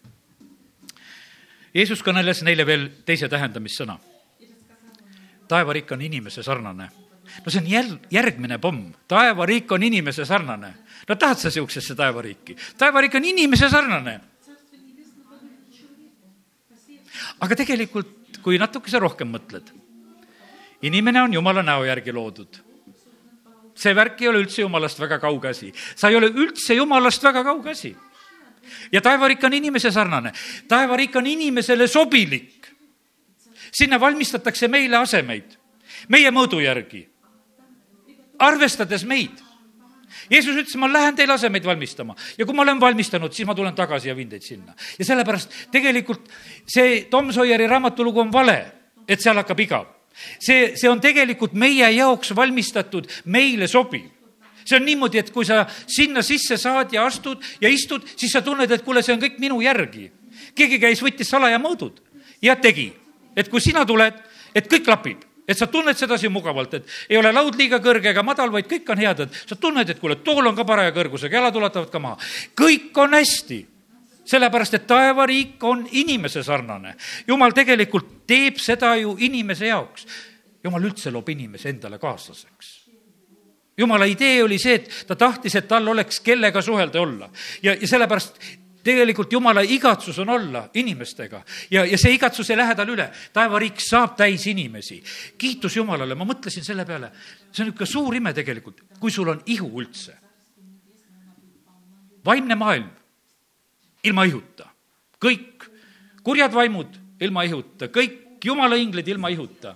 Jeesus 1.75 2.03
kõneles 2.03 2.43
neile 2.47 2.65
veel 2.67 2.89
teise 3.05 3.29
tähendamissõna. 3.31 3.97
taevariik 5.47 5.91
on 5.91 6.01
inimese 6.01 6.43
sarnane. 6.43 6.89
no 7.45 7.51
see 7.51 7.61
on 7.61 7.67
jäl-, 7.67 7.99
järgmine 8.11 8.57
pomm, 8.57 8.93
taevariik 9.07 9.71
on 9.71 9.83
inimese 9.83 10.25
sarnane. 10.25 10.73
no 11.07 11.15
tahad 11.15 11.37
sa 11.37 11.47
niisugusesse 11.47 11.95
taevariiki? 11.95 12.55
taevariik 12.77 13.15
on 13.15 13.25
inimese 13.25 13.69
sarnane. 13.69 14.19
aga 17.39 17.55
tegelikult, 17.55 18.37
kui 18.41 18.57
natukese 18.57 18.99
rohkem 18.99 19.31
mõtled 19.31 19.80
inimene 20.81 21.21
on 21.21 21.33
jumala 21.33 21.63
näo 21.63 21.85
järgi 21.85 22.11
loodud. 22.11 22.61
see 23.75 23.95
värk 23.95 24.21
ei 24.21 24.27
ole 24.27 24.41
üldse 24.43 24.61
jumalast 24.61 24.99
väga 24.99 25.19
kauge 25.19 25.49
asi. 25.49 25.73
sa 25.95 26.09
ei 26.09 26.15
ole 26.15 26.27
üldse 26.27 26.73
jumalast 26.73 27.23
väga 27.23 27.43
kauge 27.43 27.69
asi. 27.71 27.95
ja 28.91 29.01
taevariik 29.01 29.43
on 29.43 29.53
inimese 29.53 29.91
sarnane. 29.91 30.31
taevariik 30.67 31.15
on 31.15 31.27
inimesele 31.27 31.87
sobilik. 31.87 32.67
sinna 33.71 33.99
valmistatakse 33.99 34.67
meile 34.67 34.97
asemeid, 34.97 35.57
meie 36.09 36.31
mõõdu 36.31 36.61
järgi, 36.63 37.07
arvestades 38.39 39.03
meid 39.03 39.31
Jeesus 40.29 40.55
ütles, 40.55 40.75
ma 40.75 40.87
lähen 40.91 41.15
teile 41.15 41.33
asemeid 41.33 41.65
valmistama 41.65 42.15
ja 42.37 42.45
kui 42.45 42.55
ma 42.55 42.61
olen 42.61 42.79
valmistanud, 42.79 43.31
siis 43.33 43.47
ma 43.47 43.55
tulen 43.55 43.75
tagasi 43.75 44.09
ja 44.09 44.15
viin 44.15 44.29
teid 44.29 44.43
sinna. 44.43 44.73
ja 44.99 45.05
sellepärast 45.05 45.71
tegelikult 45.71 46.29
see 46.67 47.05
Tom 47.09 47.31
Sawyeri 47.31 47.67
raamatulugu 47.67 48.19
on 48.19 48.31
vale, 48.31 48.71
et 49.07 49.21
seal 49.21 49.35
hakkab 49.35 49.59
igav 49.59 50.00
see, 50.39 50.73
see 50.75 50.89
on 50.89 51.01
tegelikult 51.01 51.53
meie 51.53 51.91
jaoks 51.95 52.35
valmistatud, 52.35 53.07
meile 53.25 53.67
sobiv 53.67 54.09
see 54.65 54.77
on 54.77 54.85
niimoodi, 54.85 55.21
et 55.21 55.31
kui 55.33 55.45
sa 55.45 55.65
sinna 55.89 56.21
sisse 56.25 56.57
saad 56.57 56.93
ja 56.93 57.05
astud 57.05 57.41
ja 57.61 57.69
istud, 57.69 58.05
siis 58.15 58.31
sa 58.33 58.43
tunned, 58.45 58.71
et 58.71 58.85
kuule, 58.85 59.03
see 59.03 59.15
on 59.15 59.21
kõik 59.21 59.39
minu 59.41 59.61
järgi. 59.61 60.11
keegi 60.55 60.79
käis, 60.79 61.01
võttis 61.01 61.29
salaja 61.29 61.59
mõõdud 61.59 61.99
ja 62.41 62.55
tegi, 62.55 62.91
et 63.35 63.49
kui 63.49 63.61
sina 63.61 63.85
tuled, 63.85 64.13
et 64.55 64.67
kõik 64.67 64.85
klapib, 64.85 65.21
et 65.47 65.57
sa 65.57 65.67
tunned 65.67 65.97
sedasi 65.97 66.29
mugavalt, 66.29 66.73
et 66.73 66.87
ei 67.09 67.17
ole 67.17 67.31
laud 67.31 67.55
liiga 67.55 67.79
kõrge 67.79 68.09
ega 68.09 68.23
madal, 68.23 68.51
vaid 68.51 68.67
kõik 68.69 68.89
on 68.89 68.97
head, 68.97 69.19
et 69.19 69.43
sa 69.47 69.55
tunned, 69.55 69.89
et 69.89 69.99
kuule, 69.99 70.15
tool 70.23 70.47
on 70.47 70.55
ka 70.55 70.65
paraja 70.65 70.93
kõrgusega, 70.95 71.39
jalad 71.39 71.55
ulatavad 71.55 71.91
ka 71.91 71.99
maha. 71.99 72.17
kõik 72.55 72.97
on 72.97 73.13
hästi 73.13 73.65
sellepärast, 74.31 74.79
et 74.79 74.87
taevariik 74.87 75.63
on 75.67 75.85
inimese 75.91 76.43
sarnane. 76.43 76.95
jumal 77.27 77.51
tegelikult 77.51 78.21
teeb 78.27 78.59
seda 78.61 78.95
ju 78.95 79.15
inimese 79.19 79.67
jaoks. 79.67 80.07
jumal 80.63 80.83
üldse 80.83 81.11
loob 81.11 81.29
inimese 81.29 81.69
endale 81.69 81.99
kaaslaseks 81.99 82.81
jumala 83.77 84.05
idee 84.05 84.43
oli 84.43 84.59
see, 84.59 84.75
et 84.75 84.89
ta 85.07 85.15
tahtis, 85.15 85.55
et 85.55 85.67
tal 85.67 85.87
oleks 85.87 86.19
kellega 86.19 86.61
suhelda 86.61 87.01
olla. 87.01 87.29
ja, 87.63 87.73
ja 87.73 87.87
sellepärast 87.87 88.39
tegelikult 88.83 89.33
jumala 89.33 89.61
igatsus 89.61 90.19
on 90.19 90.29
olla 90.29 90.63
inimestega 90.73 91.43
ja, 91.71 91.85
ja 91.85 91.97
see 91.97 92.15
igatsus 92.15 92.49
ei 92.49 92.57
lähe 92.57 92.75
tal 92.75 92.89
üle. 92.89 93.09
taevariik 93.33 93.81
saab 93.81 94.15
täis 94.17 94.47
inimesi. 94.47 95.01
kiitus 95.37 95.75
Jumalale, 95.75 96.15
ma 96.15 96.25
mõtlesin 96.25 96.65
selle 96.65 96.85
peale, 96.85 97.11
see 97.51 97.63
on 97.63 97.71
niisugune 97.71 97.89
suur 97.89 98.15
ime 98.15 98.33
tegelikult, 98.33 98.83
kui 98.99 99.11
sul 99.11 99.29
on 99.33 99.43
ihu 99.45 99.69
üldse. 99.81 100.17
vaimne 102.25 102.55
maailm 102.55 102.89
ilma 104.03 104.25
ihuta. 104.25 104.69
kõik 105.21 105.69
kurjad 106.23 106.53
vaimud 106.53 106.97
ilma 107.21 107.43
ihuta, 107.43 107.87
kõik 107.87 108.43
jumala 108.45 108.75
inglid 108.75 109.07
ilma 109.07 109.29
ihuta. 109.29 109.75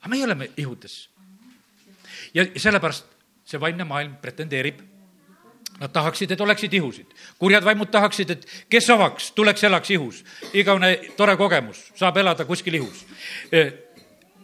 aga 0.00 0.08
meie 0.08 0.24
oleme 0.24 0.50
ihudes. 0.56 1.08
ja 2.34 2.46
sellepärast 2.56 3.06
see 3.44 3.60
vaimne 3.60 3.84
maailm 3.84 4.16
pretendeerib 4.16 4.92
Nad 5.80 5.90
tahaksid, 5.90 6.30
et 6.30 6.40
oleksid 6.40 6.74
ihusid. 6.74 7.06
kurjad 7.38 7.64
vaimud 7.64 7.90
tahaksid, 7.90 8.30
et 8.30 8.46
kes 8.70 8.90
avaks, 8.90 9.32
tuleks, 9.32 9.64
elaks 9.64 9.90
ihus. 9.90 10.24
igavene 10.54 11.00
tore 11.16 11.36
kogemus, 11.36 11.90
saab 11.96 12.16
elada 12.16 12.44
kuskil 12.44 12.74
ihus 12.74 13.06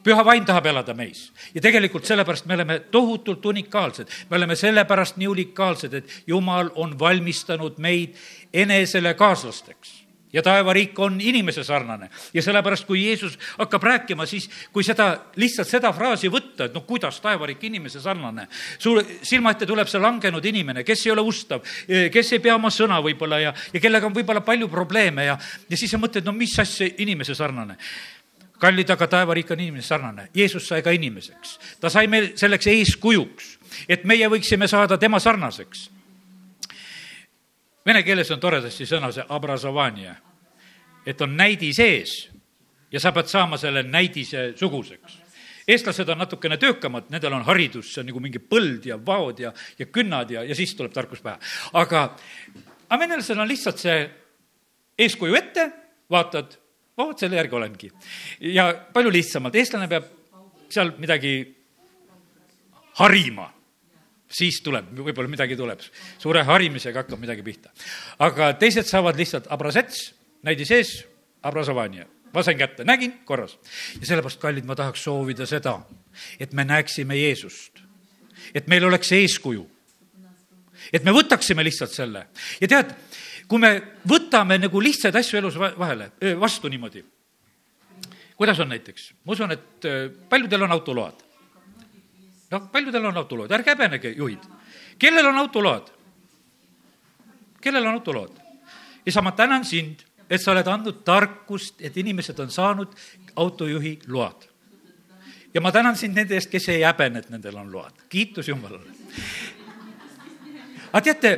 püha 0.08 0.24
vaim 0.24 0.48
tahab 0.48 0.66
elada 0.72 0.94
meis. 0.96 1.28
ja 1.54 1.60
tegelikult 1.60 2.08
sellepärast 2.08 2.46
me 2.46 2.54
oleme 2.54 2.80
tohutult 2.90 3.46
unikaalsed. 3.46 4.08
me 4.30 4.36
oleme 4.36 4.56
sellepärast 4.56 5.16
nii 5.16 5.28
unikaalsed, 5.28 5.94
et 5.94 6.22
Jumal 6.26 6.70
on 6.74 6.98
valmistanud 6.98 7.78
meid 7.78 8.16
enesele 8.52 9.14
kaaslasteks 9.14 10.08
ja 10.32 10.42
taevariik 10.42 10.98
on 10.98 11.20
inimese 11.20 11.64
sarnane. 11.64 12.10
ja 12.34 12.42
sellepärast, 12.42 12.84
kui 12.86 13.06
Jeesus 13.06 13.38
hakkab 13.58 13.82
rääkima, 13.82 14.26
siis 14.26 14.50
kui 14.72 14.84
seda, 14.84 15.08
lihtsalt 15.36 15.68
seda 15.68 15.92
fraasi 15.92 16.28
võtta, 16.28 16.68
et 16.68 16.74
noh, 16.74 16.84
kuidas 16.86 17.20
taevariik 17.20 17.64
inimese 17.64 18.00
sarnane, 18.00 18.48
su 18.78 18.96
silma 19.22 19.54
ette 19.54 19.66
tuleb 19.66 19.88
see 19.88 20.00
langenud 20.00 20.44
inimene, 20.44 20.84
kes 20.84 21.06
ei 21.06 21.12
ole 21.12 21.24
ustav, 21.24 21.64
kes 22.12 22.32
ei 22.32 22.44
pea 22.44 22.58
oma 22.58 22.70
sõna 22.70 23.00
võib-olla 23.04 23.40
ja, 23.40 23.54
ja 23.72 23.80
kellega 23.80 24.06
on 24.06 24.16
võib-olla 24.16 24.44
palju 24.44 24.68
probleeme 24.68 25.24
ja, 25.30 25.38
ja 25.68 25.80
siis 25.80 25.90
sa 25.90 26.00
mõtled, 26.00 26.26
no 26.28 26.36
mis 26.36 26.58
asja 26.60 26.90
inimese 26.98 27.34
sarnane 27.38 27.78
kallid, 28.58 28.90
aga 28.90 29.06
taevariik 29.06 29.50
on 29.50 29.60
inimene 29.60 29.82
sarnane. 29.82 30.28
Jeesus 30.34 30.68
sai 30.68 30.82
ka 30.82 30.90
inimeseks. 30.90 31.58
ta 31.80 31.90
sai 31.90 32.06
meil 32.06 32.32
selleks 32.36 32.66
eeskujuks, 32.66 33.58
et 33.88 34.04
meie 34.04 34.28
võiksime 34.28 34.68
saada 34.68 34.98
tema 34.98 35.20
sarnaseks. 35.20 35.90
Vene 37.86 38.02
keeles 38.02 38.30
on 38.30 38.40
toredasti 38.40 38.86
sõna 38.86 39.12
see 39.12 39.24
abrazovanje, 39.28 40.14
et 41.06 41.20
on 41.20 41.36
näidi 41.36 41.72
sees 41.72 42.28
ja 42.92 43.00
sa 43.00 43.12
pead 43.12 43.30
saama 43.30 43.56
selle 43.56 43.82
näidise 43.82 44.52
suguseks 44.56 45.28
eestlased 45.68 46.08
on 46.08 46.22
natukene 46.22 46.56
töökamad, 46.56 47.10
nendel 47.12 47.34
on 47.36 47.44
haridus, 47.44 47.92
see 47.92 48.02
on 48.02 48.08
nagu 48.08 48.22
mingi 48.24 48.40
põld 48.40 48.86
ja 48.88 48.96
vaod 49.04 49.42
ja, 49.42 49.52
ja 49.78 49.86
künnad 49.92 50.30
ja, 50.32 50.44
ja 50.48 50.56
siis 50.56 50.72
tuleb 50.76 50.94
tarkus 50.94 51.20
pähe. 51.24 51.36
aga, 51.76 52.04
aga 52.88 53.00
venelasel 53.02 53.40
on 53.40 53.48
lihtsalt 53.48 53.82
see 53.82 53.98
eeskuju 54.98 55.36
ette, 55.38 55.68
vaatad, 56.10 56.56
vot 56.98 57.18
selle 57.18 57.38
järgi 57.38 57.54
olengi. 57.54 57.92
ja 58.54 58.72
palju 58.92 59.12
lihtsamalt, 59.14 59.54
eestlane 59.54 59.88
peab 59.88 60.10
seal 60.68 60.92
midagi 60.98 61.36
harima 62.98 63.48
siis 64.28 64.60
tuleb, 64.64 64.90
võib-olla 64.98 65.30
midagi 65.30 65.56
tuleb. 65.56 65.80
suure 66.18 66.44
harimisega 66.44 67.04
hakkab 67.04 67.20
midagi 67.20 67.42
pihta. 67.42 67.72
aga 68.18 68.52
teised 68.60 68.86
saavad 68.86 69.16
lihtsalt 69.16 69.48
abrazets, 69.50 70.12
näidi 70.42 70.66
sees, 70.68 71.04
abrazovanje 71.42 72.06
ma 72.32 72.42
sain 72.42 72.58
kätte, 72.58 72.84
nägin, 72.84 73.20
korras. 73.24 73.58
ja 74.00 74.06
sellepärast, 74.06 74.40
kallid, 74.40 74.66
ma 74.68 74.76
tahaks 74.76 75.02
soovida 75.04 75.46
seda, 75.46 75.78
et 76.40 76.52
me 76.52 76.64
näeksime 76.64 77.16
Jeesust. 77.16 77.80
et 78.54 78.66
meil 78.66 78.84
oleks 78.84 79.12
eeskuju. 79.12 79.66
et 80.92 81.04
me 81.04 81.12
võtaksime 81.12 81.64
lihtsalt 81.64 81.94
selle. 81.94 82.26
ja 82.60 82.68
tead, 82.68 82.94
kui 83.48 83.60
me 83.62 83.70
võtame 84.08 84.58
nagu 84.60 84.80
lihtsaid 84.80 85.16
asju 85.16 85.38
elus 85.38 85.56
vahele, 85.58 86.10
vastu 86.40 86.68
niimoodi, 86.68 87.04
kuidas 88.36 88.60
on 88.60 88.68
näiteks, 88.68 89.12
ma 89.24 89.32
usun, 89.32 89.54
et 89.56 89.88
paljudel 90.28 90.66
on 90.66 90.72
autoload. 90.72 91.24
noh, 92.50 92.68
paljudel 92.72 93.06
on 93.06 93.16
autoload, 93.16 93.52
ärge 93.52 93.74
häbenege, 93.74 94.12
juhid. 94.16 94.44
kellel 94.98 95.26
on 95.26 95.38
autoload? 95.38 95.88
kellel 97.60 97.86
on 97.86 97.94
autoload? 97.94 98.36
isa, 99.06 99.22
ma 99.22 99.32
tänan 99.32 99.64
sind 99.64 100.08
et 100.30 100.42
sa 100.42 100.52
oled 100.52 100.68
andnud 100.68 101.02
tarkust, 101.04 101.80
et 101.80 101.96
inimesed 101.96 102.38
on 102.44 102.52
saanud 102.52 102.94
autojuhi 103.36 103.98
load. 104.12 104.46
ja 105.54 105.60
ma 105.60 105.72
tänan 105.72 105.96
sind 105.96 106.16
nende 106.16 106.36
eest, 106.36 106.50
kes 106.50 106.68
ei 106.68 106.82
häbene, 106.84 107.18
et 107.18 107.30
nendel 107.30 107.56
on 107.56 107.72
load. 107.72 108.04
kiitus 108.08 108.48
Jumalale. 108.48 108.92
aga 110.92 111.02
teate, 111.02 111.32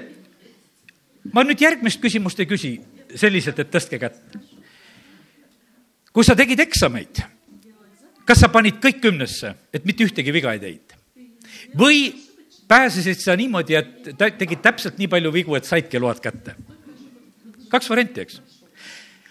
ma 1.32 1.44
nüüd 1.44 1.60
järgmist 1.60 2.00
küsimust 2.02 2.40
ei 2.40 2.48
küsi 2.48 2.72
selliselt, 3.18 3.58
et 3.58 3.70
tõstke 3.70 3.98
kätt. 4.00 4.38
kui 6.12 6.24
sa 6.24 6.34
tegid 6.34 6.60
eksameid, 6.60 7.22
kas 8.26 8.40
sa 8.40 8.48
panid 8.48 8.80
kõik 8.82 9.00
kümnesse, 9.02 9.54
et 9.72 9.84
mitte 9.84 10.04
ühtegi 10.04 10.32
viga 10.32 10.52
ei 10.52 10.62
teinud? 10.62 10.96
või 11.78 12.12
pääsesid 12.68 13.20
sa 13.20 13.36
niimoodi, 13.36 13.74
et 13.74 14.14
tegid 14.16 14.62
täpselt 14.62 14.98
nii 14.98 15.08
palju 15.10 15.32
vigu, 15.32 15.54
et 15.56 15.64
saidki 15.64 15.98
load 15.98 16.20
kätte? 16.22 16.56
kaks 17.70 17.90
varianti, 17.90 18.26
eks 18.26 18.40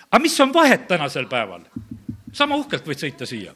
aga 0.10 0.22
mis 0.22 0.40
on 0.40 0.54
vahet 0.54 0.88
tänasel 0.88 1.28
päeval? 1.30 1.64
sama 2.34 2.56
uhkelt 2.62 2.86
võid 2.86 3.02
sõita 3.02 3.26
siia. 3.26 3.54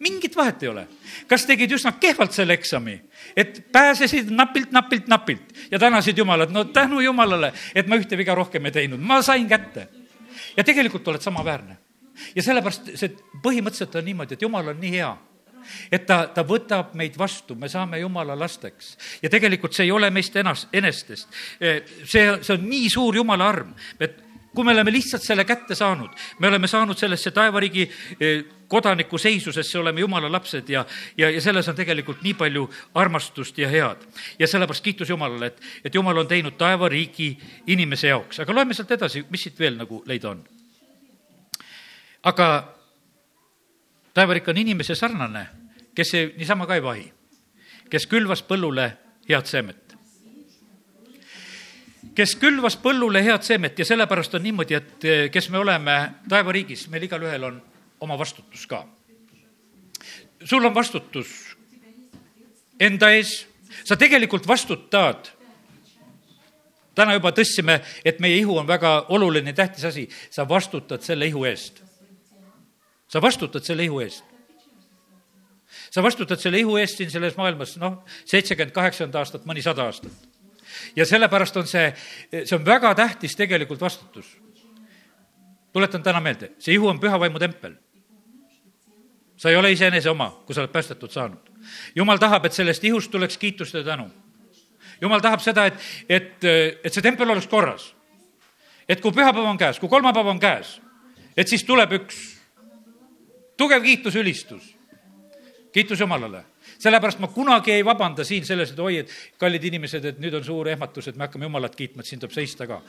Mingit 0.00 0.36
vahet 0.36 0.62
ei 0.62 0.68
ole. 0.68 0.86
kas 1.28 1.46
tegid 1.46 1.72
üsna 1.76 1.92
kehvalt 2.00 2.32
selle 2.32 2.56
eksami, 2.58 2.96
et 3.36 3.62
pääsesid 3.72 4.30
napilt, 4.34 4.72
napilt, 4.72 5.08
napilt 5.08 5.54
ja 5.70 5.78
tänasid 5.78 6.18
Jumalat, 6.18 6.50
no 6.50 6.64
tänu 6.64 7.00
Jumalale, 7.00 7.52
et 7.74 7.86
ma 7.86 8.00
ühte 8.00 8.18
viga 8.18 8.34
rohkem 8.34 8.66
ei 8.66 8.72
teinud, 8.72 9.00
ma 9.00 9.22
sain 9.22 9.48
kätte. 9.48 9.88
ja 10.56 10.64
tegelikult 10.64 11.08
oled 11.08 11.20
samaväärne. 11.20 11.76
ja 12.34 12.42
sellepärast 12.42 12.94
see 12.94 13.16
põhimõtteliselt 13.42 13.94
on 13.94 14.04
niimoodi, 14.04 14.34
et 14.34 14.42
Jumal 14.42 14.72
on 14.74 14.80
nii 14.80 14.96
hea 14.98 15.16
et 15.92 16.06
ta, 16.06 16.24
ta 16.34 16.42
võtab 16.46 16.94
meid 16.98 17.18
vastu, 17.18 17.54
me 17.54 17.68
saame 17.68 18.00
Jumala 18.00 18.38
lasteks. 18.38 18.96
ja 19.22 19.30
tegelikult 19.30 19.76
see 19.76 19.84
ei 19.84 19.92
ole 19.92 20.10
meist 20.10 20.36
enas, 20.36 20.66
enestest. 20.72 21.28
see, 22.04 22.26
see 22.42 22.54
on 22.54 22.66
nii 22.68 22.90
suur 22.90 23.16
Jumala 23.16 23.48
arm, 23.48 23.74
et 24.00 24.29
kui 24.54 24.64
me 24.64 24.72
oleme 24.72 24.92
lihtsalt 24.92 25.22
selle 25.22 25.44
kätte 25.44 25.74
saanud, 25.74 26.10
me 26.38 26.48
oleme 26.48 26.68
saanud 26.68 26.98
sellesse 26.98 27.30
taevariigi 27.30 27.84
eh, 28.20 28.44
kodaniku 28.68 29.18
seisusesse, 29.18 29.78
oleme 29.78 30.00
jumala 30.00 30.32
lapsed 30.32 30.68
ja, 30.68 30.84
ja, 31.18 31.30
ja 31.30 31.40
selles 31.40 31.68
on 31.68 31.76
tegelikult 31.78 32.22
nii 32.22 32.34
palju 32.38 32.66
armastust 32.94 33.58
ja 33.58 33.68
head. 33.68 34.06
ja 34.38 34.46
sellepärast 34.46 34.84
kiitus 34.84 35.10
Jumalale, 35.10 35.46
et, 35.46 35.62
et 35.84 35.94
Jumal 35.94 36.18
on 36.18 36.28
teinud 36.28 36.58
taevariigi 36.58 37.30
inimese 37.66 38.08
jaoks, 38.08 38.40
aga 38.40 38.54
loeme 38.54 38.74
sealt 38.74 38.90
edasi, 38.90 39.24
mis 39.30 39.46
siit 39.46 39.58
veel 39.58 39.78
nagu 39.78 40.02
leida 40.06 40.30
on. 40.30 40.44
aga 42.22 42.48
taevariik 44.14 44.48
on 44.48 44.58
inimese 44.58 44.94
sarnane, 44.94 45.46
kes 45.94 46.12
niisama 46.36 46.66
ka 46.66 46.74
ei 46.78 46.82
vahi, 46.82 47.06
kes 47.90 48.06
külvas 48.06 48.42
põllule 48.42 48.90
head 49.28 49.46
seemet 49.46 49.79
kes 52.20 52.36
külvas 52.36 52.76
põllule 52.76 53.22
head 53.24 53.44
seemet 53.46 53.78
ja 53.80 53.86
sellepärast 53.88 54.34
on 54.36 54.42
niimoodi, 54.44 54.76
et 54.76 55.04
eh, 55.08 55.26
kes 55.32 55.48
me 55.52 55.60
oleme 55.60 55.96
taevariigis, 56.28 56.88
meil 56.92 57.06
igalühel 57.06 57.46
on 57.48 57.60
oma 58.04 58.18
vastutus 58.20 58.66
ka. 58.68 58.84
sul 60.44 60.64
on 60.64 60.74
vastutus 60.74 61.30
enda 62.80 63.10
ees, 63.16 63.46
sa 63.84 63.96
tegelikult 63.96 64.48
vastutad 64.48 65.30
täna 66.94 67.14
juba 67.16 67.32
tõstsime, 67.32 67.78
et 68.04 68.20
meie 68.20 68.36
ihu 68.42 68.58
on 68.58 68.68
väga 68.68 69.06
oluline, 69.16 69.52
tähtis 69.56 69.84
asi, 69.88 70.08
sa 70.30 70.48
vastutad 70.48 71.00
selle 71.00 71.26
ihu 71.26 71.46
eest. 71.48 71.80
sa 73.08 73.22
vastutad 73.22 73.64
selle 73.64 73.84
ihu 73.84 74.00
eest. 74.00 74.24
sa 75.90 76.02
vastutad 76.02 76.40
selle 76.40 76.60
ihu 76.60 76.76
eest 76.76 77.00
siin 77.00 77.10
selles 77.10 77.36
maailmas, 77.36 77.78
noh, 77.80 78.02
seitsekümmend, 78.26 78.74
kaheksakümmend 78.76 79.16
aastat, 79.16 79.48
mõni 79.48 79.64
sada 79.64 79.88
aastat 79.88 80.29
ja 80.96 81.06
sellepärast 81.06 81.56
on 81.56 81.66
see, 81.66 81.92
see 82.30 82.56
on 82.56 82.64
väga 82.66 82.94
tähtis 82.94 83.36
tegelikult 83.36 83.80
vastutus. 83.80 84.38
tuletan 85.72 86.02
täna 86.02 86.20
meelde, 86.20 86.52
see 86.58 86.74
ihu 86.74 86.88
on 86.88 87.00
püha 87.00 87.20
vaimu 87.20 87.38
tempel. 87.38 87.74
sa 89.36 89.50
ei 89.50 89.56
ole 89.56 89.72
iseenese 89.72 90.10
oma, 90.10 90.30
kui 90.46 90.54
sa 90.54 90.60
oled 90.60 90.72
päästetud 90.72 91.10
saanud. 91.10 91.50
jumal 91.94 92.18
tahab, 92.18 92.44
et 92.44 92.52
sellest 92.52 92.84
ihust 92.84 93.10
tuleks 93.10 93.38
kiitust 93.38 93.74
ja 93.74 93.84
tänu. 93.84 94.10
jumal 95.00 95.20
tahab 95.20 95.40
seda, 95.40 95.66
et, 95.66 95.74
et, 96.08 96.44
et 96.84 96.92
see 96.92 97.02
tempel 97.02 97.30
oleks 97.30 97.46
korras. 97.46 97.94
et 98.88 99.00
kui 99.00 99.12
pühapäev 99.12 99.44
on 99.44 99.58
käes, 99.58 99.78
kui 99.78 99.88
kolmapäev 99.88 100.26
on 100.26 100.40
käes, 100.40 100.80
et 101.36 101.48
siis 101.48 101.64
tuleb 101.64 101.92
üks 101.92 102.40
tugev 103.56 103.82
kiitusülistus. 103.82 104.76
kiitus 105.72 106.00
Jumalale 106.00 106.44
sellepärast 106.80 107.20
ma 107.20 107.28
kunagi 107.32 107.74
ei 107.76 107.84
vabanda 107.84 108.24
siin 108.24 108.46
selles, 108.48 108.72
et 108.72 108.80
oi, 108.80 109.02
et 109.02 109.12
kallid 109.40 109.64
inimesed, 109.70 110.06
et 110.12 110.22
nüüd 110.22 110.36
on 110.38 110.44
suur 110.44 110.70
ehmatus, 110.72 111.10
et 111.10 111.18
me 111.18 111.26
hakkame 111.26 111.48
Jumalat 111.48 111.76
kiitma, 111.76 112.04
et 112.04 112.10
siin 112.10 112.22
tuleb 112.22 112.34
seista 112.34 112.68
ka. 112.70 112.80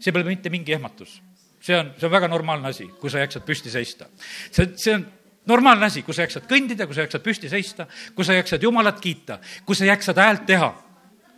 see 0.00 0.12
pole 0.12 0.24
mitte 0.24 0.50
mingi 0.52 0.72
ehmatus. 0.72 1.20
see 1.60 1.76
on, 1.76 1.92
see 1.98 2.06
on 2.06 2.12
väga 2.12 2.28
normaalne 2.28 2.68
asi, 2.68 2.88
kui 3.00 3.10
sa 3.10 3.18
jaksad 3.24 3.44
püsti 3.44 3.70
seista. 3.70 4.08
see, 4.50 4.72
see 4.76 4.94
on 4.94 5.06
normaalne 5.46 5.86
asi, 5.86 6.02
kui 6.02 6.14
sa 6.14 6.26
jaksad 6.26 6.48
kõndida, 6.48 6.86
kui 6.86 6.94
sa 6.94 7.06
jaksad 7.06 7.22
püsti 7.22 7.48
seista, 7.48 7.86
kui 8.14 8.24
sa 8.24 8.36
jaksad 8.36 8.62
Jumalat 8.62 9.00
kiita, 9.00 9.38
kui 9.66 9.76
sa 9.76 9.84
jaksad 9.84 10.18
häält 10.18 10.46
teha 10.46 10.72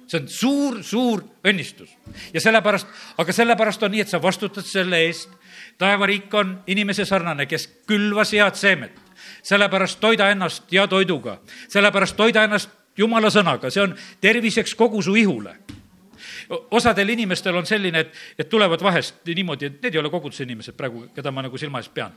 see 0.08 0.20
on 0.20 0.28
suur, 0.28 0.78
suur 0.84 1.24
õnnistus. 1.44 1.90
ja 2.32 2.40
sellepärast, 2.40 2.86
aga 3.18 3.32
sellepärast 3.32 3.82
on 3.82 3.92
nii, 3.92 4.06
et 4.06 4.08
sa 4.08 4.22
vastutad 4.22 4.66
selle 4.66 5.04
eest. 5.06 5.30
taevariik 5.78 6.34
on 6.34 6.58
inimese 6.66 7.04
sarnane, 7.04 7.46
kes 7.46 7.68
külvas 7.86 8.32
head 8.32 8.56
seemet 8.56 9.08
sellepärast 9.42 10.00
toida 10.00 10.30
ennast 10.30 10.72
hea 10.72 10.86
toiduga, 10.88 11.38
sellepärast 11.68 12.16
toida 12.16 12.44
ennast 12.44 12.70
jumala 12.98 13.30
sõnaga, 13.30 13.70
see 13.70 13.82
on 13.82 13.94
terviseks 14.20 14.74
kogu 14.74 15.02
su 15.02 15.14
ihule 15.16 15.56
osadel 16.48 17.08
inimestel 17.12 17.56
on 17.56 17.66
selline, 17.66 18.00
et, 18.00 18.12
et 18.38 18.48
tulevad 18.48 18.82
vahest 18.82 19.20
niimoodi, 19.26 19.68
et 19.68 19.82
need 19.82 19.94
ei 19.96 20.00
ole 20.00 20.10
koguduse 20.10 20.46
inimesed 20.46 20.76
praegu, 20.76 21.06
keda 21.14 21.32
ma 21.34 21.44
nagu 21.44 21.60
silma 21.60 21.82
ees 21.82 21.90
pean. 21.92 22.14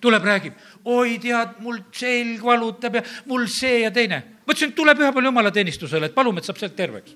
tuleb, 0.00 0.24
räägib, 0.26 0.54
oi, 0.84 1.18
tead, 1.22 1.58
mul 1.62 1.78
selg 1.94 2.42
valutab 2.42 2.96
ja 2.98 3.02
mul 3.26 3.46
see 3.50 3.82
ja 3.82 3.90
teine. 3.94 4.22
Ma 4.46 4.54
ütlesin, 4.54 4.72
et 4.72 4.76
tule 4.76 4.94
pühapäeval 4.98 5.30
jumalateenistusele, 5.30 6.10
et 6.10 6.14
palume, 6.14 6.42
et 6.42 6.48
saab 6.48 6.58
sealt 6.60 6.76
terveks. 6.76 7.14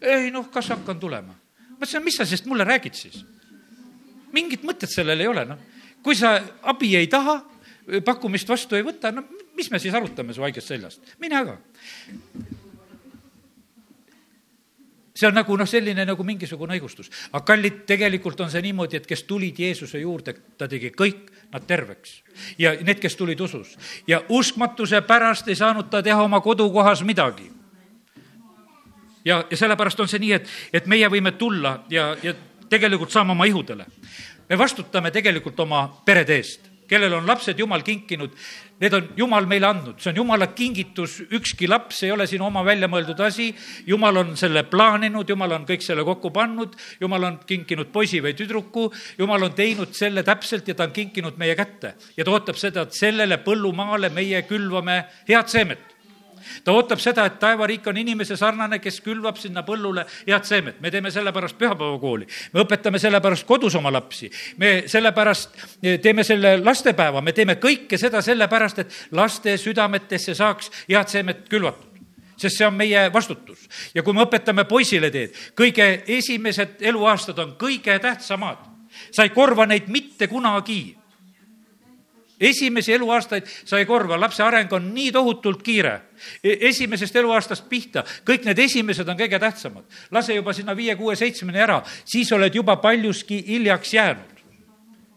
ei 0.00 0.30
noh, 0.30 0.50
kas 0.50 0.68
hakkan 0.74 1.00
tulema. 1.00 1.34
ma 1.68 1.78
ütlesin, 1.80 2.04
mis 2.04 2.16
sa 2.16 2.24
sellest 2.24 2.46
mulle 2.46 2.64
räägid 2.64 2.94
siis? 2.94 3.24
mingit 4.32 4.64
mõtet 4.64 4.90
sellel 4.90 5.20
ei 5.20 5.28
ole, 5.28 5.44
noh. 5.44 5.58
kui 6.02 6.16
sa 6.16 6.38
abi 6.62 6.96
ei 6.96 7.06
taha, 7.06 7.40
pakkumist 8.04 8.48
vastu 8.48 8.76
ei 8.76 8.86
võta, 8.86 9.12
no 9.12 9.24
mis 9.56 9.70
me 9.70 9.80
siis 9.82 9.94
arutame 9.94 10.34
su 10.34 10.44
haigest 10.44 10.72
seljast, 10.72 11.14
mine 11.20 11.38
aga. 11.38 11.56
see 15.12 15.28
on 15.28 15.36
nagu 15.36 15.56
noh, 15.56 15.68
selline 15.68 16.06
nagu 16.08 16.24
mingisugune 16.24 16.78
õigustus. 16.78 17.10
aga 17.32 17.44
kallid, 17.52 17.84
tegelikult 17.86 18.40
on 18.40 18.50
see 18.50 18.62
niimoodi, 18.64 19.00
et 19.00 19.06
kes 19.06 19.24
tulid 19.28 19.58
Jeesuse 19.58 20.00
juurde, 20.00 20.34
ta 20.58 20.68
tegi 20.68 20.92
kõik 20.96 21.31
nad 21.52 21.66
terveks. 21.66 22.22
ja 22.58 22.72
need, 22.80 22.98
kes 23.00 23.16
tulid 23.16 23.40
usus. 23.40 23.78
ja 24.06 24.22
uskmatuse 24.28 25.00
pärast 25.00 25.48
ei 25.48 25.56
saanud 25.56 25.90
ta 25.90 26.02
teha 26.02 26.22
oma 26.22 26.40
kodukohas 26.40 27.04
midagi. 27.04 27.52
ja, 29.24 29.44
ja 29.50 29.56
sellepärast 29.56 30.00
on 30.00 30.08
see 30.08 30.18
nii, 30.18 30.32
et, 30.32 30.48
et 30.72 30.86
meie 30.86 31.08
võime 31.08 31.32
tulla 31.32 31.84
ja, 31.90 32.16
ja 32.22 32.34
tegelikult 32.68 33.10
saama 33.10 33.32
oma 33.32 33.44
ihudele. 33.44 33.86
me 34.48 34.58
vastutame 34.58 35.10
tegelikult 35.10 35.60
oma 35.60 35.88
perede 36.04 36.36
eest 36.36 36.71
kellel 36.92 37.16
on 37.16 37.28
lapsed 37.28 37.58
Jumal 37.58 37.84
kinkinud, 37.86 38.34
need 38.82 38.96
on 38.96 39.08
Jumal 39.16 39.46
meile 39.48 39.68
andnud, 39.70 39.98
see 40.02 40.10
on 40.12 40.20
Jumala 40.20 40.50
kingitus, 40.56 41.20
ükski 41.32 41.68
laps 41.70 42.02
ei 42.06 42.12
ole 42.12 42.26
sinu 42.30 42.48
oma 42.48 42.64
välja 42.66 42.90
mõeldud 42.92 43.20
asi. 43.24 43.50
Jumal 43.88 44.20
on 44.22 44.34
selle 44.40 44.64
plaaninud, 44.68 45.28
Jumal 45.28 45.56
on 45.56 45.66
kõik 45.68 45.84
selle 45.84 46.04
kokku 46.06 46.32
pannud, 46.34 46.76
Jumal 47.00 47.28
on 47.30 47.38
kinkinud 47.48 47.92
poisi 47.94 48.20
või 48.24 48.34
tüdruku, 48.38 48.88
Jumal 49.20 49.48
on 49.48 49.56
teinud 49.56 49.94
selle 49.96 50.26
täpselt 50.26 50.68
ja 50.68 50.76
ta 50.76 50.88
on 50.88 50.96
kinkinud 50.96 51.40
meie 51.40 51.56
kätte. 51.58 51.94
ja 52.16 52.24
ta 52.24 52.34
ootab 52.34 52.60
seda, 52.60 52.86
et 52.86 52.96
sellele 52.96 53.40
põllumaale 53.44 54.12
meie 54.12 54.44
külvame 54.48 55.02
head 55.28 55.48
seemet 55.48 55.91
ta 56.64 56.72
ootab 56.72 57.00
seda, 57.02 57.26
et 57.26 57.38
taevariik 57.42 57.86
on 57.86 57.96
inimese 57.96 58.36
sarnane, 58.36 58.78
kes 58.82 59.00
külvab 59.04 59.38
sinna 59.40 59.62
põllule 59.66 60.04
head 60.26 60.44
seemet. 60.48 60.80
me 60.80 60.90
teeme 60.90 61.10
sellepärast 61.10 61.58
pühapäevakooli, 61.58 62.26
me 62.52 62.64
õpetame 62.64 62.98
sellepärast 62.98 63.46
kodus 63.46 63.74
oma 63.74 63.92
lapsi, 63.92 64.30
me 64.56 64.82
sellepärast 64.86 65.56
eh, 65.82 66.00
teeme 66.00 66.24
selle 66.24 66.56
lastepäeva, 66.64 67.20
me 67.20 67.32
teeme 67.32 67.56
kõike 67.60 67.98
seda 67.98 68.22
sellepärast, 68.22 68.78
et 68.78 69.00
laste 69.12 69.56
südametesse 69.56 70.34
saaks 70.34 70.70
head 70.88 71.08
seemet 71.08 71.48
külvatud 71.48 71.92
sest 72.42 72.58
see 72.58 72.66
on 72.66 72.74
meie 72.74 73.06
vastutus. 73.12 73.68
ja 73.94 74.02
kui 74.02 74.14
me 74.14 74.24
õpetame 74.24 74.64
poisile 74.68 75.10
teed, 75.10 75.36
kõige 75.58 76.02
esimesed 76.06 76.80
eluaastad 76.80 77.38
on 77.38 77.54
kõige 77.58 77.98
tähtsamad. 77.98 78.58
sa 79.10 79.22
ei 79.22 79.30
korva 79.30 79.66
neid 79.66 79.88
mitte 79.88 80.26
kunagi 80.26 80.96
esimesi 82.42 82.92
eluaastaid 82.92 83.46
sa 83.64 83.78
ei 83.78 83.86
korva, 83.86 84.18
lapse 84.20 84.42
areng 84.42 84.72
on 84.72 84.90
nii 84.94 85.12
tohutult 85.12 85.62
kiire. 85.62 85.94
E-, 86.42 86.58
esimesest 86.68 87.16
eluaastast 87.16 87.68
pihta, 87.70 88.04
kõik 88.26 88.46
need 88.48 88.58
esimesed 88.58 89.08
on 89.08 89.18
kõige 89.18 89.40
tähtsamad. 89.42 89.84
lase 90.10 90.34
juba 90.34 90.52
sinna 90.52 90.76
viie, 90.76 90.96
kuue, 90.96 91.16
seitsmeni 91.16 91.58
ära, 91.58 91.82
siis 92.04 92.32
oled 92.32 92.54
juba 92.54 92.76
paljuski 92.76 93.44
hiljaks 93.46 93.94
jäänud 93.94 94.31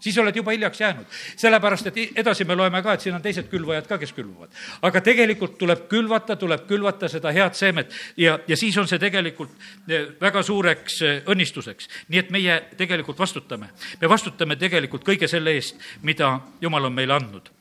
siis 0.06 0.18
oled 0.22 0.36
juba 0.36 0.54
hiljaks 0.54 0.82
jäänud. 0.82 1.06
sellepärast, 1.36 1.88
et 1.88 1.98
edasi 2.22 2.46
me 2.46 2.56
loeme 2.56 2.82
ka, 2.86 2.94
et 2.94 3.06
siin 3.06 3.16
on 3.16 3.24
teised 3.24 3.50
külvajad 3.50 3.88
ka, 3.90 3.98
kes 4.02 4.14
külvavad. 4.14 4.54
aga 4.82 5.02
tegelikult 5.02 5.58
tuleb 5.58 5.88
külvata, 5.90 6.36
tuleb 6.36 6.68
külvata 6.70 7.10
seda 7.12 7.34
head 7.34 7.58
seemet 7.58 7.94
ja, 8.18 8.38
ja 8.48 8.58
siis 8.58 8.78
on 8.78 8.88
see 8.92 9.02
tegelikult 9.02 9.52
eh, 9.90 10.08
väga 10.22 10.44
suureks 10.46 11.02
eh, 11.02 11.18
õnnistuseks. 11.34 11.90
nii 12.10 12.22
et 12.22 12.32
meie 12.36 12.62
tegelikult 12.78 13.20
vastutame. 13.20 13.72
me 14.02 14.10
vastutame 14.10 14.60
tegelikult 14.62 15.08
kõige 15.08 15.30
selle 15.32 15.58
eest, 15.58 15.82
mida 16.02 16.40
Jumal 16.62 16.86
on 16.86 16.94
meile 16.94 17.18
andnud. 17.18 17.52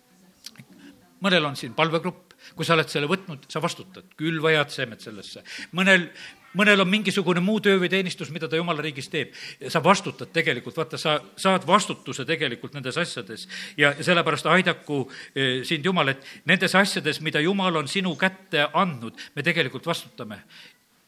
mõnel 1.25 1.45
on 1.49 1.57
siin 1.57 1.75
palvegrupp, 1.75 2.35
kui 2.55 2.65
sa 2.65 2.75
oled 2.77 2.89
selle 2.93 3.09
võtnud, 3.09 3.49
sa 3.49 3.63
vastutad, 3.63 4.05
külva 4.17 4.53
head 4.53 4.71
seemet 4.71 5.01
sellesse. 5.01 5.45
mõnel 5.73 6.11
mõnel 6.59 6.81
on 6.81 6.91
mingisugune 6.91 7.43
muu 7.45 7.61
töö 7.63 7.79
või 7.83 7.91
teenistus, 7.93 8.31
mida 8.35 8.49
ta 8.49 8.57
jumala 8.57 8.83
riigis 8.83 9.09
teeb. 9.13 9.33
sa 9.69 9.83
vastutad 9.85 10.33
tegelikult, 10.33 10.77
vaata, 10.77 10.99
sa 10.99 11.21
saad 11.37 11.67
vastutuse 11.67 12.25
tegelikult 12.25 12.75
nendes 12.75 12.99
asjades 12.99 13.49
ja 13.77 13.95
sellepärast 14.01 14.47
aidaku 14.47 15.05
eh, 15.35 15.65
sind 15.65 15.85
Jumal, 15.85 16.09
et 16.09 16.25
nendes 16.45 16.75
asjades, 16.75 17.21
mida 17.21 17.41
Jumal 17.41 17.77
on 17.77 17.89
sinu 17.89 18.17
kätte 18.17 18.69
andnud, 18.73 19.19
me 19.35 19.43
tegelikult 19.43 19.87
vastutame. 19.87 20.43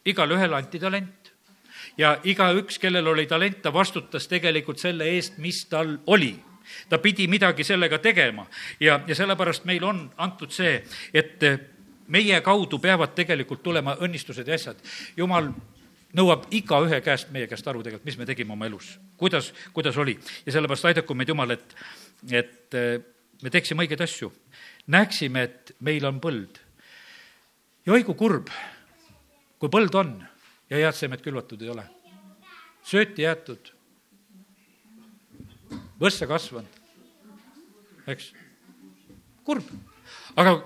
igale 0.05 0.35
ühele 0.35 0.57
anti 0.57 0.79
talent 0.79 1.33
ja 1.99 2.19
igaüks, 2.25 2.79
kellel 2.79 3.07
oli 3.07 3.27
talent, 3.27 3.63
ta 3.63 3.73
vastutas 3.73 4.29
tegelikult 4.29 4.79
selle 4.79 5.05
eest, 5.05 5.39
mis 5.39 5.65
tal 5.67 5.99
oli 6.07 6.37
ta 6.89 6.99
pidi 6.99 7.29
midagi 7.29 7.65
sellega 7.65 7.99
tegema 7.99 8.47
ja, 8.81 9.01
ja 9.07 9.15
sellepärast 9.15 9.65
meil 9.65 9.85
on 9.85 10.11
antud 10.17 10.51
see, 10.51 10.83
et 11.15 11.43
meie 12.09 12.41
kaudu 12.41 12.79
peavad 12.79 13.15
tegelikult 13.17 13.63
tulema 13.63 13.97
õnnistused 14.01 14.49
ja 14.49 14.55
asjad. 14.55 14.77
jumal 15.17 15.51
nõuab 16.17 16.47
igaühe 16.55 17.01
käest, 17.05 17.31
meie 17.35 17.49
käest 17.51 17.67
aru 17.69 17.83
tegelikult, 17.83 18.07
mis 18.07 18.19
me 18.19 18.27
tegime 18.29 18.55
oma 18.55 18.69
elus, 18.69 18.95
kuidas, 19.21 19.53
kuidas 19.77 19.97
oli. 20.01 20.17
ja 20.47 20.55
sellepärast 20.55 20.91
aidaku 20.93 21.15
meid 21.15 21.29
Jumal, 21.29 21.51
et, 21.57 21.75
et 22.31 22.79
eh, 22.79 23.01
me 23.43 23.53
teeksime 23.53 23.85
õigeid 23.85 24.05
asju. 24.07 24.33
näeksime, 24.87 25.43
et 25.43 25.75
meil 25.81 26.07
on 26.07 26.21
põld. 26.23 26.61
ja 27.87 27.93
oi 27.93 28.05
kui 28.05 28.15
kurb, 28.15 28.51
kui 29.59 29.73
põld 29.73 29.95
on 29.95 30.17
ja 30.71 30.81
head 30.81 30.97
seemed 30.97 31.25
külvatud 31.25 31.63
ei 31.63 31.73
ole. 31.75 31.85
sööti 32.87 33.27
jäetud, 33.27 33.73
võssa 36.01 36.29
kasvanud, 36.31 36.81
eks, 38.07 38.33
kurb. 39.45 39.69
aga 40.37 40.61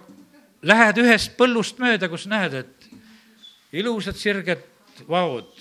lähed 0.63 1.01
ühest 1.03 1.37
põllust 1.39 1.81
mööda, 1.83 2.09
kus 2.13 2.27
näed, 2.31 2.55
et 2.55 2.89
ilusad 3.81 4.19
sirged 4.19 4.65
vaod, 5.09 5.53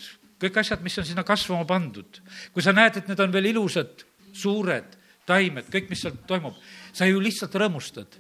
kõik 0.42 0.62
asjad, 0.62 0.82
mis 0.84 0.98
on 1.00 1.08
sinna 1.08 1.24
kasvama 1.28 1.68
pandud. 1.68 2.22
kui 2.54 2.64
sa 2.64 2.74
näed, 2.76 2.98
et 2.98 3.08
need 3.08 3.20
on 3.20 3.32
veel 3.32 3.52
ilusad, 3.52 4.06
suured 4.34 4.98
taimed, 5.30 5.70
kõik, 5.70 5.90
mis 5.90 6.02
seal 6.02 6.18
toimub, 6.28 6.58
sa 6.94 7.06
ju 7.06 7.20
lihtsalt 7.20 7.56
rõõmustad. 7.56 8.20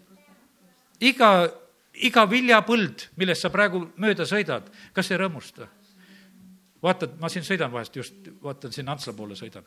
iga, 0.99 1.49
iga 1.93 2.25
viljapõld, 2.29 3.09
millest 3.17 3.41
sa 3.41 3.49
praegu 3.49 3.91
mööda 3.97 4.25
sõidad, 4.25 4.69
kas 4.93 5.11
ei 5.11 5.17
rõõmusta? 5.17 5.67
vaatad, 6.83 7.17
ma 7.19 7.29
siin 7.29 7.43
sõidan 7.43 7.71
vahest 7.71 7.95
just, 7.95 8.15
vaatan 8.43 8.71
siin 8.71 8.87
Antsla 8.87 9.13
poole 9.13 9.35
sõidan. 9.35 9.65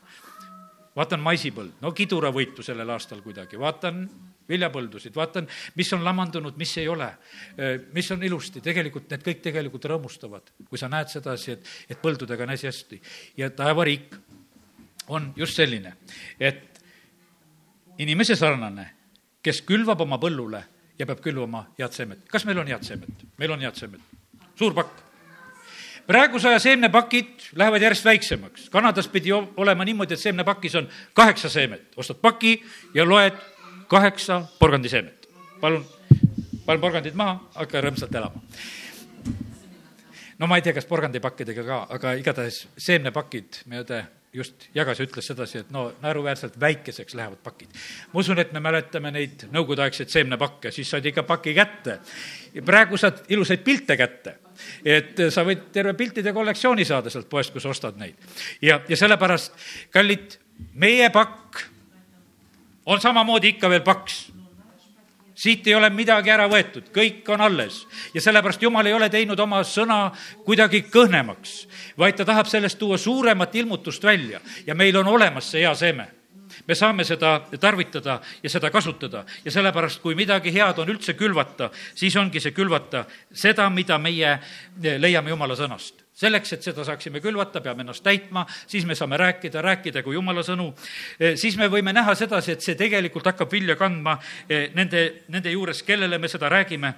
Vaatan 0.95 1.23
maisipõld, 1.23 1.79
no 1.81 1.91
kiduravõitu 1.95 2.63
sellel 2.65 2.89
aastal 2.93 3.21
kuidagi, 3.25 3.59
vaatan 3.59 4.03
viljapõldusid, 4.49 5.15
vaatan, 5.15 5.47
mis 5.79 5.91
on 5.95 6.03
lamandunud, 6.05 6.57
mis 6.59 6.73
ei 6.81 6.87
ole, 6.91 7.07
mis 7.95 8.11
on 8.11 8.23
ilusti, 8.23 8.61
tegelikult 8.63 9.09
need 9.11 9.23
kõik 9.25 9.41
tegelikult 9.45 9.87
rõõmustavad, 9.89 10.51
kui 10.69 10.79
sa 10.79 10.89
näed 10.91 11.11
sedasi, 11.11 11.55
et, 11.55 11.71
et 11.89 12.01
põldudega 12.01 12.45
on 12.45 12.53
asi 12.55 12.67
hästi. 12.67 13.01
ja 13.37 13.49
taevariik 13.49 14.15
on 15.07 15.31
just 15.35 15.55
selline, 15.59 15.95
et 16.39 16.83
inimese 18.03 18.35
sarnane, 18.35 18.89
kes 19.43 19.63
külvab 19.67 20.01
oma 20.03 20.19
põllule 20.19 20.63
ja 20.99 21.07
peab 21.07 21.23
külvama 21.23 21.65
head 21.79 21.95
seemet. 21.95 22.27
kas 22.29 22.45
meil 22.45 22.59
on 22.59 22.67
head 22.67 22.83
seemet? 22.83 23.25
meil 23.37 23.51
on 23.51 23.63
head 23.63 23.79
seemet. 23.79 24.01
suur 24.55 24.73
pakk 24.73 25.12
praeguse 26.07 26.47
aja 26.49 26.59
seemnepakid 26.59 27.49
lähevad 27.55 27.81
järjest 27.81 28.05
väiksemaks. 28.05 28.69
Kanadas 28.69 29.07
pidi 29.07 29.31
olema 29.31 29.85
niimoodi, 29.85 30.13
et 30.13 30.19
seemnepakis 30.19 30.75
on 30.75 30.89
kaheksa 31.13 31.49
seemet. 31.49 31.93
ostad 31.95 32.17
paki 32.21 32.63
ja 32.93 33.09
loed 33.09 33.37
kaheksa 33.87 34.41
porgandiseemet. 34.59 35.29
palun, 35.61 35.85
panen 36.65 36.81
porgandid 36.81 37.13
maha, 37.15 37.39
hakka 37.55 37.81
rõõmsalt 37.81 38.15
elama. 38.15 38.41
no 40.39 40.47
ma 40.47 40.57
ei 40.57 40.61
tea, 40.61 40.73
kas 40.73 40.85
porgandipakkidega 40.85 41.63
ka, 41.63 41.87
aga 41.89 42.13
igatahes 42.19 42.67
seemnepakid, 42.77 43.63
meie 43.65 43.83
õde 43.83 44.03
just 44.33 44.67
jagas 44.75 44.99
ja 44.99 45.05
ütles 45.05 45.27
sedasi, 45.29 45.61
et 45.61 45.71
no 45.71 45.91
naeruväärselt 46.01 46.59
väikeseks 46.59 47.15
lähevad 47.15 47.41
pakid. 47.43 47.69
ma 48.13 48.19
usun, 48.19 48.39
et 48.39 48.51
me 48.51 48.59
mäletame 48.59 49.11
neid 49.11 49.45
nõukogudeaegseid 49.51 50.09
seemnepakke, 50.09 50.71
siis 50.71 50.89
said 50.89 51.05
ikka 51.05 51.23
paki 51.23 51.53
kätte. 51.53 51.99
praegu 52.65 52.97
saad 52.97 53.23
ilusaid 53.29 53.63
pilte 53.63 53.97
kätte. 53.97 54.42
Et 54.85 55.19
sa 55.33 55.43
võid 55.47 55.69
terve 55.73 55.93
piltide 55.97 56.33
kollektsiooni 56.33 56.85
saada 56.85 57.09
sealt 57.09 57.29
poest, 57.29 57.53
kus 57.53 57.65
ostad 57.65 57.97
neid. 57.99 58.15
ja, 58.61 58.81
ja 58.87 58.97
sellepärast, 58.97 59.53
kallid, 59.91 60.37
meie 60.73 61.09
pakk 61.13 61.65
on 62.85 63.01
samamoodi 63.01 63.55
ikka 63.55 63.69
veel 63.69 63.81
paks. 63.81 64.31
siit 65.35 65.67
ei 65.67 65.75
ole 65.75 65.89
midagi 65.89 66.29
ära 66.29 66.45
võetud, 66.47 66.91
kõik 66.93 67.29
on 67.33 67.41
alles 67.41 67.83
ja 68.13 68.21
sellepärast 68.21 68.61
Jumal 68.61 68.85
ei 68.85 68.93
ole 68.93 69.09
teinud 69.09 69.39
oma 69.39 69.63
sõna 69.65 70.11
kuidagi 70.45 70.83
kõhnemaks, 70.93 71.67
vaid 71.97 72.15
ta 72.15 72.25
tahab 72.25 72.47
sellest 72.47 72.79
tuua 72.79 72.97
suuremat 72.97 73.55
ilmutust 73.55 74.03
välja 74.03 74.41
ja 74.67 74.75
meil 74.75 74.97
on 74.97 75.07
olemas 75.07 75.51
see 75.51 75.65
hea 75.65 75.75
seeme 75.75 76.22
me 76.67 76.75
saame 76.75 77.03
seda 77.03 77.39
tarvitada 77.59 78.19
ja 78.43 78.49
seda 78.49 78.71
kasutada. 78.71 79.25
Ja 79.45 79.51
sellepärast, 79.51 80.01
kui 80.01 80.15
midagi 80.15 80.53
head 80.53 80.79
on 80.79 80.89
üldse 80.89 81.17
külvata, 81.19 81.71
siis 81.95 82.15
ongi 82.15 82.39
see 82.43 82.55
külvata 82.55 83.05
seda, 83.31 83.69
mida 83.69 83.97
meie 83.97 84.37
leiame 84.81 85.33
Jumala 85.33 85.55
sõnast. 85.59 86.03
Selleks, 86.13 86.51
et 86.53 86.61
seda 86.61 86.83
saaksime 86.85 87.17
külvata, 87.23 87.57
peame 87.61 87.81
ennast 87.81 88.03
täitma, 88.05 88.43
siis 88.69 88.85
me 88.85 88.93
saame 88.95 89.17
rääkida, 89.17 89.61
rääkida 89.65 90.03
kui 90.05 90.13
jumala 90.13 90.43
sõnu, 90.45 90.67
eh, 91.19 91.33
siis 91.41 91.57
me 91.57 91.65
võime 91.73 91.89
näha 91.93 92.13
sedasi, 92.15 92.53
et 92.53 92.61
see 92.61 92.77
tegelikult 92.77 93.25
hakkab 93.31 93.49
vilja 93.51 93.75
kandma 93.75 94.19
eh, 94.47 94.69
nende, 94.77 95.23
nende 95.33 95.51
juures, 95.51 95.81
kellele 95.83 96.19
me 96.21 96.29
seda 96.29 96.51
räägime. 96.53 96.93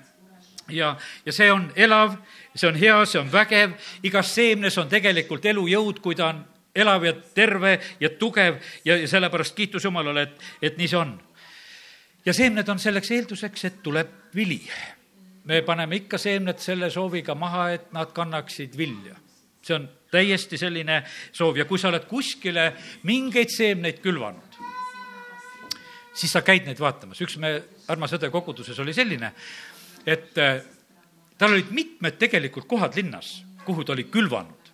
Ja, 0.68 0.98
ja 1.26 1.32
see 1.32 1.48
on 1.52 1.70
elav, 1.76 2.18
see 2.56 2.68
on 2.68 2.76
hea, 2.76 2.98
see 3.06 3.22
on 3.22 3.32
vägev, 3.32 3.78
igas 4.04 4.34
seemnes 4.36 4.78
on 4.82 4.92
tegelikult 4.92 5.46
elujõud, 5.46 6.04
kui 6.04 6.18
ta 6.20 6.34
on 6.34 6.44
elav 6.76 7.06
ja 7.06 7.14
terve 7.14 7.80
ja 8.00 8.10
tugev 8.20 8.60
ja, 8.86 8.98
ja 8.98 9.08
sellepärast 9.08 9.56
kiitus 9.56 9.84
Jumalale, 9.84 10.28
et, 10.28 10.44
et 10.62 10.78
nii 10.78 10.88
see 10.92 11.00
on. 11.00 11.16
ja 12.26 12.34
seemned 12.34 12.70
on 12.70 12.80
selleks 12.80 13.12
eelduseks, 13.12 13.66
et 13.66 13.82
tuleb 13.84 14.12
vili 14.36 14.62
me 15.46 15.62
paneme 15.62 16.02
ikka 16.02 16.18
seemned 16.18 16.60
selle 16.62 16.90
sooviga 16.90 17.36
maha, 17.38 17.70
et 17.76 17.94
nad 17.94 18.12
kannaksid 18.14 18.78
vilja. 18.78 19.16
see 19.66 19.74
on 19.76 19.88
täiesti 20.14 20.60
selline 20.62 21.00
soov 21.34 21.58
ja 21.58 21.66
kui 21.66 21.80
sa 21.82 21.90
oled 21.90 22.04
kuskile 22.06 22.68
mingeid 23.10 23.50
seemneid 23.50 23.98
külvanud, 24.04 24.60
siis 26.14 26.32
sa 26.32 26.44
käid 26.46 26.68
neid 26.70 26.80
vaatamas. 26.80 27.22
üks 27.22 27.38
me 27.42 27.56
armas 27.88 28.14
õde 28.14 28.30
koguduses 28.32 28.80
oli 28.80 28.94
selline, 28.94 29.32
et 30.06 30.38
äh, 30.38 30.62
tal 31.38 31.58
olid 31.58 31.72
mitmed 31.72 32.18
tegelikult 32.22 32.68
kohad 32.68 32.96
linnas, 32.96 33.42
kuhu 33.66 33.84
ta 33.84 33.94
oli 33.94 34.06
külvanud. 34.10 34.65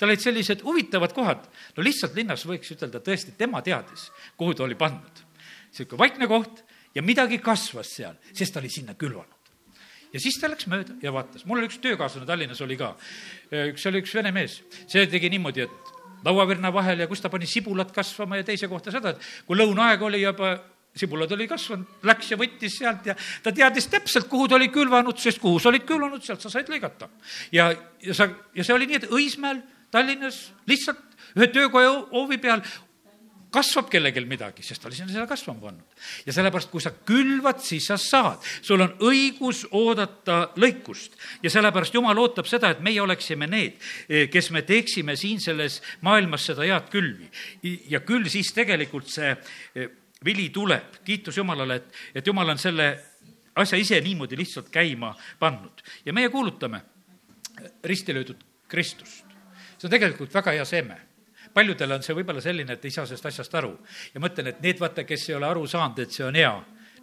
Tal 0.00 0.08
olid 0.08 0.22
sellised 0.22 0.64
huvitavad 0.64 1.12
kohad, 1.16 1.44
no 1.76 1.84
lihtsalt 1.84 2.16
linnas 2.16 2.46
võiks 2.48 2.72
ütelda, 2.72 3.02
tõesti, 3.04 3.36
tema 3.38 3.60
teadis, 3.64 4.08
kuhu 4.40 4.56
ta 4.56 4.64
oli 4.64 4.78
pannud. 4.80 5.26
Niisugune 5.70 6.00
vaikne 6.00 6.26
koht 6.30 6.64
ja 6.96 7.04
midagi 7.04 7.38
kasvas 7.44 7.92
seal, 7.98 8.16
sest 8.32 8.56
ta 8.56 8.62
oli 8.62 8.72
sinna 8.72 8.96
külvanud. 8.98 9.36
Ja 10.10 10.18
siis 10.18 10.40
ta 10.42 10.48
läks 10.50 10.66
mööda 10.66 10.96
ja 11.04 11.12
vaatas, 11.14 11.44
mul 11.46 11.60
oli 11.60 11.68
üks 11.70 11.78
töökaaslane 11.84 12.26
Tallinnas 12.26 12.60
oli 12.64 12.74
ka, 12.80 12.94
üks 13.70 13.84
oli 13.86 14.00
üks 14.02 14.16
vene 14.18 14.32
mees, 14.34 14.56
see 14.90 15.04
tegi 15.06 15.30
niimoodi, 15.30 15.68
et 15.68 15.94
lauavirna 16.26 16.72
vahel 16.74 17.04
ja 17.04 17.06
kus 17.08 17.22
ta 17.22 17.30
pani 17.30 17.46
sibulat 17.46 17.92
kasvama 17.94 18.40
ja 18.40 18.46
teise 18.48 18.68
kohta 18.68 18.90
seda, 18.90 19.14
et 19.14 19.46
kui 19.46 19.60
lõunaaeg 19.60 20.02
oli 20.08 20.24
juba 20.24 20.56
sibulad 20.96 21.30
oli 21.32 21.46
kasvanud, 21.46 22.00
läks 22.06 22.32
ja 22.32 22.38
võttis 22.38 22.78
sealt 22.80 23.06
ja 23.06 23.14
ta 23.44 23.52
teadis 23.54 23.86
täpselt, 23.92 24.26
kuhu 24.30 24.48
ta 24.50 24.56
oli 24.58 24.70
külvanud, 24.74 25.18
sest 25.22 25.38
kuhu 25.42 25.60
sa 25.62 25.70
olid 25.70 25.84
külvanud, 25.86 26.22
sealt 26.26 26.42
sa 26.42 26.50
said 26.50 26.70
lõigata. 26.70 27.08
ja, 27.54 27.70
ja 28.02 28.16
sa, 28.16 28.26
ja 28.54 28.66
see 28.66 28.74
oli 28.74 28.88
nii, 28.90 28.98
et 28.98 29.06
Õismäel, 29.14 29.62
Tallinnas 29.90 30.52
lihtsalt 30.70 31.02
ühe 31.36 31.50
töökoja 31.52 31.90
hoovi 32.12 32.38
peal 32.38 32.62
kasvab 33.50 33.88
kellelgi 33.90 34.22
midagi, 34.30 34.62
sest 34.62 34.82
ta 34.82 34.88
oli 34.88 34.96
sinna 34.96 35.12
seda 35.12 35.26
kasvama 35.26 35.60
pannud. 35.64 36.02
ja 36.26 36.32
sellepärast, 36.32 36.70
kui 36.70 36.82
sa 36.82 36.92
külvad, 37.06 37.58
siis 37.64 37.86
sa 37.90 37.96
saad. 37.98 38.38
sul 38.62 38.80
on 38.80 38.94
õigus 39.06 39.64
oodata 39.70 40.52
lõikust 40.56 41.18
ja 41.42 41.50
sellepärast 41.50 41.94
Jumal 41.94 42.18
ootab 42.18 42.46
seda, 42.46 42.70
et 42.70 42.80
meie 42.80 43.02
oleksime 43.02 43.46
need, 43.50 43.80
kes 44.30 44.50
me 44.54 44.62
teeksime 44.62 45.16
siin 45.16 45.40
selles 45.40 45.80
maailmas 46.06 46.46
seda 46.46 46.66
head 46.66 46.90
külvi. 46.92 47.30
ja 47.90 48.00
küll 48.06 48.28
siis 48.30 48.52
tegelikult 48.54 49.10
see 49.10 49.34
vili 50.24 50.50
tuleb, 50.54 51.00
kiitus 51.04 51.36
Jumalale, 51.36 51.80
et, 51.80 51.94
et 52.14 52.26
Jumal 52.26 52.54
on 52.54 52.58
selle 52.58 52.92
asja 53.56 53.78
ise 53.78 54.00
niimoodi 54.00 54.38
lihtsalt 54.38 54.70
käima 54.70 55.14
pannud. 55.38 55.82
ja 56.04 56.12
meie 56.12 56.28
kuulutame 56.28 56.82
risti 57.84 58.14
löödud 58.14 58.46
Kristust. 58.68 59.29
See 59.80 59.88
on 59.88 59.96
tegelikult 59.96 60.34
väga 60.34 60.52
hea 60.58 60.64
seeme 60.68 60.98
paljudele 61.54 61.96
on 61.98 62.04
see 62.04 62.14
võib-olla 62.16 62.42
selline, 62.44 62.76
et 62.76 62.84
ei 62.84 62.94
saa 62.94 63.06
sellest 63.08 63.26
asjast 63.30 63.54
aru. 63.58 63.72
ja 64.14 64.20
mõtlen, 64.22 64.52
et 64.52 64.60
need, 64.62 64.78
vaata, 64.80 65.04
kes 65.04 65.28
ei 65.30 65.36
ole 65.38 65.48
aru 65.48 65.66
saanud, 65.66 65.98
et 65.98 66.12
see 66.14 66.26
on 66.26 66.38
hea, 66.38 66.52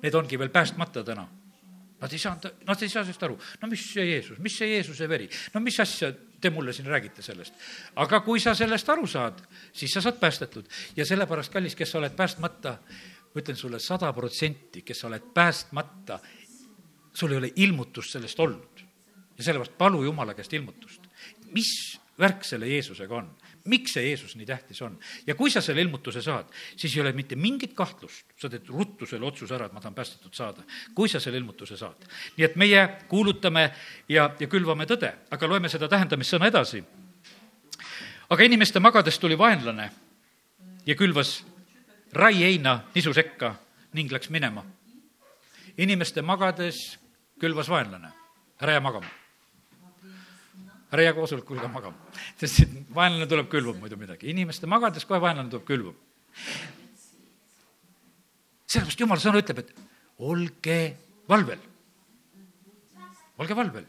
need 0.03 0.15
ongi 0.15 0.39
veel 0.39 0.53
päästmata 0.53 1.03
täna. 1.03 1.27
Nad 1.97 2.13
ei 2.13 2.21
saanud, 2.21 2.45
nad 2.67 2.81
ei 2.81 2.89
saa 2.89 3.03
sellest 3.03 3.23
aru. 3.25 3.39
no 3.61 3.67
mis 3.67 3.83
see 3.93 4.05
Jeesus, 4.05 4.39
mis 4.39 4.57
see 4.57 4.69
Jeesuse 4.75 5.09
veri, 5.09 5.29
no 5.53 5.61
mis 5.65 5.79
asja 5.79 6.11
te 6.41 6.49
mulle 6.53 6.73
siin 6.73 6.87
räägite 6.87 7.21
sellest. 7.25 7.53
aga 7.95 8.19
kui 8.21 8.39
sa 8.39 8.53
sellest 8.55 8.89
aru 8.89 9.07
saad, 9.07 9.41
siis 9.73 9.93
sa 9.93 10.01
saad 10.01 10.19
päästetud 10.21 10.65
ja 10.95 11.05
sellepärast, 11.05 11.51
kallis, 11.53 11.75
kes 11.75 11.91
sa 11.91 11.97
oled 11.97 12.15
päästmata, 12.15 12.77
ma 13.33 13.41
ütlen 13.41 13.57
sulle 13.57 13.79
sada 13.79 14.13
protsenti, 14.13 14.83
kes 14.85 15.01
sa 15.01 15.07
oled 15.07 15.31
päästmata, 15.33 16.19
sul 17.13 17.31
ei 17.31 17.37
ole 17.37 17.51
ilmutust 17.55 18.13
sellest 18.13 18.39
olnud. 18.39 18.85
ja 19.37 19.43
sellepärast 19.43 19.77
palu 19.77 20.03
Jumala 20.03 20.33
käest 20.33 20.53
ilmutust. 20.53 21.01
mis 21.51 21.99
värk 22.19 22.43
selle 22.43 22.67
Jeesusega 22.67 23.15
on? 23.15 23.29
miks 23.67 23.93
see 23.97 24.05
Jeesus 24.07 24.35
nii 24.35 24.45
tähtis 24.45 24.81
on. 24.81 24.99
ja 25.27 25.35
kui 25.35 25.51
sa 25.51 25.61
selle 25.61 25.81
ilmutuse 25.81 26.21
saad, 26.21 26.49
siis 26.75 26.95
ei 26.95 27.01
ole 27.01 27.11
mitte 27.11 27.35
mingit 27.35 27.73
kahtlust, 27.75 28.25
sa 28.39 28.49
teed 28.49 28.69
ruttu 28.71 29.05
selle 29.05 29.27
otsuse 29.27 29.55
ära, 29.55 29.67
et 29.67 29.75
ma 29.75 29.81
tahan 29.83 29.95
päästetud 29.95 30.33
saada, 30.33 30.63
kui 30.95 31.09
sa 31.09 31.19
selle 31.19 31.37
ilmutuse 31.37 31.77
saad. 31.77 32.07
nii 32.37 32.45
et 32.45 32.55
meie 32.55 32.87
kuulutame 33.07 33.69
ja, 34.09 34.29
ja 34.39 34.47
külvame 34.47 34.87
tõde, 34.89 35.11
aga 35.31 35.47
loeme 35.49 35.69
seda 35.69 35.89
tähendamissõna 35.91 36.47
edasi. 36.47 36.83
aga 38.29 38.43
inimeste 38.43 38.79
magades 38.79 39.19
tuli 39.19 39.37
vaenlane 39.37 39.91
ja 40.85 40.95
külvas 40.95 41.43
raieina 42.13 42.79
nisu 42.95 43.13
sekka 43.13 43.55
ning 43.93 44.11
läks 44.11 44.29
minema. 44.29 44.65
inimeste 45.77 46.21
magades 46.21 46.97
külvas 47.39 47.69
vaenlane, 47.69 48.11
ära 48.61 48.71
jää 48.71 48.81
magama 48.81 49.26
ära 50.91 51.03
jää 51.03 51.13
koosolekul 51.13 51.59
ka 51.59 51.67
magama, 51.67 51.97
sest 52.39 52.63
et 52.63 52.75
vaenlane 52.95 53.27
tuleb 53.27 53.49
külvama 53.51 53.83
muidu 53.83 53.99
midagi, 53.99 54.29
inimeste 54.31 54.69
magades 54.69 55.05
kohe 55.05 55.19
vaenlane 55.21 55.51
tuleb 55.51 55.65
külvama. 55.67 55.97
sellepärast 58.67 58.99
jumala 58.99 59.21
sõna 59.21 59.41
ütleb, 59.41 59.59
et 59.59 59.73
olge 60.19 60.79
valvel. 61.27 61.59
olge 63.37 63.55
valvel. 63.55 63.85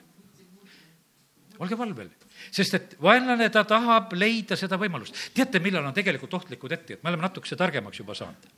olge 1.59 1.79
valvel, 1.79 2.11
sest 2.51 2.75
et 2.75 2.97
vaenlane, 3.03 3.51
ta 3.51 3.65
tahab 3.65 4.13
leida 4.19 4.57
seda 4.57 4.77
võimalust. 4.77 5.15
teate, 5.35 5.63
millal 5.63 5.87
on 5.87 5.95
tegelikult 5.95 6.35
ohtlikud 6.35 6.75
hetked, 6.75 7.03
me 7.03 7.11
oleme 7.11 7.23
natukese 7.23 7.57
targemaks 7.57 7.99
juba 7.99 8.15
saanud. 8.15 8.51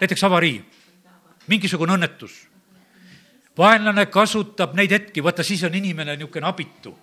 näiteks 0.00 0.24
avarii, 0.24 0.64
mingisugune 1.46 1.92
õnnetus. 1.92 2.48
vaenlane 3.58 4.06
kasutab 4.06 4.72
neid 4.74 4.90
hetki, 4.90 5.20
vaata 5.20 5.44
siis 5.44 5.62
on 5.68 5.74
inimene 5.74 6.16
niisugune 6.16 6.48
abitu 6.48 6.96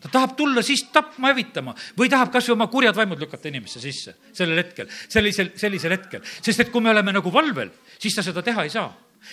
ta 0.00 0.10
tahab 0.12 0.36
tulla 0.36 0.62
siis 0.62 0.84
tapma, 0.92 1.32
hävitama 1.32 1.74
või 1.98 2.10
tahab 2.10 2.32
kas 2.32 2.48
või 2.48 2.56
oma 2.56 2.68
kurjad 2.72 2.96
vaimud 2.96 3.20
lükata 3.20 3.50
inimesse 3.50 3.80
sisse 3.82 4.14
sellel 4.32 4.62
hetkel, 4.62 4.88
sellisel, 5.08 5.52
sellisel 5.56 5.94
hetkel. 5.96 6.22
sest 6.24 6.60
et 6.60 6.70
kui 6.70 6.82
me 6.84 6.90
oleme 6.90 7.12
nagu 7.12 7.32
valvel, 7.32 7.70
siis 7.98 8.14
ta 8.14 8.22
seda 8.22 8.42
teha 8.42 8.64
ei 8.64 8.70
saa. 8.70 8.88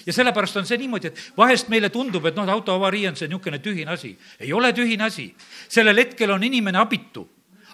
ja 0.05 0.13
sellepärast 0.13 0.57
on 0.57 0.65
see 0.65 0.77
niimoodi, 0.81 1.07
et 1.07 1.37
vahest 1.37 1.69
meile 1.69 1.89
tundub, 1.89 2.25
et 2.25 2.35
noh, 2.35 2.49
autoavarii 2.49 3.07
on 3.07 3.15
see 3.15 3.27
niisugune 3.27 3.59
tühine 3.59 3.91
asi. 3.91 4.17
ei 4.39 4.53
ole 4.53 4.73
tühine 4.73 5.03
asi. 5.03 5.33
sellel 5.69 5.97
hetkel 5.97 6.31
on 6.31 6.43
inimene 6.43 6.77
abitu, 6.77 7.27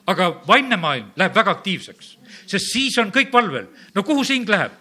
aga 0.07 0.41
vaimne 0.47 0.77
maailm 0.77 1.11
läheb 1.15 1.35
väga 1.35 1.51
aktiivseks, 1.51 2.17
sest 2.47 2.73
siis 2.73 2.97
on 2.97 3.11
kõik 3.11 3.31
valvel. 3.33 3.67
no 3.95 4.03
kuhu 4.03 4.23
see 4.23 4.39
hing 4.39 4.49
läheb? 4.49 4.71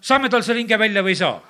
saame 0.00 0.28
tal 0.28 0.42
selle 0.42 0.60
hinge 0.60 0.78
välja 0.78 1.02
või 1.02 1.16
ei 1.16 1.22
saa? 1.22 1.40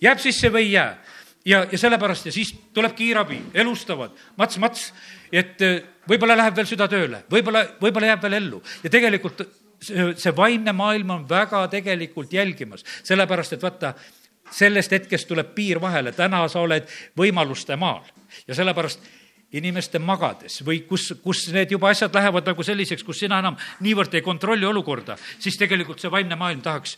jääb 0.00 0.18
sisse 0.18 0.50
või 0.50 0.68
ei 0.68 0.72
jää? 0.72 1.09
Ja, 1.44 1.64
ja 1.72 1.78
sellepärast 1.78 2.26
ja 2.26 2.32
siis 2.32 2.52
tuleb 2.74 2.94
kiirabi, 2.96 3.40
elustavad, 3.54 4.16
mats-mats 4.36 4.90
et 5.32 5.62
eh, 5.62 5.80
võib-olla 6.10 6.36
läheb 6.38 6.56
veel 6.58 6.68
süda 6.68 6.88
tööle, 6.90 7.22
võib-olla, 7.30 7.64
võib-olla 7.80 8.12
jääb 8.12 8.24
veel 8.26 8.38
ellu. 8.40 8.62
Ja 8.84 8.92
tegelikult 8.92 9.44
see, 9.82 10.10
see 10.18 10.34
vaimne 10.36 10.74
maailm 10.76 11.14
on 11.16 11.28
väga 11.28 11.62
tegelikult 11.72 12.32
jälgimas, 12.34 12.84
sellepärast 13.06 13.56
et 13.56 13.64
vaata, 13.64 13.94
sellest 14.50 14.92
hetkest 14.96 15.28
tuleb 15.30 15.54
piir 15.54 15.80
vahele, 15.82 16.12
täna 16.12 16.42
sa 16.50 16.62
oled 16.64 16.88
võimaluste 17.18 17.78
maal. 17.78 18.02
Ja 18.48 18.56
sellepärast 18.58 19.06
inimeste 19.54 19.98
magades 19.98 20.60
või 20.66 20.84
kus, 20.86 21.08
kus 21.22 21.48
need 21.54 21.72
juba 21.74 21.90
asjad 21.90 22.14
lähevad 22.14 22.46
nagu 22.46 22.62
selliseks, 22.66 23.02
kus 23.06 23.22
sina 23.22 23.40
enam 23.42 23.56
niivõrd 23.82 24.14
ei 24.14 24.22
kontrolli 24.22 24.66
olukorda, 24.66 25.16
siis 25.38 25.58
tegelikult 25.58 26.02
see 26.02 26.10
vaimne 26.10 26.38
maailm 26.38 26.62
tahaks 26.62 26.96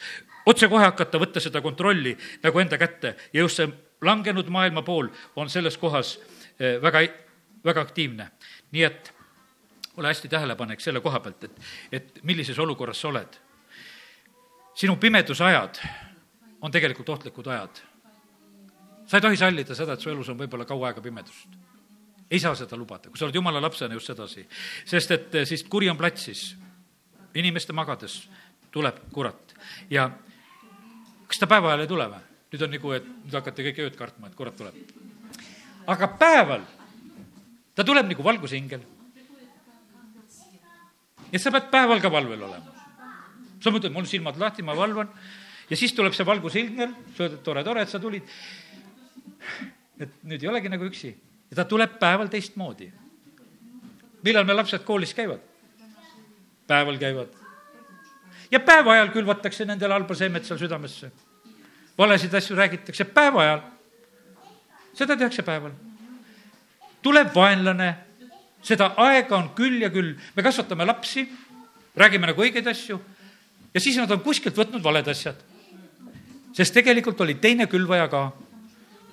otsekohe 0.49 0.85
hakata 0.85 1.21
võtta 1.21 1.41
seda 1.41 1.63
kontrolli 1.65 2.13
nagu 2.43 2.61
enda 2.61 2.77
kätte. 2.81 3.15
Ja 3.33 3.45
just 3.47 3.61
see 3.61 3.71
langenud 4.03 4.49
maailma 4.49 4.83
pool 4.83 5.09
on 5.37 5.51
selles 5.51 5.79
kohas 5.79 6.19
eh, 6.59 6.83
väga 6.83 7.03
väga 7.65 7.81
aktiivne. 7.81 8.31
nii 8.73 8.85
et 8.85 9.15
ole 9.97 10.09
hästi 10.09 10.29
tähelepanek 10.29 10.81
selle 10.81 11.01
koha 11.01 11.21
pealt, 11.21 11.45
et, 11.45 11.61
et 11.93 12.21
millises 12.23 12.59
olukorras 12.59 13.01
sa 13.01 13.09
oled. 13.09 13.37
sinu 14.75 14.97
pimedusajad 14.97 15.79
on 16.61 16.71
tegelikult 16.71 17.09
ohtlikud 17.09 17.47
ajad. 17.47 17.83
sa 19.07 19.17
ei 19.17 19.21
tohi 19.21 19.37
sallida 19.37 19.75
seda, 19.75 19.93
et 19.93 20.01
su 20.01 20.11
elus 20.11 20.29
on 20.29 20.39
võib-olla 20.39 20.65
kaua 20.65 20.89
aega 20.89 21.01
pimedust. 21.01 21.49
ei 22.31 22.41
saa 22.41 22.55
seda 22.55 22.77
lubada, 22.77 23.09
kui 23.09 23.19
sa 23.19 23.25
oled 23.25 23.35
jumala 23.35 23.61
lapsena 23.63 23.95
just 23.95 24.07
sedasi. 24.07 24.49
sest 24.85 25.11
et 25.11 25.35
eh, 25.35 25.47
siis 25.47 25.65
kuri 25.65 25.91
on 25.91 25.97
platsis, 25.97 26.57
inimeste 27.35 27.73
magades 27.73 28.29
tuleb 28.71 28.97
kurat 29.13 29.55
ja 29.91 30.11
kas 31.27 31.39
ta 31.39 31.47
päeva 31.47 31.69
ajal 31.69 31.81
ei 31.81 31.87
tule 31.87 32.09
või? 32.09 32.32
Nüüd 32.53 32.63
on 32.67 32.73
nagu, 32.75 32.93
et 32.93 33.07
nüüd 33.07 33.35
hakkate 33.39 33.65
kõik 33.69 33.83
ööd 33.87 33.97
kartma, 33.97 34.29
et 34.29 34.37
kurat 34.37 34.57
tuleb. 34.57 34.77
aga 35.87 36.09
päeval 36.21 36.67
ta 37.75 37.85
tuleb 37.85 38.09
nagu 38.11 38.25
valgusingel. 38.25 38.83
ja 41.33 41.39
sa 41.39 41.51
pead 41.51 41.71
päeval 41.71 42.01
ka 42.01 42.13
valvel 42.13 42.43
olema. 42.43 42.73
sa 43.61 43.71
mõtled, 43.71 43.93
mul 43.93 44.07
silmad 44.07 44.37
lahti, 44.37 44.63
ma 44.63 44.77
valvan 44.77 45.09
ja 45.71 45.77
siis 45.77 45.95
tuleb 45.97 46.13
see 46.13 46.27
valgusingel, 46.27 46.93
sa 47.17 47.29
ütled, 47.29 47.43
tore, 47.43 47.65
tore, 47.65 47.83
et 47.83 47.89
sa 47.89 47.99
tulid. 47.99 48.23
et 49.99 50.11
nüüd 50.23 50.43
ei 50.43 50.49
olegi 50.49 50.69
nagu 50.69 50.85
üksi 50.85 51.15
ja 51.51 51.57
ta 51.57 51.65
tuleb 51.69 51.99
päeval 52.01 52.29
teistmoodi. 52.29 52.93
millal 54.23 54.45
meil 54.45 54.61
lapsed 54.61 54.85
koolis 54.85 55.15
käivad? 55.15 55.41
päeval 56.67 56.99
käivad. 56.99 57.29
ja 58.51 58.61
päeva 58.61 58.93
ajal 58.93 59.13
külvatakse 59.13 59.65
nendele 59.65 59.93
halba 59.93 60.15
seemet 60.15 60.45
seal 60.45 60.59
südamesse. 60.59 61.13
Valesid 61.99 62.35
asju 62.35 62.57
räägitakse 62.57 63.05
päeva 63.05 63.43
ajal. 63.43 63.63
seda 64.95 65.17
tehakse 65.17 65.43
päeval 65.43 65.73
tuleb 67.03 67.35
vaenlane, 67.35 67.91
seda 68.63 68.93
aega 69.03 69.37
on 69.37 69.51
küll 69.59 69.83
ja 69.83 69.91
küll, 69.93 70.15
me 70.37 70.45
kasvatame 70.45 70.87
lapsi, 70.87 71.27
räägime 71.99 72.31
nagu 72.31 72.45
õigeid 72.45 72.69
asju 72.71 72.99
ja 73.73 73.83
siis 73.83 73.99
nad 73.99 74.11
on 74.15 74.23
kuskilt 74.25 74.57
võtnud 74.57 74.85
valed 74.85 75.09
asjad. 75.09 75.37
sest 76.53 76.75
tegelikult 76.75 77.21
oli 77.21 77.35
teine 77.41 77.67
külvaja 77.67 78.09
ka. 78.09 78.33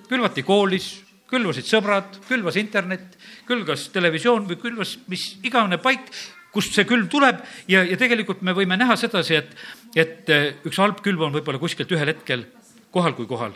külvati 0.08 0.42
koolis, 0.42 1.00
külvasid 1.30 1.66
sõbrad, 1.66 2.20
külvas 2.28 2.56
internet, 2.56 3.16
külvas 3.46 3.88
televisioon 3.88 4.46
või 4.46 4.56
külvas 4.56 4.98
mis 5.06 5.36
igavene 5.42 5.78
paik, 5.78 6.10
kust 6.52 6.74
see 6.74 6.84
külv 6.84 7.08
tuleb 7.08 7.42
ja, 7.68 7.84
ja 7.84 7.96
tegelikult 7.96 8.42
me 8.42 8.52
võime 8.52 8.76
näha 8.76 8.96
sedasi, 8.96 9.34
et, 9.34 9.54
et 9.94 10.30
eh, 10.30 10.54
üks 10.64 10.78
halb 10.78 11.00
külv 11.00 11.22
on 11.22 11.32
võib-olla 11.32 11.58
kuskilt 11.58 11.90
ühel 11.92 12.10
hetkel 12.10 12.46
kohal 12.90 13.14
kui 13.14 13.26
kohal. 13.26 13.52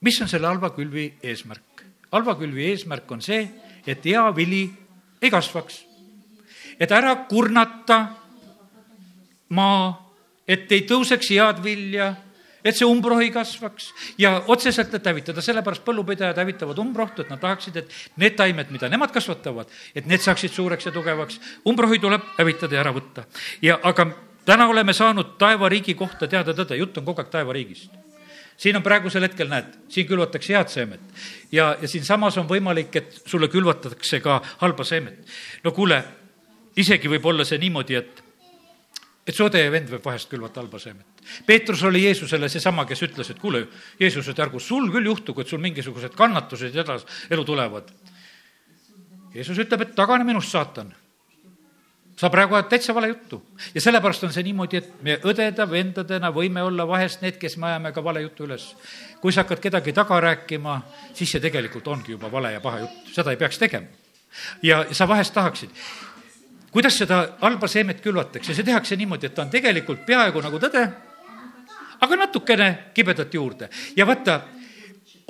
mis 0.00 0.20
on 0.20 0.28
selle 0.28 0.46
halva 0.46 0.70
külvi 0.70 1.14
eesmärk? 1.22 1.84
halvakülvi 2.12 2.70
eesmärk 2.72 3.10
on 3.12 3.22
see, 3.22 3.48
et 3.86 4.04
hea 4.04 4.24
vili 4.36 4.64
ei 5.22 5.30
kasvaks. 5.30 5.84
et 6.80 6.90
ära 6.90 7.14
kurnata 7.28 8.00
maa 9.48 10.10
et 10.48 10.72
ei 10.72 10.86
tõuseks 10.88 11.30
head 11.34 11.62
vilja 11.62 12.14
et 12.64 12.76
see 12.76 12.88
umbrohi 12.88 13.30
kasvaks 13.32 13.90
ja 14.20 14.34
otseselt, 14.52 14.92
et 14.94 15.06
hävitada, 15.08 15.40
sellepärast 15.44 15.84
põllupidajad 15.86 16.36
hävitavad 16.42 16.80
umbrohtu, 16.82 17.24
et 17.24 17.30
nad 17.32 17.40
tahaksid, 17.40 17.78
et 17.80 17.94
need 18.20 18.36
taimed, 18.36 18.68
mida 18.74 18.90
nemad 18.92 19.14
kasvatavad, 19.14 19.70
et 19.96 20.08
need 20.10 20.20
saaksid 20.20 20.52
suureks 20.52 20.90
ja 20.90 20.92
tugevaks. 20.92 21.40
umbrohi 21.64 21.98
tuleb 22.02 22.26
hävitada 22.36 22.76
ja 22.76 22.82
ära 22.84 22.92
võtta. 22.92 23.24
ja 23.62 23.78
aga 23.82 24.10
täna 24.50 24.66
oleme 24.66 24.92
saanud 24.96 25.36
taevariigi 25.38 25.94
kohta 25.94 26.26
teada 26.26 26.54
tõde, 26.56 26.78
jutt 26.80 26.98
on 26.98 27.06
kogu 27.06 27.22
aeg 27.22 27.30
taevariigist 27.30 27.98
siin 28.60 28.76
on 28.76 28.84
praegusel 28.84 29.24
hetkel, 29.24 29.48
näed, 29.48 29.76
siin 29.88 30.08
külvatakse 30.08 30.56
head 30.56 30.72
seemet 30.72 31.22
ja, 31.52 31.72
ja 31.80 31.88
siinsamas 31.88 32.36
on 32.40 32.48
võimalik, 32.48 32.96
et 32.98 33.20
sulle 33.24 33.48
külvatatakse 33.48 34.20
ka 34.20 34.40
halba 34.60 34.84
seemet. 34.84 35.22
no 35.64 35.72
kuule, 35.76 36.02
isegi 36.76 37.08
võib 37.08 37.30
olla 37.32 37.46
see 37.48 37.60
niimoodi, 37.62 37.96
et 37.96 38.26
et 39.30 39.36
su 39.36 39.44
õde 39.46 39.60
ja 39.62 39.70
vend 39.70 39.90
võib 39.92 40.04
vahest 40.04 40.30
külvata 40.30 40.58
halba 40.58 40.78
seemet. 40.82 41.20
Peetrus 41.46 41.82
oli 41.86 42.02
Jeesusele 42.02 42.48
seesama, 42.50 42.82
kes 42.88 43.02
ütles, 43.06 43.28
et 43.30 43.38
kuule, 43.38 43.60
Jeesus, 44.00 44.26
et 44.28 44.40
ärgu 44.42 44.58
sul 44.60 44.88
küll 44.90 45.06
juhtugu, 45.06 45.44
et 45.44 45.48
sul 45.52 45.60
mingisugused 45.62 46.16
kannatused 46.18 46.74
ja 46.74 46.82
edas, 46.82 47.04
elu 47.30 47.44
tulevad. 47.46 47.92
Jeesus 49.34 49.60
ütleb, 49.62 49.84
et 49.84 49.94
tagane 49.94 50.26
minust, 50.26 50.50
saatan. 50.50 50.90
Sa 52.20 52.28
praegu 52.30 52.54
ajad 52.54 52.68
täitsa 52.68 52.94
vale 52.94 53.08
juttu 53.08 53.40
ja 53.74 53.80
sellepärast 53.80 54.24
on 54.28 54.32
see 54.34 54.44
niimoodi, 54.44 54.76
et 54.76 54.90
me 55.02 55.16
õdeda-vendadena 55.24 56.28
võime 56.34 56.62
olla 56.66 56.84
vahest 56.88 57.24
need, 57.24 57.38
kes 57.40 57.56
me 57.56 57.70
ajame 57.70 57.94
ka 57.96 58.04
vale 58.04 58.20
juttu 58.26 58.44
üles. 58.44 58.74
kui 59.20 59.32
sa 59.32 59.44
hakkad 59.44 59.60
kedagi 59.60 59.92
taga 59.92 60.20
rääkima, 60.20 60.80
siis 61.14 61.32
see 61.32 61.40
tegelikult 61.40 61.88
ongi 61.88 62.12
juba 62.12 62.30
vale 62.32 62.52
ja 62.52 62.60
paha 62.60 62.84
jutt, 62.84 63.12
seda 63.14 63.30
ei 63.30 63.40
peaks 63.40 63.58
tegema. 63.58 63.86
ja 64.62 64.84
sa 64.92 65.08
vahest 65.08 65.34
tahaksid 65.34 65.70
kuidas 66.70 66.98
seda 66.98 67.20
halba 67.40 67.68
seemet 67.68 68.00
külvatakse, 68.00 68.54
see 68.54 68.66
tehakse 68.66 68.96
niimoodi, 68.96 69.26
et 69.26 69.34
ta 69.34 69.42
on 69.42 69.50
tegelikult 69.50 70.04
peaaegu 70.06 70.42
nagu 70.44 70.60
tõde, 70.62 70.84
aga 72.00 72.16
natukene 72.16 72.70
kibedat 72.94 73.34
juurde 73.34 73.70
ja 73.96 74.06
vaata, 74.06 74.40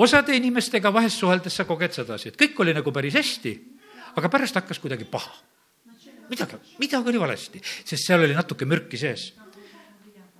osade 0.00 0.36
inimestega 0.36 0.92
vahest 0.92 1.20
suheldes 1.20 1.56
sa 1.56 1.64
koged 1.68 1.96
sedasi, 1.96 2.32
et 2.32 2.40
kõik 2.40 2.60
oli 2.64 2.74
nagu 2.76 2.92
päris 2.92 3.16
hästi, 3.18 3.54
aga 4.16 4.28
pärast 4.32 4.58
hakkas 4.58 4.82
kuidagi 4.82 5.08
paha. 5.08 5.32
Midagi, 6.30 6.60
midagi 6.78 7.12
oli 7.12 7.20
valesti, 7.20 7.62
sest 7.62 8.06
seal 8.06 8.24
oli 8.26 8.36
natuke 8.36 8.68
mürki 8.68 9.00
sees 9.00 9.30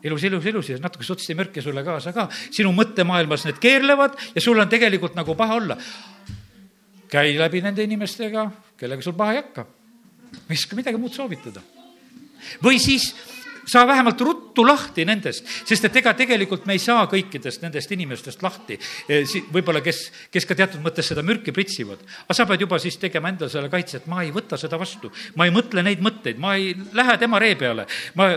ilus, 0.04 0.22
ilus, 0.24 0.46
ilus 0.46 0.70
ja 0.70 0.78
natuke 0.80 1.04
sotsti 1.04 1.34
mürke 1.36 1.62
sulle 1.62 1.84
kaasa 1.84 2.12
ka. 2.16 2.28
sinu 2.50 2.72
mõttemaailmas 2.76 3.44
need 3.48 3.60
keerlevad 3.60 4.16
ja 4.34 4.40
sul 4.40 4.58
on 4.58 4.70
tegelikult 4.70 5.18
nagu 5.18 5.34
paha 5.36 5.58
olla. 5.60 5.76
käi 7.10 7.34
läbi 7.38 7.60
nende 7.60 7.82
inimestega, 7.84 8.50
kellega 8.78 9.02
sul 9.02 9.18
paha 9.18 9.36
ei 9.36 9.42
hakka 9.42 9.66
ei 10.48 10.56
oska 10.56 10.78
midagi 10.78 10.98
muud 11.00 11.14
soovitada. 11.14 11.62
või 12.64 12.78
siis 12.80 13.10
saa 13.70 13.86
vähemalt 13.86 14.20
ruttu 14.20 14.64
lahti 14.66 15.04
nendest, 15.08 15.46
sest 15.68 15.86
et 15.86 15.98
ega 16.02 16.14
tegelikult 16.18 16.66
me 16.66 16.76
ei 16.76 16.82
saa 16.82 17.06
kõikidest 17.10 17.62
nendest 17.64 17.92
inimestest 17.94 18.42
lahti. 18.42 18.78
E, 19.08 19.22
võib-olla, 19.54 19.82
kes, 19.84 20.02
kes 20.32 20.48
ka 20.48 20.56
teatud 20.58 20.82
mõttes 20.84 21.10
seda 21.12 21.24
mürki 21.26 21.54
pritsivad. 21.54 22.02
aga 22.26 22.36
sa 22.36 22.46
pead 22.50 22.66
juba 22.66 22.78
siis 22.82 22.98
tegema 22.98 23.30
endale 23.30 23.52
selle 23.52 23.70
kaitse, 23.72 24.00
et 24.00 24.08
ma 24.10 24.24
ei 24.24 24.32
võta 24.34 24.58
seda 24.60 24.78
vastu. 24.80 25.12
ma 25.36 25.46
ei 25.46 25.54
mõtle 25.54 25.84
neid 25.86 26.02
mõtteid, 26.02 26.38
ma 26.38 26.56
ei 26.56 26.74
lähe 26.92 27.18
tema 27.18 27.38
ree 27.38 27.54
peale, 27.56 27.86
ma 28.14 28.32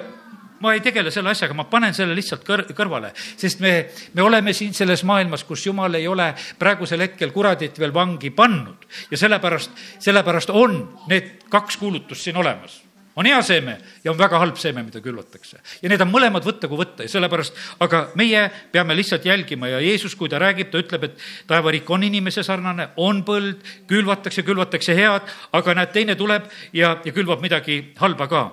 ma 0.64 0.72
ei 0.74 0.80
tegele 0.80 1.12
selle 1.12 1.34
asjaga, 1.34 1.56
ma 1.58 1.66
panen 1.68 1.92
selle 1.96 2.16
lihtsalt 2.16 2.46
kõr-, 2.48 2.70
kõrvale, 2.76 3.10
sest 3.18 3.60
me, 3.60 3.74
me 4.16 4.24
oleme 4.24 4.54
siin 4.56 4.72
selles 4.74 5.04
maailmas, 5.04 5.44
kus 5.44 5.66
Jumal 5.68 6.00
ei 6.00 6.08
ole 6.08 6.30
praegusel 6.60 7.04
hetkel 7.04 7.34
kuradit 7.36 7.80
veel 7.80 7.92
vangi 7.94 8.32
pannud. 8.32 8.88
ja 9.12 9.20
sellepärast, 9.20 9.76
sellepärast 10.00 10.56
on 10.56 10.80
need 11.12 11.50
kaks 11.52 11.78
kuulutust 11.82 12.30
siin 12.30 12.40
olemas 12.40 12.83
on 13.16 13.26
hea 13.30 13.42
seeme 13.46 13.78
ja 14.04 14.12
on 14.12 14.18
väga 14.18 14.40
halb 14.40 14.58
seeme, 14.58 14.84
mida 14.84 15.02
külvatakse. 15.02 15.60
ja 15.82 15.90
need 15.90 16.02
on 16.02 16.12
mõlemad 16.12 16.46
võtta 16.46 16.68
kui 16.68 16.80
võtta 16.80 17.08
ja 17.08 17.14
sellepärast, 17.14 17.58
aga 17.84 18.08
meie 18.20 18.48
peame 18.72 18.96
lihtsalt 18.96 19.26
jälgima 19.26 19.70
ja 19.70 19.80
Jeesus, 19.84 20.16
kui 20.16 20.30
ta 20.30 20.40
räägib, 20.42 20.72
ta 20.72 20.82
ütleb, 20.82 21.04
et 21.10 21.30
taevariik 21.48 21.90
on 21.90 22.04
inimese 22.04 22.44
sarnane, 22.44 22.90
on 22.98 23.24
põld, 23.24 23.62
külvatakse, 23.88 24.44
külvatakse 24.44 24.96
head, 24.98 25.32
aga 25.54 25.78
näed, 25.80 25.94
teine 25.94 26.18
tuleb 26.20 26.50
ja, 26.74 26.98
ja 27.06 27.14
külvab 27.14 27.42
midagi 27.42 27.82
halba 28.02 28.28
ka 28.28 28.44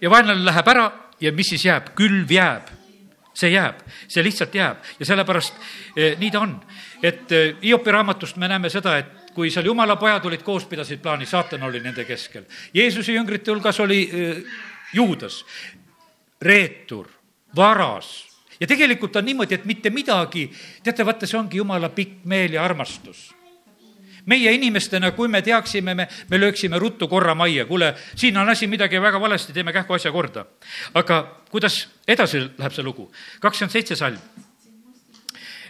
ja 0.00 0.10
vaenlane 0.10 0.44
läheb 0.44 0.68
ära 0.72 0.90
ja 1.20 1.32
mis 1.32 1.52
siis 1.52 1.64
jääb? 1.64 1.94
külv 1.96 2.30
jääb. 2.32 2.79
See 3.34 3.52
jääb, 3.54 3.82
see 4.08 4.24
lihtsalt 4.24 4.54
jääb 4.54 4.84
ja 4.98 5.06
sellepärast 5.06 5.54
eh, 5.96 6.18
nii 6.18 6.30
ta 6.30 6.40
on. 6.40 6.56
et 7.02 7.32
eh, 7.32 7.56
Hiopi 7.62 7.90
raamatust 7.90 8.36
me 8.36 8.48
näeme 8.48 8.70
seda, 8.70 8.96
et 8.98 9.34
kui 9.34 9.50
seal 9.50 9.66
jumala 9.66 9.96
pojad 9.96 10.24
olid 10.26 10.42
koos, 10.42 10.66
pidasid 10.66 11.00
plaani, 11.02 11.26
saatan 11.26 11.62
oli 11.62 11.80
nende 11.80 12.04
keskel. 12.04 12.44
Jeesuse 12.74 13.12
jüngrite 13.12 13.50
hulgas 13.50 13.80
oli 13.80 14.02
eh, 14.12 14.42
Juudas, 14.92 15.44
reetur, 16.42 17.08
varas 17.56 18.26
ja 18.60 18.66
tegelikult 18.66 19.16
on 19.16 19.24
niimoodi, 19.24 19.54
et 19.54 19.64
mitte 19.64 19.90
midagi, 19.90 20.50
teate, 20.82 21.06
vaata, 21.06 21.26
see 21.26 21.38
ongi 21.38 21.62
jumala 21.62 21.88
pikk 21.94 22.24
meel 22.24 22.58
ja 22.58 22.64
armastus 22.64 23.30
meie 24.26 24.52
inimestena, 24.52 25.12
kui 25.16 25.28
me 25.28 25.42
teaksime, 25.42 25.94
me, 25.94 26.08
me 26.28 26.40
lööksime 26.40 26.78
ruttu 26.78 27.08
korra 27.08 27.34
majja, 27.34 27.66
kuule, 27.66 27.94
siin 28.16 28.36
on 28.36 28.48
asi 28.48 28.66
midagi 28.66 29.00
väga 29.00 29.20
valesti, 29.20 29.52
teeme 29.52 29.72
kähku 29.72 29.94
asja 29.94 30.12
korda. 30.12 30.44
aga 30.94 31.22
kuidas 31.50 31.88
edasi 32.08 32.40
läheb 32.58 32.72
see 32.72 32.84
lugu? 32.84 33.10
kakskümmend 33.40 33.72
seitse 33.72 33.96
salm. 33.96 34.18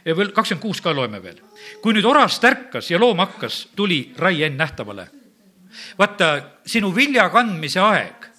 veel 0.05 0.33
kakskümmend 0.33 0.63
kuus 0.63 0.81
ka 0.81 0.95
loeme 0.95 1.23
veel. 1.23 1.41
kui 1.83 1.95
nüüd 1.95 2.07
oras 2.07 2.41
tärkas 2.41 2.91
ja 2.91 2.99
loom 2.99 3.19
hakkas, 3.19 3.69
tuli 3.77 4.13
raie 4.19 4.47
enn 4.47 4.57
nähtavale. 4.57 5.09
vaata, 5.99 6.43
sinu 6.67 6.95
vilja 6.95 7.29
kandmise 7.29 7.81
aeg 7.81 8.31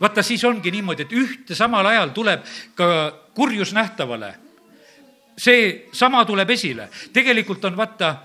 vaata, 0.00 0.22
siis 0.22 0.44
ongi 0.44 0.70
niimoodi, 0.70 1.06
et 1.06 1.12
ühte 1.12 1.56
samal 1.56 1.86
ajal 1.86 2.12
tuleb 2.14 2.42
ka 2.74 2.86
kurjus 3.34 3.72
nähtavale. 3.72 4.34
see 5.36 5.88
sama 5.92 6.24
tuleb 6.24 6.50
esile. 6.50 6.88
tegelikult 7.12 7.64
on 7.64 7.76
vaata 7.76 8.16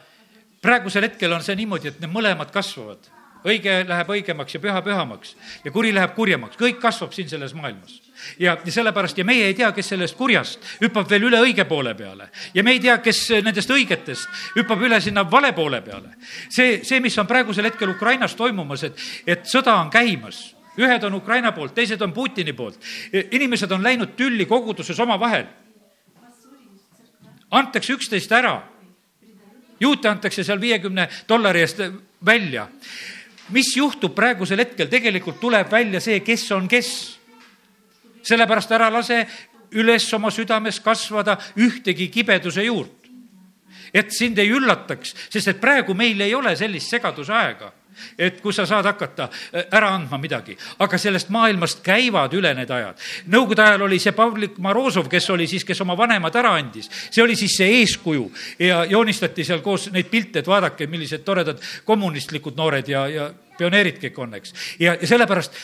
praegusel 0.61 1.07
hetkel 1.07 1.33
on 1.33 1.45
see 1.45 1.55
niimoodi, 1.59 1.93
et 1.93 2.03
need 2.03 2.11
mõlemad 2.13 2.51
kasvavad. 2.53 3.15
õige 3.39 3.71
läheb 3.87 4.09
õigemaks 4.11 4.53
ja 4.57 4.59
püha 4.59 4.81
pühamaks 4.83 5.29
ja 5.63 5.71
kuri 5.71 5.93
läheb 5.95 6.11
kurjemaks, 6.11 6.57
kõik 6.59 6.81
kasvab 6.81 7.13
siin 7.15 7.29
selles 7.29 7.53
maailmas. 7.53 8.01
ja, 8.39 8.57
ja 8.65 8.71
sellepärast 8.71 9.17
ja 9.17 9.23
meie 9.25 9.45
ei 9.45 9.53
tea, 9.53 9.71
kes 9.71 9.89
sellest 9.89 10.17
kurjast 10.17 10.59
hüppab 10.81 11.09
veel 11.09 11.23
üle 11.23 11.39
õige 11.39 11.63
poole 11.65 11.95
peale 11.95 12.29
ja 12.53 12.63
me 12.63 12.71
ei 12.71 12.79
tea, 12.79 12.97
kes 12.97 13.29
nendest 13.43 13.69
õigetest 13.69 14.27
hüppab 14.57 14.81
üle 14.81 14.99
sinna 15.01 15.23
vale 15.31 15.53
poole 15.53 15.81
peale. 15.81 16.15
see, 16.49 16.83
see, 16.83 16.99
mis 16.99 17.17
on 17.17 17.27
praegusel 17.27 17.65
hetkel 17.65 17.89
Ukrainas 17.89 18.35
toimumas, 18.35 18.83
et, 18.83 18.99
et 19.25 19.45
sõda 19.47 19.79
on 19.79 19.89
käimas 19.89 20.55
ühed 20.79 21.03
on 21.03 21.13
Ukraina 21.13 21.51
poolt, 21.51 21.73
teised 21.75 22.01
on 22.01 22.13
Putini 22.13 22.53
poolt. 22.53 22.79
inimesed 23.31 23.71
on 23.71 23.83
läinud 23.83 24.15
tülli 24.15 24.45
koguduses 24.45 24.99
omavahel. 24.99 25.45
antakse 27.51 27.93
üksteist 27.93 28.31
ära 28.31 28.61
juute 29.79 30.09
antakse 30.09 30.43
seal 30.43 30.61
viiekümne 30.61 31.07
dollari 31.29 31.61
eest 31.61 31.81
välja. 32.25 32.67
mis 33.49 33.75
juhtub 33.77 34.13
praegusel 34.15 34.59
hetkel, 34.59 34.87
tegelikult 34.87 35.39
tuleb 35.39 35.71
välja 35.71 35.99
see, 35.99 36.19
kes 36.19 36.51
on 36.51 36.67
kes. 36.67 37.17
sellepärast 38.23 38.71
ära 38.71 38.89
lase 38.93 39.25
üles 39.71 40.13
oma 40.13 40.31
südames 40.31 40.79
kasvada 40.79 41.37
ühtegi 41.57 42.09
kibeduse 42.09 42.63
juurt. 42.63 43.09
et 43.93 44.11
sind 44.11 44.37
ei 44.37 44.49
üllataks, 44.49 45.15
sest 45.29 45.47
et 45.47 45.61
praegu 45.61 45.93
meil 45.93 46.21
ei 46.21 46.35
ole 46.35 46.55
sellist 46.55 46.89
segaduse 46.89 47.33
aega 47.33 47.73
et 48.17 48.41
kus 48.41 48.59
sa 48.59 48.65
saad 48.69 48.85
hakata 48.85 49.29
äh, 49.29 49.65
ära 49.71 49.93
andma 49.95 50.17
midagi. 50.17 50.57
aga 50.79 50.97
sellest 50.97 51.29
maailmast 51.29 51.83
käivad 51.83 52.33
üle 52.33 52.53
need 52.53 52.71
ajad. 52.71 52.97
Nõukogude 53.27 53.65
ajal 53.65 53.85
oli 53.87 53.99
see 53.99 54.15
Pavlik 54.15 54.57
Morozov, 54.57 55.09
kes 55.09 55.29
oli 55.29 55.47
siis, 55.47 55.63
kes 55.63 55.81
oma 55.81 55.97
vanemad 55.97 56.35
ära 56.35 56.53
andis, 56.57 56.89
see 57.09 57.23
oli 57.23 57.35
siis 57.35 57.57
see 57.57 57.81
eeskuju 57.81 58.31
ja 58.59 58.83
joonistati 58.85 59.43
seal 59.43 59.61
koos 59.65 59.89
neid 59.91 60.09
pilte, 60.11 60.39
et 60.39 60.47
vaadake, 60.47 60.87
millised 60.87 61.23
toredad 61.25 61.61
kommunistlikud 61.85 62.57
noored 62.57 62.87
ja, 62.87 63.07
ja 63.07 63.29
pioneerid 63.57 63.99
kõik 64.01 64.19
on, 64.23 64.35
eks. 64.39 64.53
ja, 64.79 64.95
ja 64.95 65.07
sellepärast 65.07 65.55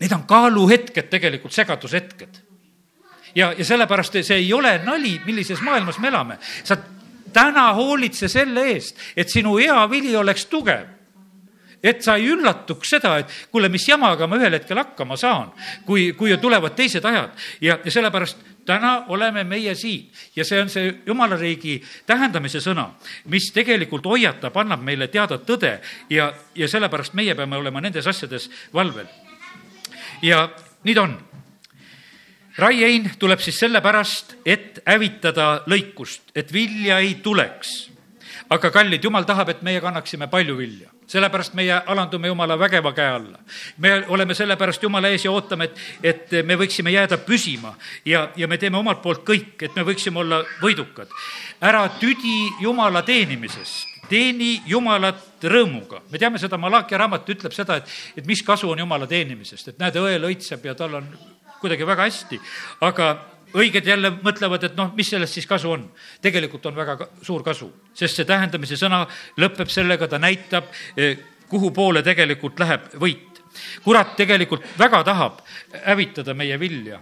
need 0.00 0.12
on 0.14 0.26
kaaluhetked, 0.28 1.08
tegelikult 1.10 1.54
segadushetked. 1.54 2.42
ja, 3.34 3.52
ja 3.52 3.64
sellepärast 3.64 4.20
see 4.22 4.42
ei 4.42 4.52
ole 4.52 4.78
nali, 4.84 5.18
millises 5.26 5.62
maailmas 5.62 5.98
me 5.98 6.08
elame. 6.08 6.38
sa 6.64 6.76
täna 7.32 7.72
hoolitse 7.74 8.28
selle 8.28 8.70
eest, 8.72 8.96
et 9.16 9.28
sinu 9.28 9.58
hea 9.58 9.90
vili 9.90 10.16
oleks 10.16 10.46
tugev 10.46 10.97
et 11.88 12.04
sa 12.04 12.18
ei 12.20 12.28
üllatuks 12.32 12.92
seda, 12.96 13.14
et 13.22 13.32
kuule, 13.52 13.70
mis 13.72 13.86
jamaga 13.88 14.28
ma 14.28 14.36
ühel 14.38 14.58
hetkel 14.58 14.80
hakkama 14.82 15.16
saan, 15.16 15.52
kui, 15.86 16.12
kui 16.18 16.36
tulevad 16.40 16.76
teised 16.76 17.04
ajad 17.04 17.48
ja, 17.64 17.78
ja 17.84 17.92
sellepärast 17.92 18.44
täna 18.68 18.92
oleme 19.14 19.44
meie 19.48 19.74
siin 19.78 20.10
ja 20.36 20.44
see 20.44 20.60
on 20.60 20.68
see 20.72 20.90
jumala 21.06 21.38
riigi 21.40 21.78
tähendamise 22.06 22.60
sõna, 22.60 22.90
mis 23.32 23.48
tegelikult 23.54 24.06
hoiatab, 24.10 24.56
annab 24.60 24.84
meile 24.84 25.08
teada 25.12 25.40
tõde 25.40 25.78
ja, 26.12 26.28
ja 26.54 26.68
sellepärast 26.68 27.16
meie 27.18 27.36
peame 27.38 27.56
olema 27.56 27.80
nendes 27.84 28.06
asjades 28.06 28.50
valvel. 28.74 29.08
ja 30.22 30.48
nii 30.84 30.94
ta 30.94 31.06
on. 31.06 31.16
raiein 32.58 33.10
tuleb 33.18 33.40
siis 33.40 33.58
sellepärast, 33.58 34.36
et 34.44 34.82
hävitada 34.86 35.62
lõikust, 35.66 36.34
et 36.34 36.52
vilja 36.52 36.98
ei 36.98 37.14
tuleks. 37.22 37.90
aga 38.50 38.70
kallid, 38.70 39.04
jumal 39.04 39.24
tahab, 39.24 39.48
et 39.48 39.62
meie 39.62 39.80
kannaksime 39.80 40.28
palju 40.28 40.56
vilja 40.56 40.97
sellepärast 41.08 41.54
meie 41.56 41.72
alandume 41.86 42.28
Jumala 42.28 42.58
vägeva 42.58 42.92
käe 42.92 43.08
alla. 43.08 43.38
me 43.78 44.04
oleme 44.08 44.34
sellepärast 44.34 44.82
Jumala 44.82 45.08
ees 45.08 45.24
ja 45.24 45.32
ootame, 45.32 45.64
et, 45.64 45.78
et 46.02 46.46
me 46.46 46.56
võiksime 46.56 46.92
jääda 46.92 47.18
püsima 47.18 47.74
ja, 48.04 48.28
ja 48.36 48.48
me 48.48 48.58
teeme 48.58 48.78
omalt 48.78 49.02
poolt 49.02 49.24
kõik, 49.24 49.56
et 49.62 49.76
me 49.76 49.84
võiksime 49.88 50.20
olla 50.20 50.42
võidukad. 50.62 51.08
ära 51.60 51.88
tüdi 52.00 52.50
Jumala 52.60 53.02
teenimisest, 53.02 54.04
teeni 54.08 54.62
Jumalat 54.66 55.42
rõõmuga. 55.42 56.02
me 56.10 56.18
teame 56.18 56.38
seda, 56.38 56.58
Malachi 56.58 56.96
raamat 56.96 57.28
ütleb 57.28 57.52
seda, 57.52 57.76
et, 57.76 57.88
et 58.16 58.26
mis 58.26 58.42
kasu 58.42 58.70
on 58.70 58.78
Jumala 58.78 59.06
teenimisest, 59.06 59.68
et 59.68 59.78
näed, 59.78 59.96
õel 59.96 60.28
õitseb 60.30 60.64
ja 60.64 60.74
tal 60.74 61.00
on 61.00 61.08
kuidagi 61.60 61.86
väga 61.86 62.04
hästi, 62.06 62.40
aga 62.86 63.37
õiged 63.56 63.86
jälle 63.86 64.10
mõtlevad, 64.22 64.64
et 64.68 64.76
noh, 64.76 64.92
mis 64.96 65.08
sellest 65.10 65.38
siis 65.38 65.46
kasu 65.46 65.70
on. 65.72 65.88
tegelikult 66.22 66.66
on 66.66 66.76
väga 66.76 67.08
suur 67.22 67.42
kasu, 67.44 67.70
sest 67.94 68.20
see 68.20 68.28
tähendamise 68.28 68.76
sõna 68.76 69.04
lõpeb 69.40 69.70
sellega, 69.72 70.08
ta 70.08 70.18
näitab, 70.18 70.68
eh, 70.96 71.18
kuhu 71.48 71.70
poole 71.70 72.02
tegelikult 72.02 72.58
läheb 72.60 72.92
võit. 72.94 73.24
kurat 73.84 74.16
tegelikult 74.16 74.62
väga 74.78 75.02
tahab 75.04 75.40
hävitada 75.84 76.34
meie 76.34 76.58
vilja. 76.60 77.00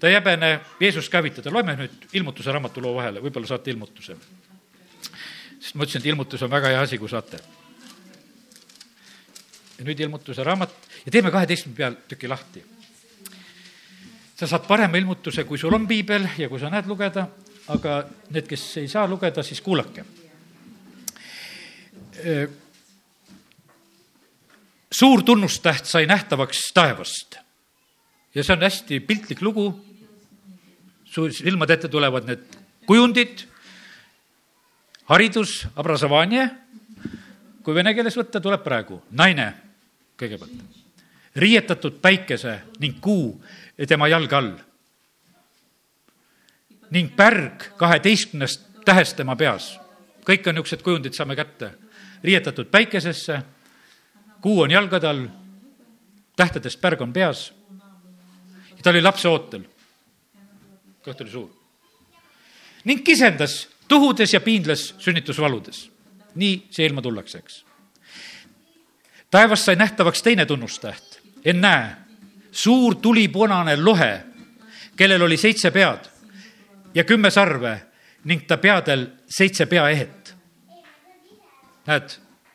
ta 0.00 0.08
ei 0.08 0.14
häbene 0.14 0.60
Jeesust 0.80 1.10
ka 1.10 1.18
hävitada, 1.18 1.50
loeme 1.50 1.76
nüüd 1.76 2.08
ilmutuse 2.12 2.52
raamatu 2.52 2.80
loo 2.80 2.94
vahele, 2.94 3.20
võib-olla 3.20 3.46
saate 3.46 3.70
ilmutuse. 3.70 4.16
sest 5.60 5.74
ma 5.74 5.84
ütlesin, 5.84 6.00
et 6.00 6.06
ilmutus 6.06 6.42
on 6.42 6.50
väga 6.50 6.68
hea 6.68 6.80
asi, 6.80 6.98
kui 6.98 7.08
saate. 7.08 7.38
ja 9.78 9.84
nüüd 9.84 10.00
ilmutuse 10.00 10.44
raamat 10.44 10.70
ja 11.06 11.12
teeme 11.12 11.30
kaheteistkümne 11.30 11.76
peatüki 11.76 12.28
lahti 12.28 12.73
sa 14.34 14.46
saad 14.50 14.66
parema 14.66 14.98
ilmutuse, 14.98 15.44
kui 15.44 15.58
sul 15.58 15.74
on 15.74 15.86
piibel 15.86 16.26
ja 16.38 16.48
kui 16.50 16.60
sa 16.60 16.70
näed 16.72 16.88
lugeda, 16.90 17.28
aga 17.72 18.02
need, 18.34 18.46
kes 18.50 18.64
ei 18.82 18.88
saa 18.90 19.06
lugeda, 19.08 19.42
siis 19.42 19.60
kuulake. 19.64 20.04
suur 24.94 25.22
tunnustäht 25.26 25.84
sai 25.84 26.06
nähtavaks 26.06 26.70
taevast 26.74 27.34
ja 28.34 28.44
see 28.44 28.54
on 28.54 28.62
hästi 28.62 29.00
piltlik 29.00 29.42
lugu. 29.42 29.72
su 31.04 31.30
silmade 31.30 31.74
ette 31.74 31.88
tulevad 31.88 32.24
need 32.26 32.56
kujundid, 32.86 33.44
haridus, 35.06 35.66
abrazovanje, 35.76 36.48
kui 37.62 37.74
vene 37.74 37.92
keeles 37.94 38.16
võtta, 38.18 38.40
tuleb 38.42 38.64
praegu 38.64 38.98
naine 39.10 39.52
kõigepealt, 40.18 40.80
riietatud 41.38 42.00
päikese 42.02 42.56
ning 42.82 42.98
kuu 43.02 43.36
tema 43.88 44.08
jalge 44.08 44.36
all. 44.36 44.52
ning 46.90 47.10
pärg 47.16 47.72
kaheteistkümnest 47.76 48.60
tähest 48.84 49.16
tema 49.16 49.36
peas. 49.36 49.78
kõik 50.24 50.46
on 50.48 50.54
niisugused 50.54 50.82
kujundid, 50.82 51.12
saame 51.12 51.36
kätte. 51.36 51.74
riietatud 52.24 52.70
päikesesse, 52.70 53.42
kuu 54.40 54.60
on 54.62 54.70
jalgade 54.70 55.08
all, 55.08 55.26
tähtedest 56.36 56.80
pärg 56.80 57.00
on 57.00 57.12
peas. 57.12 57.52
ta 58.82 58.90
oli 58.90 59.02
lapse 59.02 59.28
ootel. 59.28 59.64
kõht 61.02 61.20
oli 61.20 61.30
suur. 61.30 61.50
ning 62.84 63.04
kisendas 63.04 63.68
tuhudes 63.88 64.32
ja 64.32 64.40
piinles 64.40 64.94
sünnitusvaludes. 64.98 65.90
nii 66.34 66.66
see 66.70 66.86
ilma 66.86 67.02
tullakse, 67.02 67.38
eks. 67.38 67.64
taevas 69.30 69.64
sai 69.64 69.76
nähtavaks 69.76 70.22
teine 70.22 70.46
tunnustäht. 70.46 71.20
ennäe 71.44 72.03
suur 72.54 72.94
tulipunane 72.94 73.76
lohe, 73.76 74.24
kellel 74.96 75.22
oli 75.22 75.36
seitse 75.36 75.70
pead 75.70 76.06
ja 76.94 77.04
kümme 77.04 77.30
sarve 77.30 77.80
ning 78.24 78.46
ta 78.46 78.56
peadel 78.56 79.06
seitse 79.26 79.66
peaehet. 79.66 80.34
näed, 81.86 82.10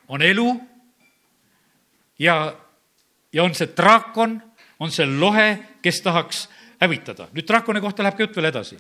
on 0.08 0.22
elu 0.22 0.62
ja, 2.20 2.56
ja 3.34 3.43
on 3.43 3.56
see 3.56 3.70
draakon, 3.78 4.39
on 4.80 4.91
see 4.91 5.06
lohe, 5.06 5.60
kes 5.82 6.02
tahaks 6.02 6.47
hävitada. 6.82 7.28
nüüd 7.34 7.47
draakoni 7.47 7.82
kohta 7.82 8.04
läheb 8.04 8.18
ka 8.18 8.24
jutt 8.24 8.36
veel 8.36 8.50
edasi. 8.50 8.78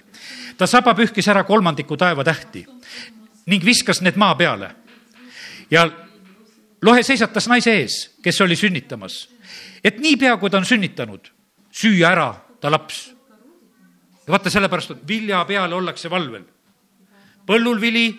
ta 0.57 0.67
saba 0.67 0.95
pühkis 0.95 1.27
ära 1.27 1.43
kolmandiku 1.43 1.97
taevatähti 1.97 2.65
ning 3.45 3.65
viskas 3.65 4.01
need 4.01 4.15
maa 4.15 4.35
peale. 4.35 4.71
ja 5.71 5.89
lohe 6.81 7.03
seisatas 7.03 7.47
naise 7.47 7.75
ees, 7.75 8.15
kes 8.23 8.41
oli 8.41 8.55
sünnitamas 8.55 9.27
et 9.83 9.99
niipea, 9.99 10.37
kui 10.37 10.49
ta 10.49 10.57
on 10.57 10.65
sünnitanud, 10.65 11.31
süüa 11.71 12.11
ära 12.11 12.29
ta 12.61 12.71
laps. 12.71 13.13
ja 14.27 14.33
vaata, 14.33 14.49
sellepärast, 14.49 14.91
et 14.91 15.07
vilja 15.07 15.43
peale 15.45 15.75
ollakse 15.75 16.09
valvel. 16.09 16.43
põllul 17.45 17.81
vili 17.81 18.09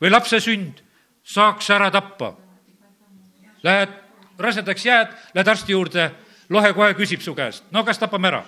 või 0.00 0.10
lapse 0.10 0.40
sünd 0.40 0.82
saaks 1.22 1.70
ära 1.70 1.90
tappa. 1.90 2.34
Lähed 3.62 3.92
rasedaks 4.38 4.86
jääd, 4.86 5.12
lähed 5.34 5.48
arsti 5.48 5.72
juurde, 5.72 6.10
lohe 6.48 6.72
kohe 6.72 6.94
küsib 6.94 7.20
su 7.20 7.34
käest, 7.34 7.64
no 7.70 7.84
kas 7.84 7.98
tapame 7.98 8.28
ära? 8.28 8.44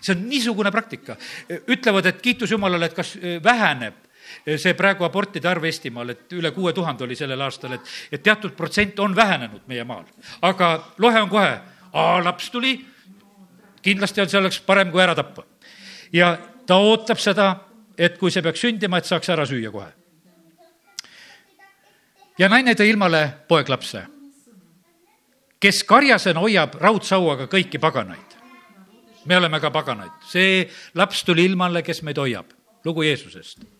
see 0.00 0.14
on 0.14 0.28
niisugune 0.28 0.70
praktika. 0.70 1.16
ütlevad, 1.68 2.06
et 2.06 2.22
kiitus 2.22 2.50
Jumalale, 2.50 2.86
et 2.86 2.94
kas 2.94 3.16
väheneb 3.44 3.94
see 4.56 4.74
praegu 4.74 5.04
abortide 5.04 5.48
arv 5.48 5.64
Eestimaal, 5.64 6.14
et 6.14 6.32
üle 6.32 6.50
kuue 6.54 6.72
tuhande 6.72 7.04
oli 7.04 7.16
sellel 7.16 7.40
aastal, 7.44 7.76
et, 7.76 7.92
et 8.12 8.22
teatud 8.22 8.54
protsent 8.56 8.98
on 9.00 9.16
vähenenud 9.16 9.66
meie 9.66 9.84
maal. 9.84 10.04
aga 10.42 10.70
lohe 10.98 11.20
on 11.22 11.28
kohe, 11.28 11.58
laps 12.24 12.50
tuli, 12.50 12.78
kindlasti 13.82 14.20
on, 14.20 14.28
see 14.28 14.40
oleks 14.40 14.60
parem 14.60 14.90
kui 14.90 15.02
ära 15.02 15.14
tappa. 15.14 15.44
ja 16.12 16.36
ta 16.66 16.76
ootab 16.76 17.18
seda, 17.18 17.54
et 17.98 18.18
kui 18.18 18.30
see 18.30 18.42
peaks 18.42 18.60
sündima, 18.60 18.98
et 18.98 19.08
saaks 19.08 19.28
ära 19.28 19.46
süüa 19.46 19.72
kohe. 19.72 19.90
ja 22.38 22.48
naine 22.48 22.74
tõi 22.74 22.90
ilmale 22.92 23.24
poeglapse, 23.48 24.04
kes 25.60 25.82
karjasena 25.84 26.40
hoiab 26.40 26.74
raudsauaga 26.80 27.48
kõiki 27.48 27.80
paganaid. 27.80 28.36
me 29.26 29.36
oleme 29.36 29.60
ka 29.60 29.70
paganaid, 29.70 30.12
see 30.26 30.68
laps 30.94 31.24
tuli 31.24 31.44
ilmale, 31.44 31.82
kes 31.82 32.02
meid 32.02 32.18
hoiab, 32.18 32.54
lugu 32.84 33.02
Jeesusest 33.02 33.77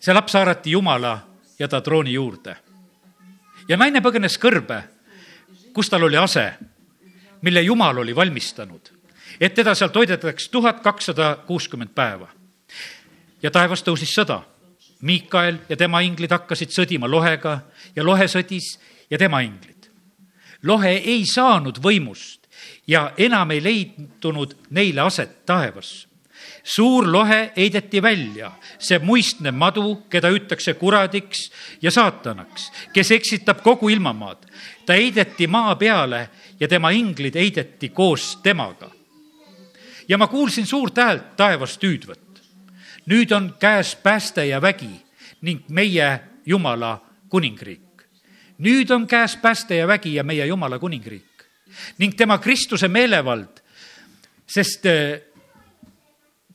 see 0.00 0.14
laps 0.14 0.34
haarati 0.34 0.70
Jumala 0.70 1.18
ja 1.58 1.68
ta 1.68 1.80
trooni 1.80 2.12
juurde. 2.12 2.56
ja 3.68 3.76
naine 3.76 4.00
põgenes 4.00 4.38
kõrbe, 4.40 4.82
kus 5.72 5.90
tal 5.90 6.02
oli 6.02 6.16
ase, 6.16 6.52
mille 7.42 7.62
Jumal 7.62 7.98
oli 7.98 8.16
valmistanud, 8.16 8.90
et 9.40 9.54
teda 9.54 9.74
seal 9.74 9.90
toidetaks 9.90 10.48
tuhat 10.48 10.80
kakssada 10.80 11.36
kuuskümmend 11.46 11.94
päeva. 11.94 12.28
ja 13.42 13.50
taevas 13.50 13.82
tõusis 13.82 14.14
sõda. 14.14 14.42
Miikael 15.00 15.58
ja 15.68 15.76
tema 15.76 16.00
inglid 16.00 16.30
hakkasid 16.30 16.68
sõdima 16.68 17.08
lohega 17.08 17.60
ja 17.96 18.04
lohe 18.04 18.26
sõdis 18.28 18.78
ja 19.10 19.18
tema 19.18 19.40
inglid. 19.40 19.88
lohe 20.62 20.90
ei 20.90 21.26
saanud 21.26 21.78
võimust 21.78 22.48
ja 22.86 23.12
enam 23.16 23.50
ei 23.50 23.62
leidunud 23.62 24.56
neile 24.70 25.00
aset 25.00 25.46
taevas 25.46 26.09
suur 26.62 27.12
lohe 27.12 27.52
heideti 27.56 28.02
välja, 28.02 28.52
see 28.78 28.98
muistne 28.98 29.50
madu, 29.50 30.06
keda 30.10 30.30
hüütakse 30.30 30.74
kuradiks 30.74 31.50
ja 31.82 31.90
saatanaks, 31.90 32.70
kes 32.92 33.10
eksitab 33.10 33.62
kogu 33.62 33.88
ilmamaad. 33.88 34.46
ta 34.86 34.92
heideti 34.92 35.46
maa 35.46 35.76
peale 35.76 36.28
ja 36.60 36.68
tema 36.68 36.90
inglid 36.90 37.34
heideti 37.34 37.88
koos 37.88 38.38
temaga. 38.42 38.90
ja 40.08 40.18
ma 40.18 40.26
kuulsin 40.26 40.66
suurt 40.66 40.96
häält 40.96 41.36
taevast 41.36 41.82
hüüdvat. 41.82 42.42
nüüd 43.06 43.32
on 43.32 43.54
käes 43.58 43.96
pääste 43.96 44.46
ja 44.46 44.62
vägi 44.62 45.00
ning 45.40 45.64
meie 45.68 46.20
Jumala 46.46 47.00
kuningriik. 47.28 48.02
nüüd 48.58 48.90
on 48.90 49.06
käes 49.06 49.36
pääste 49.36 49.74
ja 49.76 49.86
vägi 49.86 50.14
ja 50.14 50.24
meie 50.24 50.46
Jumala 50.46 50.78
kuningriik 50.78 51.30
ning 51.98 52.14
tema 52.16 52.38
Kristuse 52.38 52.88
meelevald, 52.88 53.60
sest 54.46 54.86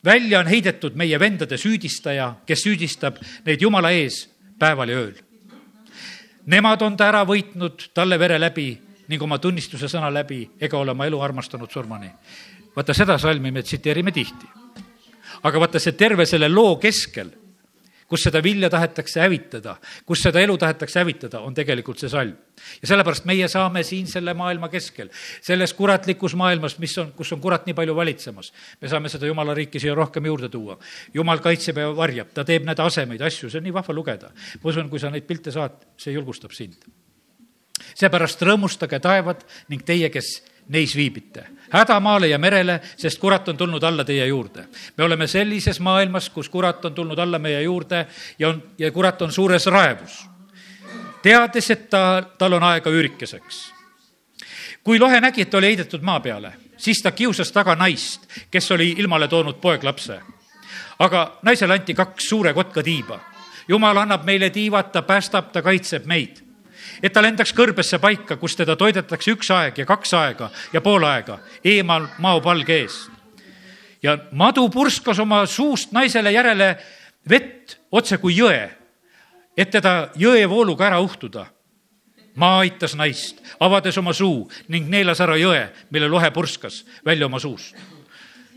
välja 0.06 0.40
on 0.40 0.48
heidetud 0.48 0.96
meie 0.96 1.20
vendade 1.20 1.58
süüdistaja, 1.58 2.34
kes 2.46 2.64
süüdistab 2.64 3.18
neid 3.46 3.62
Jumala 3.62 3.92
ees 3.92 4.26
päeval 4.60 4.90
ja 4.90 4.98
ööl. 5.04 5.16
Nemad 6.46 6.82
on 6.86 6.98
ta 6.98 7.10
ära 7.10 7.24
võitnud 7.26 7.90
talle 7.94 8.20
vere 8.22 8.38
läbi 8.40 8.70
ning 9.10 9.22
oma 9.22 9.40
tunnistuse 9.42 9.90
sõna 9.90 10.12
läbi 10.14 10.44
ega 10.62 10.78
ole 10.78 10.94
oma 10.94 11.06
elu 11.06 11.22
armastanud 11.22 11.72
surmani. 11.72 12.12
vaata, 12.76 12.94
seda 12.94 13.18
salmi 13.18 13.52
me 13.52 13.64
tsiteerime 13.64 14.12
tihti. 14.12 14.46
aga 15.44 15.60
vaata, 15.60 15.80
see 15.80 15.92
terve 15.92 16.26
selle 16.26 16.50
loo 16.50 16.76
keskel 16.76 17.32
kus 18.10 18.26
seda 18.28 18.42
vilja 18.44 18.70
tahetakse 18.70 19.22
hävitada, 19.24 19.76
kus 20.06 20.22
seda 20.26 20.42
elu 20.44 20.58
tahetakse 20.62 21.02
hävitada, 21.02 21.42
on 21.46 21.56
tegelikult 21.58 22.02
see 22.02 22.10
salm. 22.10 22.36
ja 22.82 22.88
sellepärast 22.88 23.26
meie 23.26 23.48
saame 23.52 23.84
siin 23.84 24.08
selle 24.08 24.34
maailma 24.38 24.70
keskel, 24.70 25.10
selles 25.42 25.74
kuratlikus 25.74 26.36
maailmas, 26.38 26.78
mis 26.80 26.98
on, 27.02 27.12
kus 27.18 27.34
on 27.34 27.42
kurat 27.42 27.66
nii 27.66 27.76
palju 27.76 27.96
valitsemas, 27.96 28.52
me 28.82 28.92
saame 28.92 29.10
seda 29.10 29.28
jumala 29.28 29.54
riiki 29.58 29.82
siia 29.82 29.96
rohkem 29.96 30.26
juurde 30.26 30.50
tuua. 30.50 30.78
jumal 31.14 31.42
kaitseb 31.44 31.82
ja 31.82 31.90
varjab, 31.96 32.32
ta 32.34 32.46
teeb 32.46 32.66
need 32.66 32.80
asemeid, 32.80 33.22
asju, 33.22 33.50
see 33.50 33.60
on 33.60 33.68
nii 33.70 33.74
vahva 33.76 33.94
lugeda. 33.94 34.32
ma 34.62 34.70
usun, 34.70 34.90
kui 34.90 35.00
sa 35.00 35.10
neid 35.10 35.26
pilte 35.26 35.52
saad, 35.52 35.82
see 35.98 36.14
julgustab 36.14 36.54
sind. 36.54 36.78
seepärast 37.96 38.42
rõõmustage 38.42 39.02
taevad 39.02 39.44
ning 39.70 39.84
teie, 39.84 40.10
kes 40.10 40.38
neis 40.68 40.96
viibite. 40.96 41.46
häda 41.70 42.00
maale 42.00 42.28
ja 42.28 42.38
merele, 42.38 42.80
sest 42.98 43.20
kurat 43.20 43.50
on 43.50 43.58
tulnud 43.58 43.84
alla 43.84 44.04
teie 44.04 44.28
juurde. 44.28 44.66
me 44.98 45.04
oleme 45.04 45.28
sellises 45.28 45.80
maailmas, 45.80 46.30
kus 46.30 46.50
kurat 46.50 46.86
on 46.86 46.94
tulnud 46.94 47.20
alla 47.20 47.40
meie 47.40 47.62
juurde 47.62 48.08
ja 48.40 48.50
on, 48.50 48.64
ja 48.78 48.92
kurat 48.92 49.22
on 49.22 49.32
suures 49.32 49.66
raevus. 49.66 50.26
teades, 51.22 51.72
et 51.72 51.90
ta, 51.90 52.24
tal 52.38 52.54
on 52.54 52.64
aega 52.64 52.90
üürikeseks. 52.90 53.74
kui 54.84 55.00
lohe 55.00 55.22
nägi, 55.22 55.42
et 55.42 55.54
oli 55.54 55.68
heidetud 55.68 56.02
maa 56.02 56.20
peale, 56.20 56.54
siis 56.78 57.02
ta 57.02 57.12
kiusas 57.12 57.52
taga 57.52 57.76
naist, 57.76 58.28
kes 58.52 58.72
oli 58.72 58.92
ilmale 58.98 59.28
toonud 59.28 59.62
poeglapse. 59.62 60.20
aga 61.00 61.40
naisele 61.42 61.74
anti 61.74 61.94
kaks 61.94 62.30
suure 62.30 62.54
kotka 62.54 62.84
tiiba. 62.84 63.20
jumal 63.68 63.98
annab 63.98 64.24
meile 64.24 64.50
tiivad, 64.50 64.92
ta 64.92 65.02
päästab, 65.02 65.52
ta 65.52 65.62
kaitseb 65.62 66.06
meid 66.06 66.45
et 67.04 67.14
ta 67.14 67.22
lendaks 67.22 67.54
kõrbesse 67.56 68.00
paika, 68.02 68.38
kus 68.38 68.56
teda 68.56 68.76
toidetakse 68.76 69.32
üks 69.36 69.52
aeg 69.52 69.78
ja 69.78 69.86
kaks 69.86 70.14
aega 70.14 70.50
ja 70.74 70.82
pool 70.82 71.04
aega 71.04 71.40
eemal 71.64 72.08
maopalge 72.20 72.80
ees. 72.82 73.10
ja 74.04 74.18
madu 74.32 74.70
purskas 74.70 75.20
oma 75.20 75.46
suust 75.46 75.92
naisele 75.92 76.32
järele 76.32 76.76
vett 77.30 77.78
otse 77.92 78.18
kui 78.18 78.38
jõe, 78.38 78.70
et 79.58 79.72
teda 79.72 80.10
jõevooluga 80.16 80.88
ära 80.88 81.00
uhtuda. 81.00 81.46
maa 82.36 82.60
aitas 82.60 82.96
naist, 82.96 83.42
avades 83.60 83.98
oma 83.98 84.14
suu 84.14 84.50
ning 84.68 84.90
neelas 84.90 85.22
ära 85.22 85.38
jõe, 85.38 85.70
mille 85.90 86.08
lohe 86.08 86.32
purskas 86.32 86.86
välja 87.06 87.26
oma 87.26 87.40
suust 87.40 87.76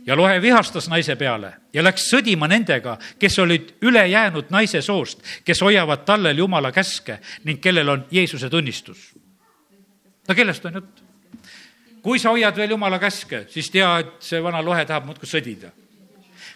ja 0.09 0.17
lohe 0.17 0.43
vihastas 0.43 0.89
naise 0.89 1.17
peale 1.21 1.53
ja 1.73 1.83
läks 1.85 2.07
sõdima 2.09 2.49
nendega, 2.49 2.97
kes 3.21 3.39
olid 3.45 3.75
ülejäänud 3.85 4.49
naise 4.51 4.81
soost, 4.83 5.21
kes 5.45 5.61
hoiavad 5.61 6.07
tallel 6.09 6.39
Jumala 6.39 6.73
käske 6.73 7.19
ning 7.45 7.61
kellel 7.61 7.89
on 7.89 8.07
Jeesuse 8.11 8.49
tunnistus. 8.51 9.13
no 10.29 10.35
kellest 10.35 10.65
on 10.65 10.81
jutt? 10.81 11.03
kui 12.03 12.19
sa 12.19 12.33
hoiad 12.33 12.57
veel 12.57 12.71
Jumala 12.71 12.99
käske, 12.99 13.45
siis 13.53 13.69
tea, 13.71 13.99
et 13.99 14.17
see 14.25 14.41
vana 14.43 14.65
lohe 14.65 14.85
tahab 14.89 15.05
muudkui 15.11 15.29
sõdida 15.29 15.75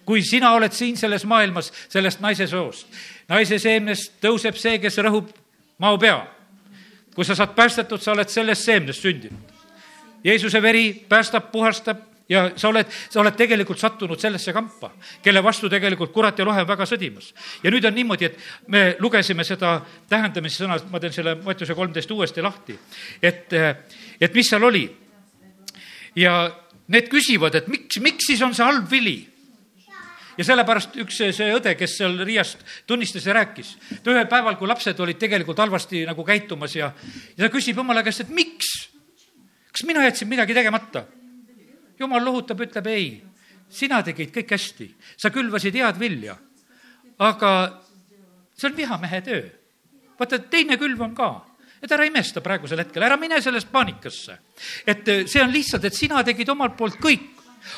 kui 0.04 0.22
sina 0.22 0.54
oled 0.56 0.72
siin 0.72 0.96
selles 0.96 1.24
maailmas 1.28 1.68
sellest 1.88 2.22
naise 2.24 2.46
soost, 2.50 2.88
naise 3.28 3.58
seemnest 3.58 4.16
tõuseb 4.24 4.56
see, 4.58 4.78
kes 4.82 4.96
rõhub 5.04 5.28
mao 5.78 5.98
pea. 5.98 6.24
kui 7.14 7.24
sa 7.24 7.34
saad 7.36 7.52
päästetud, 7.52 8.00
sa 8.00 8.14
oled 8.14 8.28
sellest 8.32 8.64
seemnest 8.64 9.02
sündinud. 9.02 9.50
Jeesuse 10.24 10.62
veri 10.62 11.04
päästab, 11.08 11.50
puhastab 11.52 12.11
ja 12.32 12.44
sa 12.56 12.70
oled, 12.70 12.88
sa 12.88 13.20
oled 13.20 13.36
tegelikult 13.36 13.80
sattunud 13.80 14.20
sellesse 14.20 14.54
kampa, 14.56 14.92
kelle 15.24 15.42
vastu 15.44 15.70
tegelikult 15.72 16.12
kurat 16.14 16.38
ja 16.38 16.46
lohe 16.48 16.64
on 16.64 16.68
väga 16.68 16.86
sõdimas. 16.88 17.32
ja 17.62 17.70
nüüd 17.70 17.84
on 17.88 17.94
niimoodi, 17.94 18.30
et 18.30 18.38
me 18.72 18.84
lugesime 19.00 19.44
seda 19.44 19.80
tähendamise 20.08 20.64
sõna, 20.64 20.78
ma 20.90 21.00
teen 21.00 21.12
selle 21.12 21.36
Mattiuse 21.44 21.76
kolmteist 21.76 22.10
uuesti 22.10 22.42
lahti, 22.42 22.78
et, 23.22 23.52
et 24.20 24.34
mis 24.34 24.48
seal 24.48 24.64
oli. 24.64 24.86
ja 26.16 26.50
need 26.92 27.08
küsivad, 27.12 27.54
et 27.54 27.68
miks, 27.68 28.00
miks 28.00 28.26
siis 28.32 28.42
on 28.42 28.54
see 28.54 28.66
halb 28.66 28.88
vili 28.90 29.20
ja 30.38 30.44
sellepärast 30.46 30.96
üks 31.02 31.20
see 31.20 31.50
õde, 31.54 31.74
kes 31.78 31.96
seal 32.00 32.16
Riiast 32.24 32.62
tunnistas 32.88 33.26
ja 33.28 33.36
rääkis, 33.36 33.74
ta 34.02 34.14
ühel 34.14 34.28
päeval, 34.30 34.56
kui 34.60 34.68
lapsed 34.70 35.00
olid 35.00 35.20
tegelikult 35.20 35.60
halvasti 35.60 36.06
nagu 36.08 36.24
käitumas 36.24 36.76
ja, 36.76 36.92
ja 37.36 37.44
ta 37.44 37.52
küsib 37.52 37.80
jumala 37.80 38.04
käest, 38.06 38.24
et 38.24 38.32
miks? 38.32 38.72
kas 39.72 39.86
mina 39.88 40.04
jätsin 40.04 40.28
midagi 40.28 40.56
tegemata? 40.56 41.06
Jumal 42.02 42.24
lohutab, 42.24 42.60
ütleb 42.66 42.88
ei, 42.92 43.06
sina 43.72 44.02
tegid 44.04 44.32
kõik 44.34 44.52
hästi, 44.56 44.88
sa 45.16 45.30
külvasid 45.32 45.78
head 45.78 46.00
vilja. 46.00 46.36
aga 47.22 47.50
see 48.56 48.68
on 48.70 48.76
vihamehe 48.76 49.20
töö. 49.22 49.42
vaata, 50.18 50.38
teine 50.38 50.78
külv 50.78 51.00
on 51.00 51.14
ka 51.14 51.32
et 51.82 51.90
ära 51.90 52.06
imesta 52.06 52.40
praegusel 52.40 52.78
hetkel, 52.78 53.02
ära 53.02 53.16
mine 53.18 53.40
sellest 53.42 53.70
paanikasse. 53.72 54.38
et 54.86 55.06
see 55.26 55.42
on 55.42 55.52
lihtsalt, 55.52 55.84
et 55.84 55.94
sina 55.94 56.22
tegid 56.24 56.48
omalt 56.48 56.76
poolt 56.76 56.98
kõik 57.02 57.30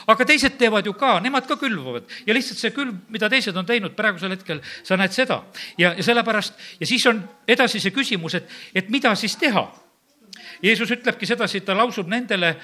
aga 0.06 0.26
teised 0.28 0.56
teevad 0.58 0.86
ju 0.86 0.94
ka, 0.98 1.18
nemad 1.24 1.46
ka 1.48 1.56
külvavad 1.60 2.08
ja 2.26 2.36
lihtsalt 2.36 2.60
see 2.60 2.72
külv, 2.74 2.94
mida 3.12 3.28
teised 3.32 3.56
on 3.56 3.66
teinud 3.68 3.96
praegusel 3.96 4.32
hetkel, 4.34 4.60
sa 4.84 4.98
näed 5.00 5.14
seda 5.16 5.42
ja, 5.80 5.92
ja 5.92 6.04
sellepärast 6.04 6.80
ja 6.80 6.88
siis 6.88 7.04
on 7.10 7.22
edasi 7.48 7.82
see 7.82 7.94
küsimus, 7.94 8.38
et, 8.38 8.48
et 8.74 8.92
mida 8.92 9.14
siis 9.18 9.36
teha. 9.40 9.66
Jeesus 10.64 10.90
ütlebki 10.94 11.28
sedasi, 11.28 11.60
ta 11.60 11.76
lausub 11.76 12.08
nendele, 12.08 12.54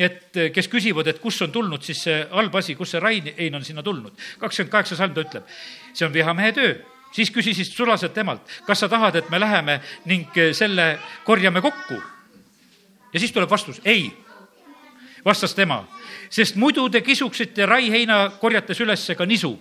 et 0.00 0.38
kes 0.54 0.68
küsivad, 0.72 1.10
et 1.10 1.20
kust 1.20 1.42
on 1.44 1.52
tulnud 1.52 1.84
siis 1.84 2.00
see 2.06 2.22
halb 2.32 2.54
asi, 2.56 2.74
kust 2.78 2.96
see 2.96 3.02
Rain 3.02 3.28
Ein 3.36 3.58
on 3.58 3.66
sinna 3.66 3.84
tulnud. 3.84 4.16
kakskümmend 4.40 4.72
kaheksa 4.72 4.96
salm 4.96 5.14
ta 5.14 5.24
ütleb, 5.26 5.52
see 5.92 6.06
on 6.06 6.14
vihamehe 6.14 6.52
töö 6.56 6.72
siis 7.12 7.30
küsisid 7.34 7.66
sulased 7.66 8.14
temalt, 8.14 8.46
kas 8.66 8.80
sa 8.80 8.88
tahad, 8.88 9.16
et 9.18 9.30
me 9.30 9.40
läheme 9.40 9.80
ning 10.06 10.36
selle 10.54 10.98
korjame 11.24 11.60
kokku? 11.60 12.00
ja 13.12 13.20
siis 13.20 13.32
tuleb 13.32 13.50
vastus, 13.50 13.80
ei, 13.84 14.12
vastas 15.24 15.54
tema 15.54 15.84
sest 16.30 16.56
muidu 16.56 16.86
te 16.90 17.02
kisuksite 17.02 17.66
raiheina 17.66 18.22
korjates 18.40 18.80
üles 18.80 19.08
ka 19.18 19.26
nisu. 19.26 19.52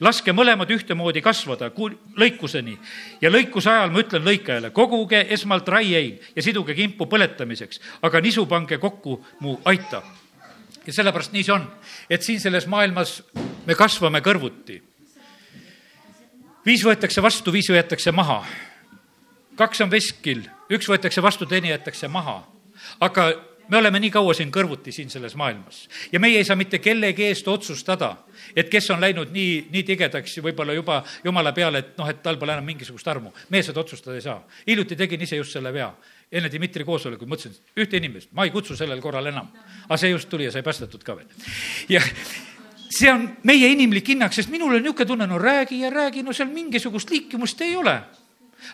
Laske 0.00 0.32
mõlemad 0.32 0.70
ühtemoodi 0.70 1.22
kasvada 1.24 1.70
ku-, 1.74 1.90
lõikuseni 2.16 2.76
ja 3.20 3.30
lõikuse 3.30 3.70
ajal 3.70 3.92
ma 3.92 4.02
ütlen 4.04 4.24
lõikajale, 4.26 4.72
koguge 4.76 5.24
esmalt 5.30 5.68
raiein 5.68 6.18
ja 6.36 6.42
siduge 6.42 6.74
kimpu 6.74 7.06
põletamiseks, 7.10 7.80
aga 8.02 8.20
nisu 8.20 8.46
pange 8.46 8.78
kokku 8.78 9.20
mu 9.40 9.58
aita. 9.64 10.02
ja 10.86 10.92
sellepärast 10.92 11.32
nii 11.32 11.44
see 11.44 11.54
on, 11.54 11.66
et 12.10 12.22
siin 12.22 12.40
selles 12.40 12.66
maailmas 12.66 13.22
me 13.66 13.74
kasvame 13.74 14.20
kõrvuti. 14.20 14.80
viis 16.66 16.84
võetakse 16.84 17.22
vastu, 17.22 17.52
viis 17.52 17.70
võetakse 17.70 18.12
maha. 18.12 18.44
kaks 19.56 19.80
on 19.80 19.90
veskil, 19.90 20.48
üks 20.70 20.88
võetakse 20.88 21.22
vastu, 21.22 21.46
teine 21.46 21.68
jäetakse 21.68 22.08
maha. 22.08 22.42
aga 23.00 23.49
me 23.70 23.76
oleme 23.76 24.00
nii 24.00 24.10
kaua 24.10 24.34
siin 24.34 24.50
kõrvuti 24.52 24.92
siin 24.92 25.10
selles 25.10 25.36
maailmas 25.38 25.84
ja 26.12 26.20
meie 26.20 26.38
ei 26.38 26.44
saa 26.44 26.56
mitte 26.58 26.78
kellegi 26.82 27.28
eest 27.30 27.48
otsustada, 27.48 28.10
et 28.56 28.68
kes 28.68 28.90
on 28.90 29.00
läinud 29.00 29.32
nii, 29.32 29.66
nii 29.70 29.82
tigedaks 29.86 30.38
võib-olla 30.44 30.74
juba 30.74 31.00
jumala 31.24 31.52
peale, 31.56 31.84
et 31.84 31.98
noh, 31.98 32.08
et 32.10 32.22
tal 32.22 32.38
pole 32.40 32.54
enam 32.56 32.66
mingisugust 32.66 33.08
armu. 33.08 33.32
meie 33.50 33.62
seda 33.62 33.80
otsustada 33.80 34.16
ei 34.16 34.24
saa. 34.26 34.42
hiljuti 34.66 34.96
tegin 34.96 35.22
ise 35.22 35.36
just 35.36 35.52
selle 35.52 35.72
vea. 35.72 35.92
enne 36.32 36.50
Dmitri 36.50 36.84
koosolekut 36.84 37.28
mõtlesin, 37.28 37.56
ühte 37.76 37.96
inimest 37.96 38.32
ma 38.32 38.44
ei 38.44 38.50
kutsu 38.50 38.76
sellel 38.76 39.00
korral 39.00 39.26
enam. 39.26 39.48
aga 39.88 39.96
see 39.96 40.10
just 40.10 40.28
tuli 40.28 40.44
ja 40.44 40.52
sai 40.52 40.62
päästetud 40.62 41.04
ka 41.04 41.16
veel. 41.16 41.28
ja 41.88 42.02
see 42.90 43.12
on 43.12 43.28
meie 43.44 43.68
inimlik 43.68 44.08
hinnang, 44.08 44.32
sest 44.32 44.50
minul 44.50 44.74
on 44.74 44.82
niisugune 44.82 45.06
tunne, 45.06 45.26
no 45.26 45.38
räägi 45.38 45.80
ja 45.80 45.90
räägi, 45.90 46.22
no 46.22 46.32
seal 46.32 46.48
mingisugust 46.48 47.10
liikimust 47.10 47.60
ei 47.60 47.76
ole 47.76 48.00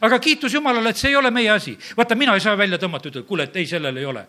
aga 0.01 0.19
kiitus 0.19 0.55
Jumalale, 0.55 0.91
et 0.91 0.97
see 0.97 1.11
ei 1.11 1.17
ole 1.17 1.31
meie 1.31 1.51
asi. 1.51 1.79
vaata, 1.97 2.15
mina 2.15 2.35
ei 2.35 2.41
saa 2.41 2.59
välja 2.59 2.79
tõmmata, 2.79 3.09
ütelda, 3.09 3.27
kuule, 3.27 3.45
et 3.45 3.57
ei, 3.57 3.67
sellel 3.67 3.97
ei 3.97 4.05
ole 4.05 4.27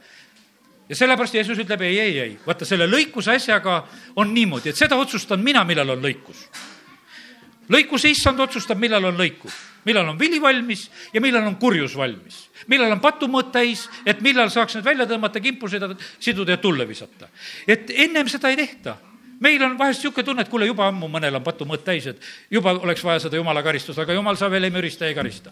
ja 0.90 0.96
sellepärast 0.96 1.36
Jeesus 1.36 1.60
ütleb 1.60 1.82
ei, 1.86 2.00
ei, 2.00 2.20
ei, 2.20 2.34
vaata 2.46 2.66
selle 2.66 2.88
lõikuse 2.90 3.36
asjaga 3.36 3.82
on 4.16 4.34
niimoodi, 4.34 4.72
et 4.72 4.80
seda 4.80 4.98
otsustan 5.00 5.44
mina, 5.44 5.64
millal 5.68 5.96
on 5.96 6.04
lõikus. 6.04 6.48
lõikuse 7.70 8.12
issand 8.12 8.40
otsustab, 8.40 8.80
millal 8.80 9.10
on 9.10 9.18
lõikus, 9.20 9.56
millal 9.86 10.08
on 10.08 10.20
vili 10.20 10.40
valmis 10.42 10.88
ja 11.14 11.22
millal 11.22 11.48
on 11.48 11.56
kurjus 11.56 11.98
valmis. 11.98 12.48
millal 12.68 12.92
on 12.92 13.04
patumõõt 13.04 13.52
täis, 13.52 13.90
et 14.06 14.22
millal 14.22 14.50
saaks 14.50 14.76
need 14.76 14.86
välja 14.86 15.06
tõmmata, 15.06 15.42
kimpu 15.42 15.68
seda 15.68 15.92
siduda 16.20 16.56
ja 16.56 16.58
tulle 16.58 16.88
visata. 16.88 17.28
et 17.68 17.92
ennem 17.96 18.28
seda 18.28 18.50
ei 18.50 18.56
tehta 18.56 18.98
meil 19.40 19.64
on 19.64 19.78
vahest 19.78 20.02
niisugune 20.02 20.26
tunne, 20.26 20.42
et 20.42 20.50
kuule, 20.50 20.66
juba 20.66 20.88
ammu 20.88 21.08
mõnel 21.12 21.36
on 21.38 21.44
patumõõt 21.46 21.84
täis, 21.86 22.08
et 22.08 22.22
juba 22.50 22.74
oleks 22.74 23.04
vaja 23.04 23.20
seda 23.20 23.38
jumala 23.38 23.62
karistust, 23.64 24.00
aga 24.00 24.14
jumal, 24.14 24.38
sa 24.38 24.50
veel 24.50 24.64
ei 24.64 24.74
mürista, 24.74 25.06
ei 25.06 25.14
karista. 25.14 25.52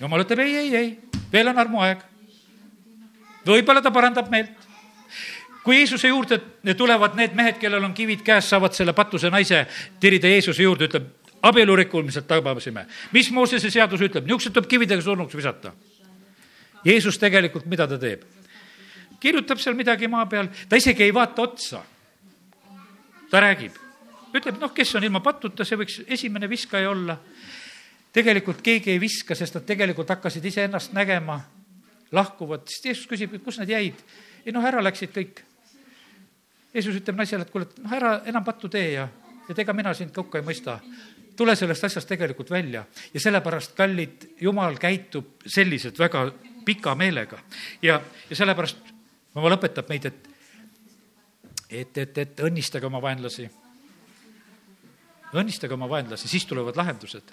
jumal 0.00 0.24
ütleb 0.24 0.38
ei, 0.38 0.56
ei, 0.56 0.76
ei, 0.76 0.98
veel 1.32 1.48
on 1.48 1.58
armuaeg 1.58 2.04
võib-olla 3.52 3.82
ta 3.82 3.90
parandab 3.90 4.30
meelt. 4.30 4.50
kui 5.66 5.80
Jeesuse 5.80 6.08
juurde 6.08 6.38
tulevad 6.78 7.16
need 7.18 7.34
mehed, 7.34 7.56
kellel 7.58 7.84
on 7.84 7.94
kivid 7.94 8.22
käes, 8.22 8.48
saavad 8.50 8.72
selle 8.72 8.92
patuse 8.92 9.30
naise 9.30 9.66
tirida 10.00 10.28
Jeesuse 10.30 10.62
juurde, 10.62 10.86
ütleb, 10.86 11.08
abielu 11.42 11.76
rikkumiselt 11.76 12.26
tabasime. 12.26 12.86
mis 13.12 13.30
Moosese 13.30 13.70
seadus 13.70 14.00
ütleb, 14.00 14.24
niisugused 14.24 14.54
tuleb 14.54 14.68
kividega 14.70 15.02
surnuks 15.02 15.36
visata. 15.36 15.72
Jeesus 16.84 17.18
tegelikult, 17.18 17.66
mida 17.66 17.86
ta 17.86 17.98
teeb? 17.98 18.22
kirjutab 19.20 19.58
seal 19.58 19.74
midagi 19.74 20.08
maa 20.08 20.26
peal, 20.26 20.48
ta 20.68 20.76
isegi 20.76 21.02
ei 21.02 21.14
vaata 21.14 21.42
otsa. 21.42 21.82
ta 23.30 23.40
räägib, 23.40 23.74
ütleb, 24.34 24.60
noh, 24.60 24.72
kes 24.74 24.94
on 24.94 25.04
ilma 25.04 25.20
patuta, 25.20 25.64
see 25.64 25.76
võiks 25.76 26.02
esimene 26.06 26.48
viskaja 26.48 26.90
olla. 26.90 27.18
tegelikult 28.12 28.62
keegi 28.62 28.90
ei 28.90 29.00
viska, 29.00 29.34
sest 29.34 29.54
nad 29.54 29.64
tegelikult 29.66 30.08
hakkasid 30.08 30.44
iseennast 30.44 30.92
nägema 30.92 31.40
lahkuvad, 32.12 32.66
siis 32.70 32.84
Jeesus 32.84 33.10
küsib, 33.10 33.34
et 33.34 33.44
kus 33.44 33.58
nad 33.58 33.70
jäid. 33.70 34.00
ei 34.46 34.52
noh, 34.52 34.64
ära 34.64 34.82
läksid 34.82 35.12
kõik. 35.14 35.42
Jeesus 36.74 36.96
ütleb 37.00 37.16
naisele, 37.16 37.42
et 37.42 37.50
kuule, 37.50 37.66
noh, 37.82 37.92
ära 37.92 38.20
enam 38.26 38.44
pattu 38.44 38.68
tee 38.68 38.92
ja, 38.92 39.08
et 39.48 39.58
ega 39.58 39.72
mina 39.72 39.94
sind 39.94 40.16
hukka 40.16 40.38
ei 40.38 40.44
mõista. 40.46 40.80
tule 41.36 41.56
sellest 41.56 41.84
asjast 41.84 42.08
tegelikult 42.08 42.50
välja 42.50 42.84
ja 43.14 43.20
sellepärast, 43.20 43.74
kallid, 43.76 44.28
Jumal 44.40 44.78
käitub 44.78 45.42
selliselt 45.46 45.98
väga 45.98 46.32
pika 46.64 46.94
meelega 46.94 47.38
ja, 47.82 48.00
ja 48.30 48.36
sellepärast 48.36 48.78
Jumal 49.34 49.58
õpetab 49.58 49.88
meid, 49.88 50.04
et 50.06 50.28
et, 51.70 51.98
et, 51.98 52.18
et 52.18 52.40
õnnistage 52.40 52.86
oma 52.86 53.00
vaenlasi. 53.02 53.48
õnnistage 55.36 55.74
oma 55.74 55.88
vaenlasi, 55.88 56.28
siis 56.28 56.46
tulevad 56.46 56.76
lahendused. 56.76 57.32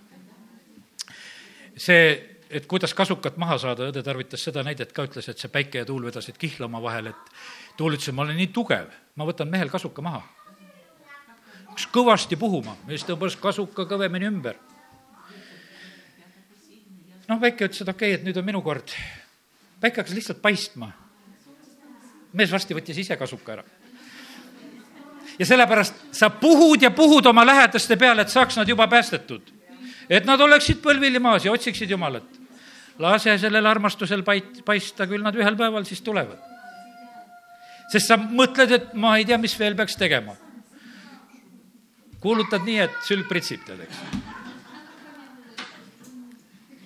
see 1.77 2.32
et 2.53 2.65
kuidas 2.69 2.93
kasukat 2.93 3.37
maha 3.41 3.57
saada, 3.57 3.87
õde 3.89 4.03
tarvitas 4.05 4.43
seda 4.45 4.61
näidet 4.65 4.91
ka, 4.93 5.07
ütles, 5.07 5.25
et 5.29 5.41
see 5.41 5.49
päike 5.51 5.81
ja 5.81 5.87
tuul 5.89 6.05
vedasid 6.05 6.37
kihla 6.39 6.67
omavahel, 6.69 7.09
et 7.09 7.31
tuul 7.77 7.97
ütles, 7.97 8.11
et 8.11 8.15
ma 8.15 8.25
olen 8.27 8.37
nii 8.37 8.51
tugev, 8.53 8.91
ma 9.17 9.27
võtan 9.27 9.49
mehel 9.49 9.71
kasuka 9.73 10.05
maha. 10.05 10.21
hakkas 11.67 11.87
kõvasti 11.89 12.37
puhuma, 12.37 12.75
mees 12.85 13.05
tõmbas 13.07 13.35
kasuka 13.41 13.87
kõvemini 13.89 14.29
ümber. 14.29 14.59
noh, 17.27 17.41
väike 17.41 17.65
ütles, 17.65 17.81
et 17.81 17.89
okei 17.89 18.13
okay,, 18.13 18.19
et 18.19 18.27
nüüd 18.27 18.37
on 18.37 18.45
minu 18.45 18.61
kord. 18.61 18.93
väike 19.81 20.01
hakkas 20.01 20.13
lihtsalt 20.13 20.41
paistma. 20.41 20.91
mees 22.33 22.51
varsti 22.51 22.73
võttis 22.73 22.97
ise 22.97 23.17
kasuka 23.17 23.53
ära. 23.53 23.63
ja 25.39 25.45
sellepärast 25.45 26.05
sa 26.11 26.29
puhud 26.29 26.81
ja 26.81 26.91
puhud 26.91 27.25
oma 27.25 27.45
lähedaste 27.45 27.97
peale, 27.97 28.21
et 28.21 28.29
saaks 28.29 28.57
nad 28.57 28.69
juba 28.69 28.87
päästetud. 28.87 29.41
et 30.09 30.25
nad 30.25 30.39
oleksid 30.39 30.77
põlvili 30.85 31.19
maas 31.19 31.45
ja 31.45 31.51
otsiksid 31.51 31.89
Jumalat. 31.89 32.42
Lase 32.99 33.37
sellel 33.41 33.65
armastusel 33.65 34.23
pait-, 34.23 34.61
paista, 34.65 35.07
küll 35.09 35.23
nad 35.23 35.35
ühel 35.35 35.57
päeval 35.57 35.85
siis 35.89 36.01
tulevad. 36.01 36.37
sest 37.91 38.07
sa 38.09 38.17
mõtled, 38.17 38.71
et 38.71 38.93
ma 38.93 39.17
ei 39.17 39.25
tea, 39.25 39.37
mis 39.37 39.57
veel 39.59 39.75
peaks 39.75 39.95
tegema. 39.95 40.35
kuulutad 42.19 42.63
nii, 42.65 42.79
et 42.79 43.01
sülg 43.07 43.27
pritsib, 43.27 43.65
tead, 43.65 43.83
eks 43.87 44.31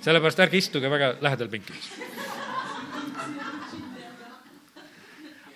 sellepärast 0.07 0.39
ärge 0.45 0.61
istuge 0.61 0.89
väga 0.91 1.15
lähedal 1.21 1.49
pinkides. 1.51 1.89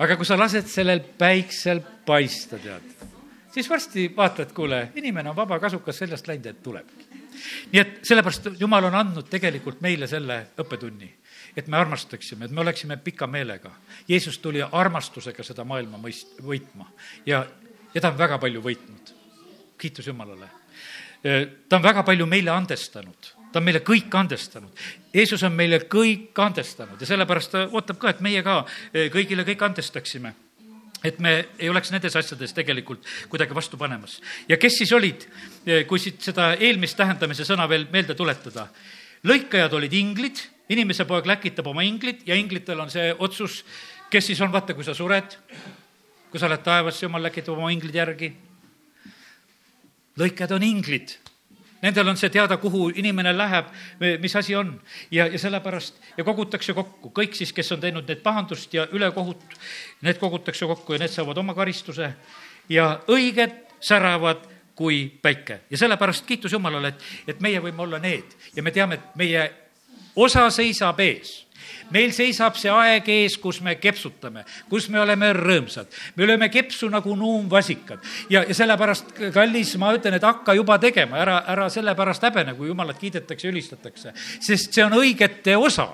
aga 0.01 0.17
kui 0.17 0.25
sa 0.25 0.35
lased 0.39 0.67
sellel 0.67 1.03
päiksel 1.17 1.79
paista, 2.05 2.57
tead, 2.59 3.10
siis 3.51 3.69
varsti 3.69 4.13
vaatad, 4.17 4.51
kuule, 4.53 4.91
inimene 4.95 5.29
on 5.29 5.35
vaba 5.35 5.59
kasukas 5.59 5.97
seljast 5.97 6.27
läinud, 6.27 6.45
et 6.45 6.63
tulebki. 6.63 7.05
nii 7.71 7.81
et 7.81 7.99
sellepärast 8.05 8.47
Jumal 8.59 8.83
on 8.89 8.95
andnud 8.95 9.29
tegelikult 9.29 9.81
meile 9.81 10.07
selle 10.07 10.37
õppetunni, 10.61 11.09
et 11.57 11.67
me 11.67 11.77
armastaksime, 11.77 12.45
et 12.45 12.51
me 12.51 12.61
oleksime 12.61 12.97
pika 12.97 13.27
meelega. 13.27 13.71
Jeesus 14.07 14.39
tuli 14.39 14.61
armastusega 14.61 15.43
seda 15.43 15.65
maailma 15.65 15.97
mõist-, 15.97 16.37
võitma 16.45 16.87
ja, 17.25 17.45
ja 17.93 18.01
ta 18.01 18.11
on 18.11 18.17
väga 18.17 18.37
palju 18.37 18.61
võitnud. 18.61 19.13
kiitus 19.77 20.07
Jumalale. 20.07 20.49
ta 21.69 21.75
on 21.75 21.83
väga 21.83 22.03
palju 22.03 22.25
meile 22.25 22.51
andestanud 22.51 23.35
ta 23.51 23.59
on 23.59 23.63
meile 23.63 23.79
kõik 23.79 24.13
andestanud. 24.15 24.69
Jeesus 25.13 25.43
on 25.43 25.51
meile 25.51 25.79
kõik 25.91 26.39
andestanud 26.39 27.01
ja 27.01 27.07
sellepärast 27.07 27.51
ta 27.51 27.65
ootab 27.71 27.97
ka, 27.99 28.09
et 28.09 28.21
meie 28.21 28.43
ka 28.43 28.65
kõigile 28.93 29.43
kõik 29.43 29.65
andestaksime 29.65 30.33
et 31.03 31.19
me 31.19 31.33
ei 31.59 31.69
oleks 31.69 31.91
nendes 31.91 32.15
asjades 32.15 32.53
tegelikult 32.53 33.05
kuidagi 33.29 33.55
vastu 33.55 33.77
panemas. 33.77 34.19
ja 34.49 34.57
kes 34.57 34.77
siis 34.77 34.91
olid, 34.93 35.25
kui 35.87 35.99
siit 35.99 36.21
seda 36.21 36.53
eelmist 36.59 36.97
tähendamise 36.97 37.45
sõna 37.47 37.67
veel 37.69 37.87
meelde 37.91 38.15
tuletada? 38.15 38.67
lõikajad 39.23 39.73
olid 39.77 39.93
inglid, 39.93 40.39
inimese 40.69 41.05
poeg 41.05 41.27
läkitab 41.29 41.67
oma 41.67 41.83
inglit 41.85 42.25
ja 42.27 42.35
inglitel 42.35 42.79
on 42.79 42.89
see 42.89 43.11
otsus, 43.19 43.61
kes 44.09 44.31
siis 44.31 44.41
on, 44.41 44.51
vaata, 44.51 44.73
kui 44.73 44.83
sa 44.83 44.95
sured, 44.97 45.35
kui 46.31 46.39
sa 46.39 46.47
oled 46.47 46.63
taevas, 46.65 47.01
jumal 47.03 47.23
läkitab 47.23 47.57
oma 47.57 47.71
inglid 47.71 47.95
järgi. 47.95 48.33
lõikajad 50.17 50.57
on 50.57 50.63
inglid 50.63 51.17
Nendel 51.81 52.07
on 52.07 52.17
see 52.17 52.29
teada, 52.29 52.57
kuhu 52.61 52.91
inimene 52.95 53.33
läheb, 53.37 53.71
mis 54.21 54.35
asi 54.35 54.55
on. 54.55 54.81
ja, 55.11 55.27
ja 55.27 55.39
sellepärast 55.39 55.95
ja 56.17 56.23
kogutakse 56.23 56.73
kokku. 56.73 57.09
Kõik 57.09 57.35
siis, 57.35 57.53
kes 57.53 57.71
on 57.71 57.81
teinud 57.81 58.07
need 58.07 58.21
pahandust 58.21 58.73
ja 58.73 58.87
ülekohut, 58.91 59.41
need 60.01 60.19
kogutakse 60.21 60.65
kokku 60.65 60.93
ja 60.93 60.99
need 60.99 61.13
saavad 61.13 61.37
oma 61.37 61.53
karistuse. 61.57 62.13
Ja 62.69 62.99
õiged 63.07 63.55
säravad 63.81 64.45
kui 64.75 65.05
päike. 65.21 65.61
Ja 65.69 65.77
sellepärast 65.77 66.25
kiitus 66.25 66.53
Jumalale, 66.53 66.93
et, 66.93 67.03
et 67.27 67.41
meie 67.41 67.59
võime 67.61 67.81
olla 67.81 67.99
need. 67.99 68.37
Ja 68.55 68.63
me 68.63 68.71
teame, 68.71 68.95
et 68.95 69.15
meie 69.15 69.49
osa 70.15 70.49
seisab 70.49 70.99
ees 70.99 71.41
meil 71.91 72.13
seisab 72.15 72.57
see 72.59 72.71
aeg 72.73 73.07
ees, 73.11 73.37
kus 73.41 73.61
me 73.61 73.75
kepsutame, 73.81 74.45
kus 74.69 74.89
me 74.89 75.01
oleme 75.01 75.31
rõõmsad. 75.37 75.87
me 76.15 76.27
lööme 76.27 76.49
kepsu 76.49 76.89
nagu 76.89 77.15
nuumvasikad. 77.15 77.99
Ja, 78.29 78.43
ja 78.47 78.53
sellepärast, 78.53 79.15
kallis, 79.33 79.75
ma 79.77 79.93
ütlen, 79.95 80.17
et 80.17 80.23
hakka 80.27 80.55
juba 80.57 80.77
tegema, 80.79 81.19
ära, 81.21 81.41
ära 81.47 81.69
sellepärast 81.69 82.23
häbene, 82.29 82.55
kui 82.55 82.71
jumalat 82.71 82.99
kiidetakse 82.99 83.51
ülistatakse, 83.51 84.15
sest 84.39 84.73
see 84.73 84.85
on 84.85 84.97
õigete 84.99 85.57
osa 85.57 85.89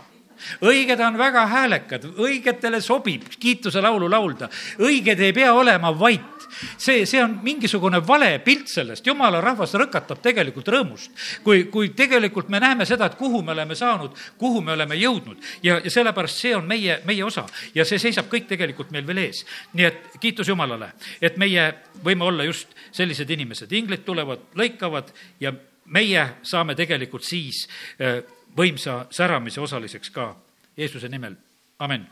õiged 0.61 1.01
on 1.03 1.17
väga 1.19 1.45
häälekad, 1.51 2.07
õigetele 2.23 2.81
sobib 2.83 3.27
kiituse 3.39 3.81
laulu 3.83 4.09
laulda, 4.09 4.49
õiged 4.79 5.21
ei 5.23 5.33
pea 5.35 5.53
olema 5.53 5.91
vait. 5.97 6.47
See, 6.79 7.05
see 7.05 7.19
on 7.21 7.37
mingisugune 7.43 7.99
vale 8.07 8.29
pilt 8.45 8.71
sellest, 8.71 9.05
jumala 9.05 9.41
rahvas 9.43 9.75
rõkatab 9.77 10.21
tegelikult 10.23 10.69
rõõmust. 10.73 11.11
kui, 11.43 11.65
kui 11.71 11.89
tegelikult 11.89 12.49
me 12.49 12.59
näeme 12.63 12.85
seda, 12.85 13.05
et 13.05 13.17
kuhu 13.19 13.41
me 13.43 13.51
oleme 13.51 13.75
saanud, 13.75 14.15
kuhu 14.37 14.61
me 14.61 14.73
oleme 14.73 14.95
jõudnud. 14.95 15.37
Ja, 15.63 15.79
ja 15.83 15.91
sellepärast 15.91 16.39
see 16.39 16.55
on 16.55 16.65
meie, 16.67 17.01
meie 17.05 17.23
osa. 17.23 17.45
Ja 17.75 17.85
see 17.85 17.99
seisab 17.99 18.31
kõik 18.31 18.47
tegelikult 18.47 18.91
meil 18.91 19.07
veel 19.07 19.25
ees. 19.27 19.45
nii 19.73 19.85
et 19.85 20.19
kiitus 20.19 20.47
Jumalale, 20.47 20.93
et 21.21 21.37
meie 21.37 21.73
võime 22.03 22.23
olla 22.23 22.43
just 22.47 22.73
sellised 22.91 23.29
inimesed, 23.29 23.71
inglid 23.71 24.05
tulevad, 24.05 24.47
lõikavad 24.55 25.11
ja 25.39 25.53
meie 25.93 26.23
saame 26.43 26.75
tegelikult 26.75 27.23
siis 27.27 27.65
äh, 28.01 28.23
võimsa 28.57 29.05
säramise 29.09 29.61
osaliseks 29.61 30.09
ka 30.09 30.35
Jeesuse 30.77 31.09
nimel, 31.09 31.35
amen. 31.79 32.07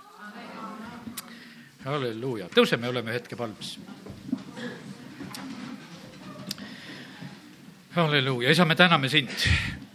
Halleluuja, 1.85 2.49
tõuseme, 2.49 2.89
oleme 2.89 3.13
hetke 3.13 3.35
palves 3.35 3.77
halleluuja, 7.95 8.51
isa, 8.51 8.65
me 8.65 8.75
täname 8.75 9.09
sind 9.09 9.29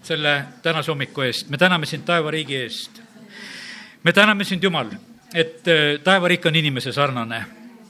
selle 0.03 0.45
tänase 0.63 0.91
hommiku 0.91 1.21
eest, 1.21 1.49
me 1.49 1.59
täname 1.59 1.87
sind 1.87 2.05
taevariigi 2.09 2.57
eest. 2.57 3.03
me 4.03 4.13
täname 4.13 4.45
sind, 4.45 4.63
Jumal, 4.63 4.91
et 5.35 5.69
äh, 5.69 6.01
taevariik 6.05 6.47
on 6.47 6.57
inimese 6.57 6.93
sarnane. 6.93 7.45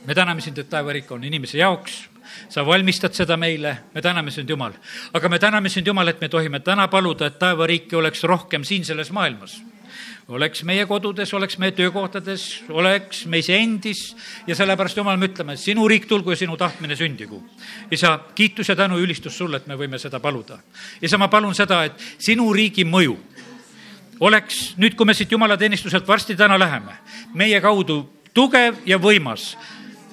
me 0.07 0.15
täname 0.15 0.41
sind, 0.41 0.59
et 0.59 0.71
taevariik 0.71 1.13
on 1.13 1.25
inimese 1.25 1.59
jaoks, 1.59 2.10
sa 2.49 2.67
valmistad 2.67 3.15
seda 3.17 3.37
meile, 3.37 3.77
me 3.95 4.03
täname 4.03 4.31
sind, 4.31 4.51
Jumal. 4.51 4.73
aga 5.13 5.29
me 5.29 5.39
täname 5.39 5.69
sind, 5.69 5.87
Jumal, 5.87 6.09
et 6.09 6.21
me 6.21 6.29
tohime 6.29 6.61
täna 6.61 6.89
paluda, 6.89 7.27
et 7.27 7.39
taevariiki 7.39 7.97
oleks 7.97 8.25
rohkem 8.25 8.65
siin 8.65 8.85
selles 8.85 9.11
maailmas 9.11 9.61
oleks 10.31 10.63
meie 10.65 10.85
kodudes, 10.87 11.33
oleks 11.35 11.59
meie 11.59 11.73
töökohtades, 11.75 12.45
oleks 12.71 13.25
meis 13.27 13.49
endis 13.51 14.15
ja 14.47 14.55
sellepärast, 14.55 14.97
Jumal, 15.01 15.19
me 15.19 15.27
ütleme, 15.31 15.57
sinu 15.59 15.89
riik 15.91 16.07
tulgu 16.11 16.31
ja 16.31 16.39
sinu 16.39 16.57
tahtmine 16.57 16.97
sündigu. 16.97 17.43
isa, 17.91 18.19
kiitus 18.35 18.69
ja 18.69 18.77
tänu, 18.77 18.99
ülistus 18.99 19.39
sulle, 19.39 19.57
et 19.57 19.67
me 19.67 19.75
võime 19.75 19.99
seda 19.99 20.21
paluda. 20.21 20.59
isa, 21.03 21.19
ma 21.19 21.29
palun 21.29 21.55
seda, 21.55 21.85
et 21.85 21.99
sinu 22.19 22.53
riigi 22.53 22.85
mõju 22.85 23.17
oleks 24.21 24.75
nüüd, 24.77 24.95
kui 24.95 25.07
me 25.07 25.15
siit 25.15 25.33
jumalateenistuselt 25.33 26.09
varsti 26.09 26.37
täna 26.37 26.59
läheme, 26.59 26.95
meie 27.35 27.61
kaudu 27.61 28.03
tugev 28.35 28.77
ja 28.87 28.99
võimas 28.99 29.57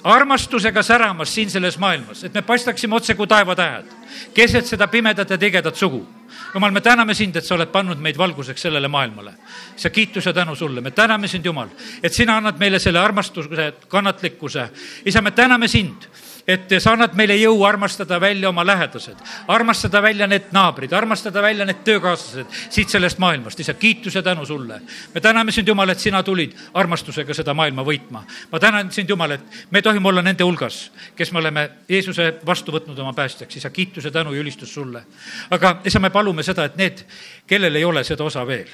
armastusega 0.04 0.84
säramas 0.84 1.34
siin 1.36 1.50
selles 1.50 1.78
maailmas, 1.78 2.24
et 2.24 2.34
me 2.34 2.42
paistaksime 2.42 2.96
otse 2.96 3.16
kui 3.16 3.28
taevatähed 3.28 3.98
keset 4.34 4.66
seda 4.66 4.88
pimedat 4.88 5.30
ja 5.30 5.38
tigedat 5.38 5.76
sugu. 5.76 6.08
jumal, 6.54 6.72
me 6.72 6.82
täname 6.82 7.14
sind, 7.14 7.36
et 7.36 7.46
sa 7.46 7.56
oled 7.56 7.70
pannud 7.72 8.00
meid 8.02 8.18
valguseks 8.18 8.62
sellele 8.62 8.88
maailmale. 8.88 9.34
sa 9.76 9.90
kiitus 9.90 10.26
ja 10.26 10.34
tänu 10.34 10.56
sulle, 10.56 10.82
me 10.82 10.92
täname 10.92 11.28
sind, 11.28 11.46
Jumal, 11.46 11.68
et 12.04 12.14
sina 12.14 12.38
annad 12.38 12.58
meile 12.60 12.80
selle 12.80 13.00
armastuse, 13.00 13.74
kannatlikkuse. 13.88 14.70
isa, 15.06 15.22
me 15.22 15.32
täname 15.32 15.68
sind 15.68 16.08
et 16.48 16.72
sa 16.80 16.94
annad 16.96 17.16
meile 17.20 17.36
jõu 17.36 17.60
armastada 17.68 18.22
välja 18.24 18.48
oma 18.50 18.64
lähedased, 18.66 19.20
armastada 19.52 20.00
välja 20.02 20.30
need 20.32 20.48
naabrid, 20.56 20.94
armastada 20.96 21.42
välja 21.44 21.66
need 21.68 21.82
töökaaslased 21.84 22.48
siit 22.70 22.90
sellest 22.90 23.20
maailmast. 23.20 23.60
isa, 23.60 23.74
kiitus 23.74 24.16
ja 24.16 24.24
tänu 24.24 24.46
sulle. 24.46 24.82
me 25.14 25.22
täname 25.22 25.52
sind, 25.52 25.68
Jumal, 25.68 25.90
et 25.90 26.00
sina 26.00 26.24
tulid 26.24 26.56
armastusega 26.74 27.34
seda 27.34 27.54
maailma 27.54 27.84
võitma. 27.84 28.24
ma 28.52 28.60
tänan 28.60 28.92
sind, 28.92 29.10
Jumal, 29.10 29.32
et 29.32 29.42
me 29.72 29.82
tohime 29.82 30.08
olla 30.08 30.22
nende 30.22 30.44
hulgas, 30.44 30.92
kes 31.16 31.32
me 31.32 31.40
oleme 31.40 31.70
Jeesuse 31.90 32.40
vastu 32.46 32.72
võtnud 32.72 33.00
oma 33.00 33.14
päästjaks. 33.14 33.58
isa, 33.58 33.70
kiitus 33.70 34.06
ja 34.06 34.12
tänu 34.12 34.34
ja 34.34 34.42
ülistus 34.42 34.74
sulle. 34.74 35.04
aga 35.50 35.82
isa, 35.86 36.00
me 36.00 36.10
palume 36.10 36.44
seda, 36.44 36.66
et 36.66 36.78
need, 36.78 37.04
kellel 37.48 37.76
ei 37.76 37.86
ole 37.86 38.04
seda 38.04 38.24
osa 38.24 38.48
veel, 38.48 38.72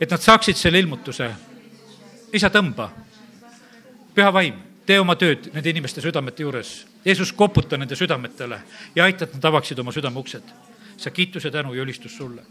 et 0.00 0.10
nad 0.10 0.20
saaksid 0.20 0.56
selle 0.56 0.78
ilmutuse. 0.78 1.30
isa, 2.32 2.52
tõmba, 2.52 2.90
püha 4.14 4.32
vaim 4.32 4.65
tee 4.86 5.00
oma 5.00 5.16
tööd 5.18 5.50
nende 5.54 5.70
inimeste 5.70 6.00
südamete 6.00 6.42
juures. 6.42 6.86
Jeesus, 7.04 7.32
koputa 7.32 7.78
nende 7.78 7.96
südametele 7.96 8.60
ja 8.94 9.04
aita, 9.04 9.26
et 9.26 9.34
nad 9.34 9.50
avaksid 9.50 9.78
oma 9.78 9.92
südame 9.92 10.18
uksed. 10.18 10.54
sa 10.96 11.10
kiituse, 11.10 11.50
tänu 11.50 11.74
ja 11.74 11.82
ülistus 11.82 12.16
sulle 12.16 12.42